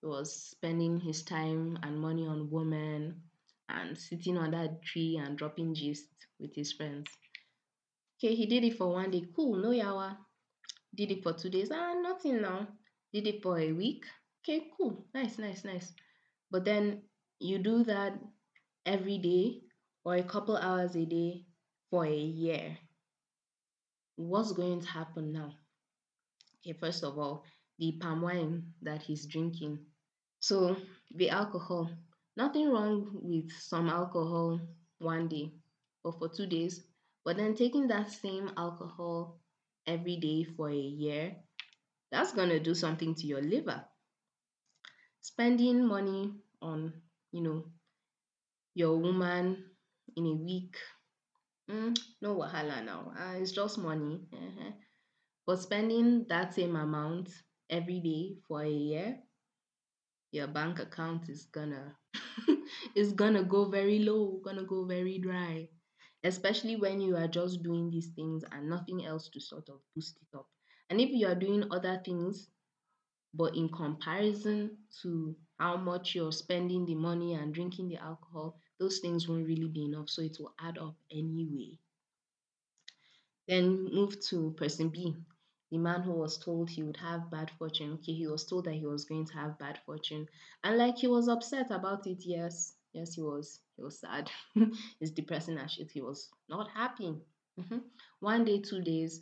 he 0.02 0.08
was 0.08 0.36
spending 0.36 1.00
his 1.00 1.24
time 1.24 1.78
and 1.84 2.00
money 2.00 2.28
on 2.28 2.50
women 2.50 3.22
and 3.70 3.98
sitting 3.98 4.38
under 4.38 4.58
a 4.58 4.78
tree 4.84 5.18
and 5.18 5.38
dropping 5.38 5.76
gist 5.76 6.10
with 6.40 6.56
his 6.56 6.74
friends. 6.74 7.08
Okay, 8.18 8.36
he 8.36 8.46
did 8.46 8.64
it 8.64 8.78
for 8.78 8.92
one 8.94 9.12
day. 9.12 9.26
Cool, 9.36 9.58
no 9.58 9.70
yawa. 9.70 10.18
Did 10.96 11.12
it 11.12 11.24
for 11.24 11.34
two 11.34 11.50
days. 11.50 11.70
Ah, 11.72 11.94
nothing 12.02 12.42
now. 12.42 12.68
Did 13.14 13.28
it 13.28 13.42
for 13.42 13.60
a 13.60 13.72
week. 13.72 14.06
Okay, 14.44 14.68
cool. 14.78 15.06
Nice, 15.14 15.38
nice, 15.38 15.64
nice. 15.64 15.94
But 16.52 16.66
then 16.66 17.04
you 17.40 17.60
do 17.60 17.84
that 17.84 18.14
every 18.86 19.18
day 19.18 19.62
or 20.04 20.16
a 20.16 20.24
couple 20.24 20.58
hours 20.58 20.96
a 20.96 21.06
day 21.06 21.46
for 21.90 22.06
a 22.06 22.16
year. 22.16 22.78
What's 24.16 24.52
going 24.54 24.82
to 24.82 24.88
happen 24.88 25.32
now? 25.34 25.54
Okay, 26.60 26.74
first 26.74 27.04
of 27.04 27.18
all, 27.18 27.44
the 27.80 27.94
palm 28.00 28.22
wine 28.22 28.74
that 28.82 29.02
he's 29.04 29.26
drinking. 29.28 29.80
So, 30.40 30.76
the 31.16 31.30
alcohol. 31.30 31.90
Nothing 32.36 32.70
wrong 32.72 33.12
with 33.22 33.52
some 33.52 33.90
alcohol 33.90 34.60
one 35.00 35.28
day 35.28 35.52
or 36.04 36.14
for 36.14 36.30
two 36.30 36.48
days, 36.48 36.84
but 37.24 37.38
then 37.38 37.56
taking 37.56 37.88
that 37.88 38.12
same 38.12 38.52
alcohol 38.58 39.40
every 39.86 40.18
day 40.18 40.44
for 40.44 40.70
a 40.70 40.76
year, 40.76 41.36
that's 42.12 42.34
going 42.34 42.50
to 42.50 42.60
do 42.60 42.74
something 42.74 43.14
to 43.16 43.28
your 43.28 43.42
liver 43.42 43.86
spending 45.22 45.86
money 45.88 46.32
on, 46.62 46.94
you 47.32 47.42
know, 47.42 47.66
your 48.76 48.98
woman 48.98 49.66
in 50.16 50.26
a 50.26 50.34
week, 50.36 50.78
mm, 51.70 51.98
no 52.22 52.36
wahala 52.38 52.84
now. 52.86 53.14
Uh, 53.18 53.36
it's 53.42 53.52
just 53.52 53.78
money. 53.78 54.22
Uh-huh. 54.34 54.72
But 55.46 55.60
spending 55.62 56.26
that 56.30 56.54
same 56.54 56.76
amount 56.76 57.30
every 57.70 58.00
day 58.02 58.38
for 58.48 58.64
a 58.64 58.70
year, 58.70 59.20
your 60.32 60.48
bank 60.48 60.80
account 60.80 61.30
is 61.30 61.46
gonna 61.46 61.96
is 62.96 63.14
gonna 63.14 63.44
go 63.44 63.66
very 63.70 64.00
low, 64.00 64.40
gonna 64.44 64.64
go 64.64 64.86
very 64.86 65.18
dry. 65.20 65.68
Especially 66.26 66.76
when 66.78 67.02
you 67.02 67.16
are 67.18 67.28
just 67.28 67.64
doing 67.64 67.90
these 67.90 68.10
things 68.16 68.44
and 68.52 68.70
nothing 68.70 69.06
else 69.06 69.30
to 69.30 69.40
sort 69.42 69.68
of 69.70 69.80
boost 69.96 70.18
it 70.22 70.38
up. 70.38 70.48
And 70.90 71.02
if 71.02 71.10
you 71.12 71.28
are 71.28 71.36
doing 71.36 71.66
other 71.72 72.02
things 72.04 72.50
but 73.34 73.56
in 73.56 73.70
comparison 73.70 74.78
to 75.04 75.36
how 75.60 75.78
much 75.78 76.16
you're 76.16 76.32
spending 76.32 76.86
the 76.86 76.96
money 76.96 77.34
and 77.36 77.54
drinking 77.54 77.90
the 77.90 77.98
alcohol, 77.98 78.60
those 78.84 79.00
things 79.00 79.28
won't 79.30 79.48
really 79.48 79.70
be 79.70 79.86
enough. 79.86 80.10
So 80.10 80.22
it 80.22 80.36
will 80.40 80.54
add 80.60 80.78
up 80.78 80.96
anyway. 81.10 81.80
Then 83.48 83.86
move 83.86 84.20
to 84.28 84.52
person 84.58 84.90
B, 84.90 85.16
the 85.72 85.78
man 85.78 86.02
who 86.02 86.12
was 86.12 86.38
told 86.38 86.70
he 86.70 86.84
would 86.84 86.98
have 86.98 87.32
bad 87.32 87.50
fortune. 87.52 87.94
Okay, 87.94 88.14
he 88.14 88.28
was 88.28 88.46
told 88.46 88.66
that 88.66 88.74
he 88.76 88.86
was 88.86 89.06
going 89.06 89.26
to 89.28 89.34
have 89.36 89.58
bad 89.58 89.80
fortune. 89.86 90.28
And 90.64 90.78
like 90.78 90.98
he 90.98 91.08
was 91.08 91.30
upset 91.30 91.72
about 91.72 92.06
it, 92.08 92.26
yes. 92.26 92.76
Yes, 92.92 93.14
he 93.16 93.22
was. 93.22 93.62
He 93.78 93.82
was 93.84 94.00
sad. 94.00 94.30
It's 95.00 95.12
depressing 95.12 95.58
as 95.58 95.72
shit. 95.72 95.92
He 95.92 96.02
was 96.02 96.30
not 96.50 96.70
happy. 96.72 97.16
Mm-hmm. 97.60 97.80
One 98.20 98.44
day, 98.46 98.60
two 98.60 98.82
days. 98.82 99.22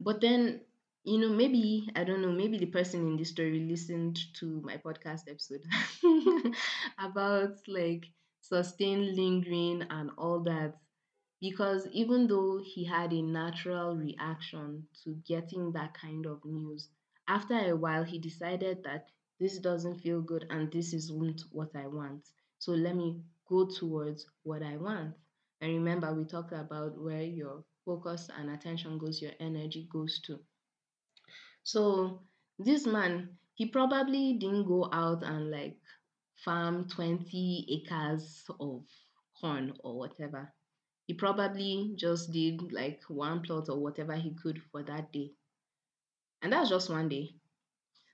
But 0.00 0.20
then 0.20 0.60
you 1.04 1.18
know, 1.18 1.30
maybe, 1.30 1.88
I 1.96 2.04
don't 2.04 2.22
know, 2.22 2.30
maybe 2.32 2.58
the 2.58 2.66
person 2.66 3.06
in 3.08 3.16
this 3.16 3.30
story 3.30 3.60
listened 3.68 4.18
to 4.34 4.60
my 4.62 4.76
podcast 4.76 5.22
episode 5.28 5.62
about 6.98 7.56
like 7.66 8.06
sustained 8.52 9.16
lingering 9.16 9.82
and 9.88 10.10
all 10.18 10.40
that. 10.40 10.74
Because 11.40 11.88
even 11.92 12.26
though 12.26 12.60
he 12.62 12.84
had 12.84 13.12
a 13.12 13.22
natural 13.22 13.96
reaction 13.96 14.86
to 15.02 15.14
getting 15.26 15.72
that 15.72 15.94
kind 15.94 16.26
of 16.26 16.44
news, 16.44 16.88
after 17.26 17.58
a 17.58 17.74
while 17.74 18.04
he 18.04 18.18
decided 18.18 18.82
that 18.84 19.06
this 19.40 19.58
doesn't 19.58 20.00
feel 20.00 20.20
good 20.20 20.46
and 20.50 20.70
this 20.70 20.92
isn't 20.92 21.42
what 21.50 21.70
I 21.74 21.86
want. 21.86 22.28
So 22.58 22.72
let 22.72 22.94
me 22.94 23.22
go 23.48 23.66
towards 23.66 24.26
what 24.42 24.62
I 24.62 24.76
want. 24.76 25.14
And 25.62 25.72
remember, 25.72 26.12
we 26.12 26.24
talked 26.24 26.52
about 26.52 27.00
where 27.00 27.22
your 27.22 27.64
focus 27.86 28.28
and 28.38 28.50
attention 28.50 28.98
goes, 28.98 29.22
your 29.22 29.32
energy 29.40 29.88
goes 29.90 30.20
to. 30.26 30.38
So 31.64 32.20
this 32.58 32.86
man, 32.86 33.30
he 33.54 33.66
probably 33.66 34.34
didn't 34.34 34.66
go 34.66 34.88
out 34.92 35.22
and 35.24 35.50
like 35.50 35.76
farm 36.44 36.88
20 36.88 37.66
acres 37.70 38.44
of 38.60 38.84
corn 39.40 39.72
or 39.80 39.98
whatever. 39.98 40.52
He 41.06 41.14
probably 41.14 41.94
just 41.96 42.32
did 42.32 42.72
like 42.72 43.02
one 43.08 43.42
plot 43.42 43.68
or 43.68 43.78
whatever 43.78 44.14
he 44.14 44.34
could 44.34 44.62
for 44.70 44.82
that 44.84 45.12
day. 45.12 45.32
And 46.42 46.52
that's 46.52 46.68
just 46.68 46.90
one 46.90 47.08
day. 47.08 47.36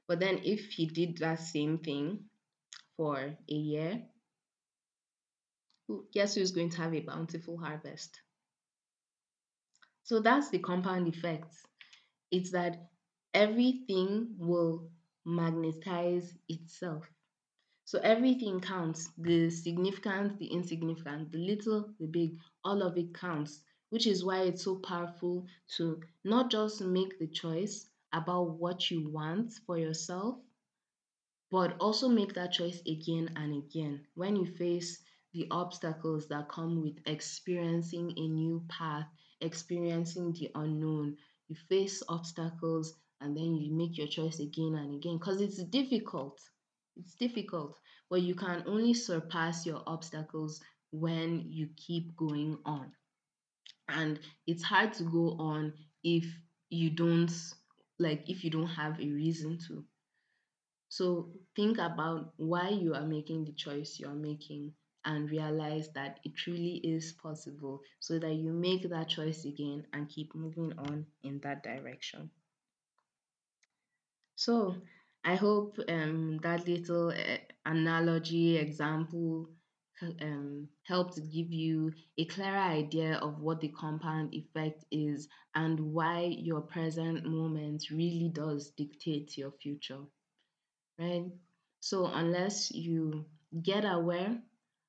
But 0.06 0.20
then 0.20 0.40
if 0.44 0.72
he 0.72 0.86
did 0.86 1.18
that 1.18 1.40
same 1.40 1.78
thing 1.78 2.30
for 2.96 3.18
a 3.18 3.54
year, 3.54 4.02
guess 6.12 6.34
who's 6.34 6.52
going 6.52 6.70
to 6.70 6.78
have 6.82 6.94
a 6.94 7.00
bountiful 7.00 7.58
harvest? 7.58 8.20
So 10.04 10.20
that's 10.20 10.48
the 10.50 10.58
compound 10.58 11.08
effect. 11.08 11.54
It's 12.30 12.52
that 12.52 12.88
everything 13.34 14.34
will 14.38 14.90
magnetize 15.24 16.34
itself. 16.48 17.06
So 17.88 17.98
everything 18.00 18.60
counts 18.60 19.08
the 19.16 19.48
significant, 19.48 20.38
the 20.38 20.48
insignificant, 20.48 21.32
the 21.32 21.38
little, 21.38 21.88
the 21.98 22.06
big, 22.06 22.38
all 22.62 22.82
of 22.82 22.98
it 22.98 23.14
counts, 23.14 23.62
which 23.88 24.06
is 24.06 24.22
why 24.22 24.42
it's 24.42 24.64
so 24.64 24.76
powerful 24.76 25.46
to 25.78 26.02
not 26.22 26.50
just 26.50 26.82
make 26.82 27.18
the 27.18 27.28
choice 27.28 27.88
about 28.12 28.58
what 28.58 28.90
you 28.90 29.08
want 29.08 29.54
for 29.64 29.78
yourself, 29.78 30.38
but 31.50 31.78
also 31.80 32.10
make 32.10 32.34
that 32.34 32.52
choice 32.52 32.78
again 32.86 33.32
and 33.36 33.56
again 33.64 34.06
when 34.16 34.36
you 34.36 34.44
face 34.44 35.02
the 35.32 35.46
obstacles 35.50 36.28
that 36.28 36.50
come 36.50 36.82
with 36.82 36.98
experiencing 37.06 38.12
a 38.18 38.28
new 38.28 38.62
path, 38.68 39.06
experiencing 39.40 40.34
the 40.34 40.50
unknown. 40.56 41.16
You 41.48 41.56
face 41.70 42.02
obstacles 42.06 42.92
and 43.22 43.34
then 43.34 43.54
you 43.54 43.74
make 43.74 43.96
your 43.96 44.08
choice 44.08 44.40
again 44.40 44.74
and 44.74 44.94
again 44.94 45.16
because 45.16 45.40
it's 45.40 45.62
difficult. 45.64 46.38
It's 46.98 47.14
difficult, 47.14 47.78
but 48.10 48.20
you 48.22 48.34
can 48.34 48.64
only 48.66 48.92
surpass 48.92 49.64
your 49.64 49.82
obstacles 49.86 50.60
when 50.90 51.46
you 51.50 51.70
keep 51.76 52.14
going 52.16 52.58
on. 52.66 52.92
And 53.88 54.20
it's 54.46 54.62
hard 54.62 54.92
to 54.94 55.04
go 55.04 55.36
on 55.38 55.72
if 56.04 56.24
you 56.70 56.90
don't 56.90 57.32
like 57.98 58.28
if 58.28 58.44
you 58.44 58.50
don't 58.50 58.68
have 58.68 59.00
a 59.00 59.10
reason 59.10 59.58
to. 59.68 59.84
So 60.90 61.32
think 61.56 61.78
about 61.78 62.34
why 62.36 62.68
you 62.68 62.92
are 62.94 63.06
making 63.06 63.44
the 63.46 63.52
choice 63.52 63.98
you're 63.98 64.12
making 64.14 64.74
and 65.04 65.30
realize 65.30 65.90
that 65.92 66.20
it 66.24 66.36
truly 66.36 66.76
is 66.84 67.12
possible 67.14 67.80
so 68.00 68.18
that 68.18 68.34
you 68.34 68.52
make 68.52 68.88
that 68.90 69.08
choice 69.08 69.44
again 69.46 69.86
and 69.94 70.08
keep 70.10 70.34
moving 70.34 70.78
on 70.78 71.06
in 71.22 71.40
that 71.40 71.62
direction. 71.62 72.30
So 74.36 74.76
I 75.24 75.36
hope 75.36 75.78
um, 75.88 76.38
that 76.42 76.66
little 76.66 77.10
uh, 77.10 77.38
analogy 77.64 78.56
example 78.56 79.48
um, 80.20 80.68
helped 80.84 81.16
give 81.32 81.52
you 81.52 81.92
a 82.18 82.24
clearer 82.24 82.56
idea 82.56 83.16
of 83.18 83.40
what 83.40 83.60
the 83.60 83.68
compound 83.68 84.34
effect 84.34 84.84
is 84.90 85.28
and 85.54 85.78
why 85.92 86.22
your 86.22 86.60
present 86.62 87.24
moment 87.24 87.84
really 87.90 88.30
does 88.32 88.70
dictate 88.70 89.36
your 89.36 89.52
future, 89.52 90.00
right? 90.98 91.26
So, 91.80 92.06
unless 92.06 92.70
you 92.70 93.24
get 93.62 93.84
aware 93.84 94.40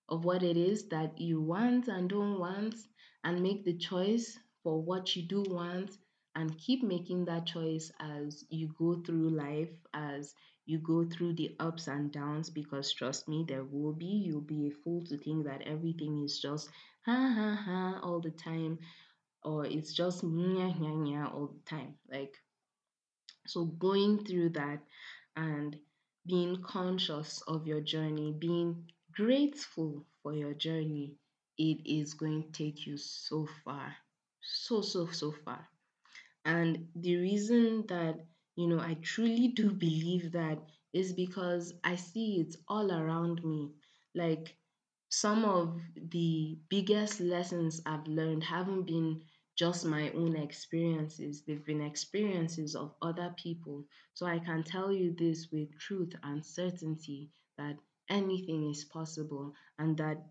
of 0.09 0.25
what 0.25 0.43
it 0.43 0.57
is 0.57 0.87
that 0.89 1.19
you 1.19 1.41
want 1.41 1.87
and 1.87 2.09
don't 2.09 2.39
want 2.39 2.75
and 3.23 3.41
make 3.41 3.63
the 3.65 3.77
choice 3.77 4.37
for 4.63 4.81
what 4.81 5.15
you 5.15 5.23
do 5.23 5.43
want 5.47 5.91
and 6.39 6.57
keep 6.57 6.83
making 6.83 7.25
that 7.25 7.45
choice 7.45 7.91
as 7.99 8.45
you 8.49 8.69
go 8.79 8.95
through 9.05 9.29
life 9.29 9.69
as 9.93 10.33
you 10.65 10.79
go 10.79 11.05
through 11.05 11.33
the 11.33 11.55
ups 11.59 11.87
and 11.87 12.11
downs 12.11 12.49
because 12.49 12.93
trust 12.93 13.27
me 13.27 13.45
there 13.47 13.65
will 13.65 13.93
be 13.93 14.05
you'll 14.25 14.41
be 14.41 14.67
a 14.67 14.71
fool 14.83 15.03
to 15.05 15.17
think 15.17 15.45
that 15.45 15.61
everything 15.63 16.23
is 16.23 16.39
just 16.39 16.69
ha 17.05 17.33
ha 17.37 17.55
ha 17.65 17.99
all 18.03 18.21
the 18.21 18.31
time 18.31 18.79
or 19.43 19.65
it's 19.65 19.93
just 19.93 20.23
nya 20.23 20.67
nya 20.79 20.93
nya 21.05 21.33
all 21.33 21.47
the 21.47 21.63
time 21.69 21.95
like 22.11 22.35
so 23.47 23.65
going 23.65 24.23
through 24.25 24.49
that 24.49 24.79
and 25.35 25.77
being 26.27 26.61
conscious 26.63 27.41
of 27.47 27.67
your 27.67 27.81
journey, 27.81 28.31
being 28.31 28.91
grateful 29.13 30.05
for 30.23 30.33
your 30.33 30.53
journey, 30.53 31.15
it 31.57 31.79
is 31.85 32.13
going 32.13 32.43
to 32.43 32.51
take 32.51 32.85
you 32.85 32.97
so 32.97 33.47
far. 33.65 33.95
So, 34.41 34.81
so, 34.81 35.07
so 35.07 35.31
far. 35.31 35.67
And 36.45 36.89
the 36.95 37.15
reason 37.17 37.85
that, 37.87 38.25
you 38.55 38.67
know, 38.67 38.79
I 38.79 38.95
truly 38.95 39.47
do 39.59 39.71
believe 39.71 40.31
that 40.33 40.59
is 40.93 41.13
because 41.13 41.73
I 41.83 41.95
see 41.95 42.41
it 42.41 42.55
all 42.67 42.91
around 42.91 43.43
me. 43.43 43.71
Like 44.15 44.57
some 45.09 45.45
of 45.45 45.81
the 45.95 46.57
biggest 46.69 47.19
lessons 47.19 47.81
I've 47.85 48.07
learned 48.07 48.43
haven't 48.43 48.83
been 48.83 49.23
just 49.55 49.85
my 49.85 50.09
own 50.11 50.35
experiences, 50.35 51.43
they've 51.43 51.65
been 51.65 51.81
experiences 51.81 52.75
of 52.75 52.95
other 53.01 53.33
people. 53.37 53.85
So 54.13 54.25
I 54.25 54.39
can 54.39 54.63
tell 54.63 54.91
you 54.91 55.13
this 55.13 55.51
with 55.51 55.77
truth 55.77 56.13
and 56.23 56.45
certainty 56.45 57.29
that 57.57 57.77
anything 58.09 58.69
is 58.69 58.85
possible 58.85 59.53
and 59.77 59.97
that 59.97 60.25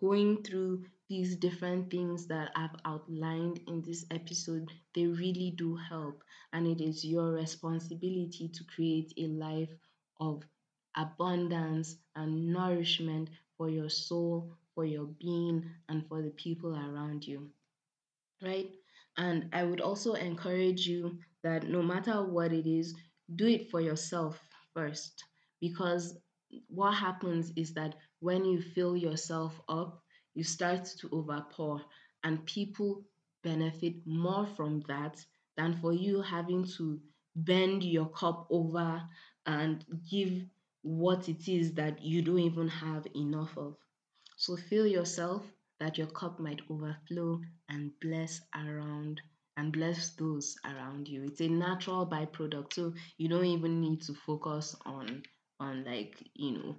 going 0.00 0.42
through 0.42 0.84
these 1.08 1.36
different 1.36 1.90
things 1.90 2.26
that 2.28 2.50
I've 2.56 2.76
outlined 2.84 3.60
in 3.66 3.82
this 3.82 4.06
episode, 4.10 4.70
they 4.94 5.06
really 5.06 5.52
do 5.56 5.76
help. 5.76 6.22
And 6.52 6.66
it 6.66 6.80
is 6.80 7.04
your 7.04 7.32
responsibility 7.32 8.48
to 8.48 8.64
create 8.64 9.12
a 9.18 9.26
life 9.28 9.70
of 10.20 10.44
abundance 10.96 11.96
and 12.16 12.52
nourishment 12.52 13.30
for 13.56 13.68
your 13.68 13.88
soul, 13.90 14.56
for 14.74 14.84
your 14.84 15.06
being, 15.06 15.70
and 15.88 16.06
for 16.08 16.22
the 16.22 16.30
people 16.30 16.74
around 16.76 17.26
you 17.26 17.50
right? 18.42 18.70
And 19.16 19.48
I 19.52 19.64
would 19.64 19.80
also 19.80 20.14
encourage 20.14 20.86
you 20.86 21.18
that 21.42 21.68
no 21.68 21.82
matter 21.82 22.22
what 22.24 22.52
it 22.52 22.66
is, 22.66 22.94
do 23.36 23.46
it 23.46 23.70
for 23.70 23.80
yourself 23.80 24.40
first. 24.72 25.24
Because 25.60 26.18
what 26.68 26.92
happens 26.94 27.52
is 27.56 27.74
that 27.74 27.94
when 28.24 28.44
you 28.44 28.60
fill 28.62 28.96
yourself 28.96 29.60
up, 29.68 30.02
you 30.34 30.42
start 30.44 30.84
to 31.00 31.08
overpour, 31.10 31.80
and 32.24 32.44
people 32.46 33.04
benefit 33.42 33.94
more 34.06 34.46
from 34.56 34.80
that 34.88 35.24
than 35.56 35.76
for 35.80 35.92
you 35.92 36.22
having 36.22 36.64
to 36.76 37.00
bend 37.36 37.84
your 37.84 38.08
cup 38.08 38.46
over 38.50 39.02
and 39.46 39.84
give 40.10 40.32
what 40.82 41.28
it 41.28 41.48
is 41.48 41.74
that 41.74 42.02
you 42.02 42.22
don't 42.22 42.38
even 42.40 42.68
have 42.68 43.06
enough 43.14 43.56
of. 43.58 43.76
So 44.36 44.56
fill 44.56 44.86
yourself 44.86 45.42
that 45.80 45.98
your 45.98 46.06
cup 46.06 46.38
might 46.38 46.62
overflow 46.70 47.40
and 47.68 47.92
bless 48.00 48.40
around 48.54 49.20
and 49.56 49.72
bless 49.72 50.10
those 50.16 50.56
around 50.64 51.08
you. 51.08 51.24
It's 51.24 51.40
a 51.40 51.48
natural 51.48 52.06
byproduct. 52.06 52.74
So 52.74 52.94
you 53.18 53.28
don't 53.28 53.44
even 53.46 53.80
need 53.80 54.02
to 54.02 54.14
focus 54.14 54.76
on 54.86 55.22
on 55.60 55.84
like, 55.84 56.16
you 56.34 56.52
know, 56.52 56.76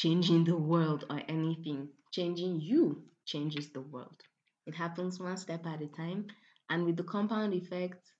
changing 0.00 0.44
the 0.44 0.56
world 0.56 1.04
or 1.10 1.20
anything. 1.28 1.88
Changing 2.12 2.60
you 2.60 3.04
changes 3.26 3.70
the 3.70 3.82
world. 3.82 4.20
It 4.66 4.74
happens 4.74 5.20
one 5.20 5.36
step 5.36 5.66
at 5.66 5.82
a 5.82 5.88
time. 5.88 6.28
And 6.70 6.84
with 6.86 6.96
the 6.96 7.04
compound 7.04 7.54
effect, 7.54 8.12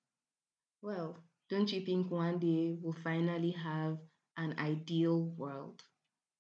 well, 0.83 1.19
don't 1.49 1.73
you 1.73 1.81
think 1.87 2.11
one 2.11 2.39
day 2.39 2.77
we'll 2.81 3.03
finally 3.05 3.53
have 3.53 3.99
an 4.37 4.55
ideal 4.59 5.23
world, 5.37 5.83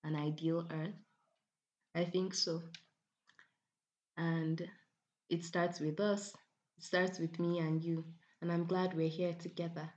an 0.05 0.17
ideal 0.17 0.67
earth? 0.71 0.95
I 1.95 2.05
think 2.05 2.35
so. 2.35 2.63
And 4.17 4.71
it 5.31 5.45
starts 5.45 5.81
with 5.81 6.01
us, 6.01 6.35
it 6.79 6.85
starts 6.85 7.19
with 7.19 7.39
me 7.41 7.59
and 7.61 7.83
you. 7.85 8.05
And 8.43 8.53
I'm 8.53 8.67
glad 8.67 8.95
we're 8.97 9.09
here 9.09 9.35
together. 9.35 9.93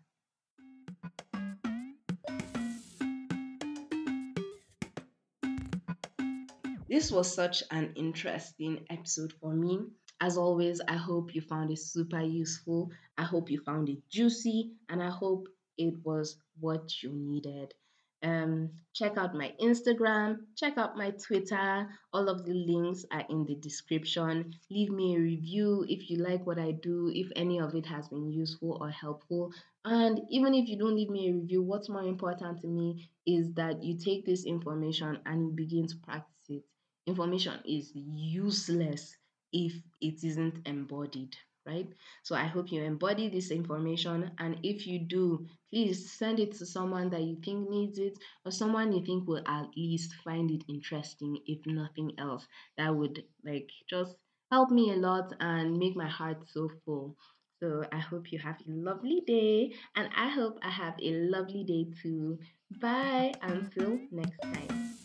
This 6.94 7.12
was 7.12 7.34
such 7.34 7.64
an 7.72 7.94
interesting 7.96 8.86
episode 8.88 9.34
for 9.42 9.52
me. 9.52 9.80
As 10.22 10.38
always, 10.38 10.80
I 10.88 10.96
hope 10.96 11.34
you 11.34 11.42
found 11.42 11.72
it 11.72 11.80
super 11.80 12.22
useful. 12.22 12.92
I 13.18 13.24
hope 13.24 13.50
you 13.50 13.60
found 13.62 13.90
it 13.90 14.08
juicy, 14.12 14.74
and 14.90 15.02
I 15.02 15.10
hope 15.10 15.48
it 15.76 15.96
was 16.06 16.38
what 16.60 17.02
you 17.02 17.12
needed. 17.12 17.74
Um, 18.22 18.70
check 18.94 19.18
out 19.18 19.34
my 19.34 19.56
Instagram, 19.60 20.42
check 20.56 20.78
out 20.78 20.96
my 20.96 21.10
Twitter. 21.10 21.90
All 22.14 22.30
of 22.30 22.46
the 22.46 22.54
links 22.54 23.06
are 23.12 23.26
in 23.28 23.44
the 23.46 23.56
description. 23.56 24.54
Leave 24.70 24.92
me 24.92 25.16
a 25.16 25.20
review 25.20 25.84
if 25.90 26.12
you 26.12 26.18
like 26.18 26.46
what 26.46 26.60
I 26.60 26.74
do, 26.74 27.12
if 27.12 27.32
any 27.36 27.60
of 27.60 27.74
it 27.74 27.88
has 27.88 28.08
been 28.08 28.32
useful 28.32 28.78
or 28.80 28.92
helpful. 28.92 29.52
And 29.84 30.22
even 30.30 30.54
if 30.54 30.70
you 30.70 30.78
don't 30.78 30.96
leave 30.96 31.10
me 31.10 31.32
a 31.32 31.34
review, 31.34 31.64
what's 31.64 31.90
more 31.90 32.04
important 32.04 32.62
to 32.62 32.68
me 32.68 33.10
is 33.26 33.52
that 33.54 33.84
you 33.84 33.98
take 33.98 34.28
this 34.28 34.46
information 34.46 35.18
and 35.26 35.48
you 35.48 35.52
begin 35.54 35.88
to 35.88 35.98
practice 35.98 36.30
it. 36.50 36.64
Information 37.06 37.60
is 37.66 37.92
useless 37.94 39.16
if 39.52 39.74
it 40.02 40.24
isn't 40.24 40.68
embodied 40.68 41.36
right? 41.66 41.88
So 42.24 42.36
I 42.36 42.46
hope 42.46 42.72
you 42.72 42.84
embody 42.84 43.30
this 43.30 43.52
information. 43.52 44.32
And 44.38 44.58
if 44.64 44.86
you 44.88 45.00
do, 45.00 45.46
please 45.72 46.12
send 46.12 46.40
it 46.40 46.54
to 46.58 46.66
someone 46.66 47.10
that 47.12 47.22
you 47.22 47.38
think 47.44 47.70
needs 47.70 48.00
it 48.00 48.18
or 48.46 48.52
someone 48.52 48.92
you 48.92 49.04
think 49.06 49.28
will 49.28 49.44
at 49.48 49.68
least 49.76 50.14
find 50.24 50.52
it 50.52 50.64
interesting, 50.68 51.40
if 51.46 51.66
nothing 51.66 52.12
else. 52.18 52.46
That 52.78 52.96
would 52.96 53.24
like 53.46 53.70
just 53.90 54.16
help 54.52 54.72
me 54.72 54.92
a 54.92 54.96
lot 54.96 55.34
and 55.40 55.78
make 55.78 55.96
my 55.96 56.08
heart 56.08 56.44
so 56.48 56.70
full. 56.86 57.16
So 57.62 57.84
I 57.94 58.00
hope 58.00 58.32
you 58.32 58.40
have 58.40 58.58
a 58.68 58.72
lovely 58.72 59.22
day 59.26 59.74
and 59.96 60.10
I 60.16 60.30
hope 60.30 60.60
I 60.62 60.70
have 60.70 60.96
a 61.02 61.12
lovely 61.14 61.64
day 61.64 61.88
too. 62.02 62.40
Bye 62.82 63.34
until 63.42 64.00
next 64.12 64.38
time. 64.42 65.03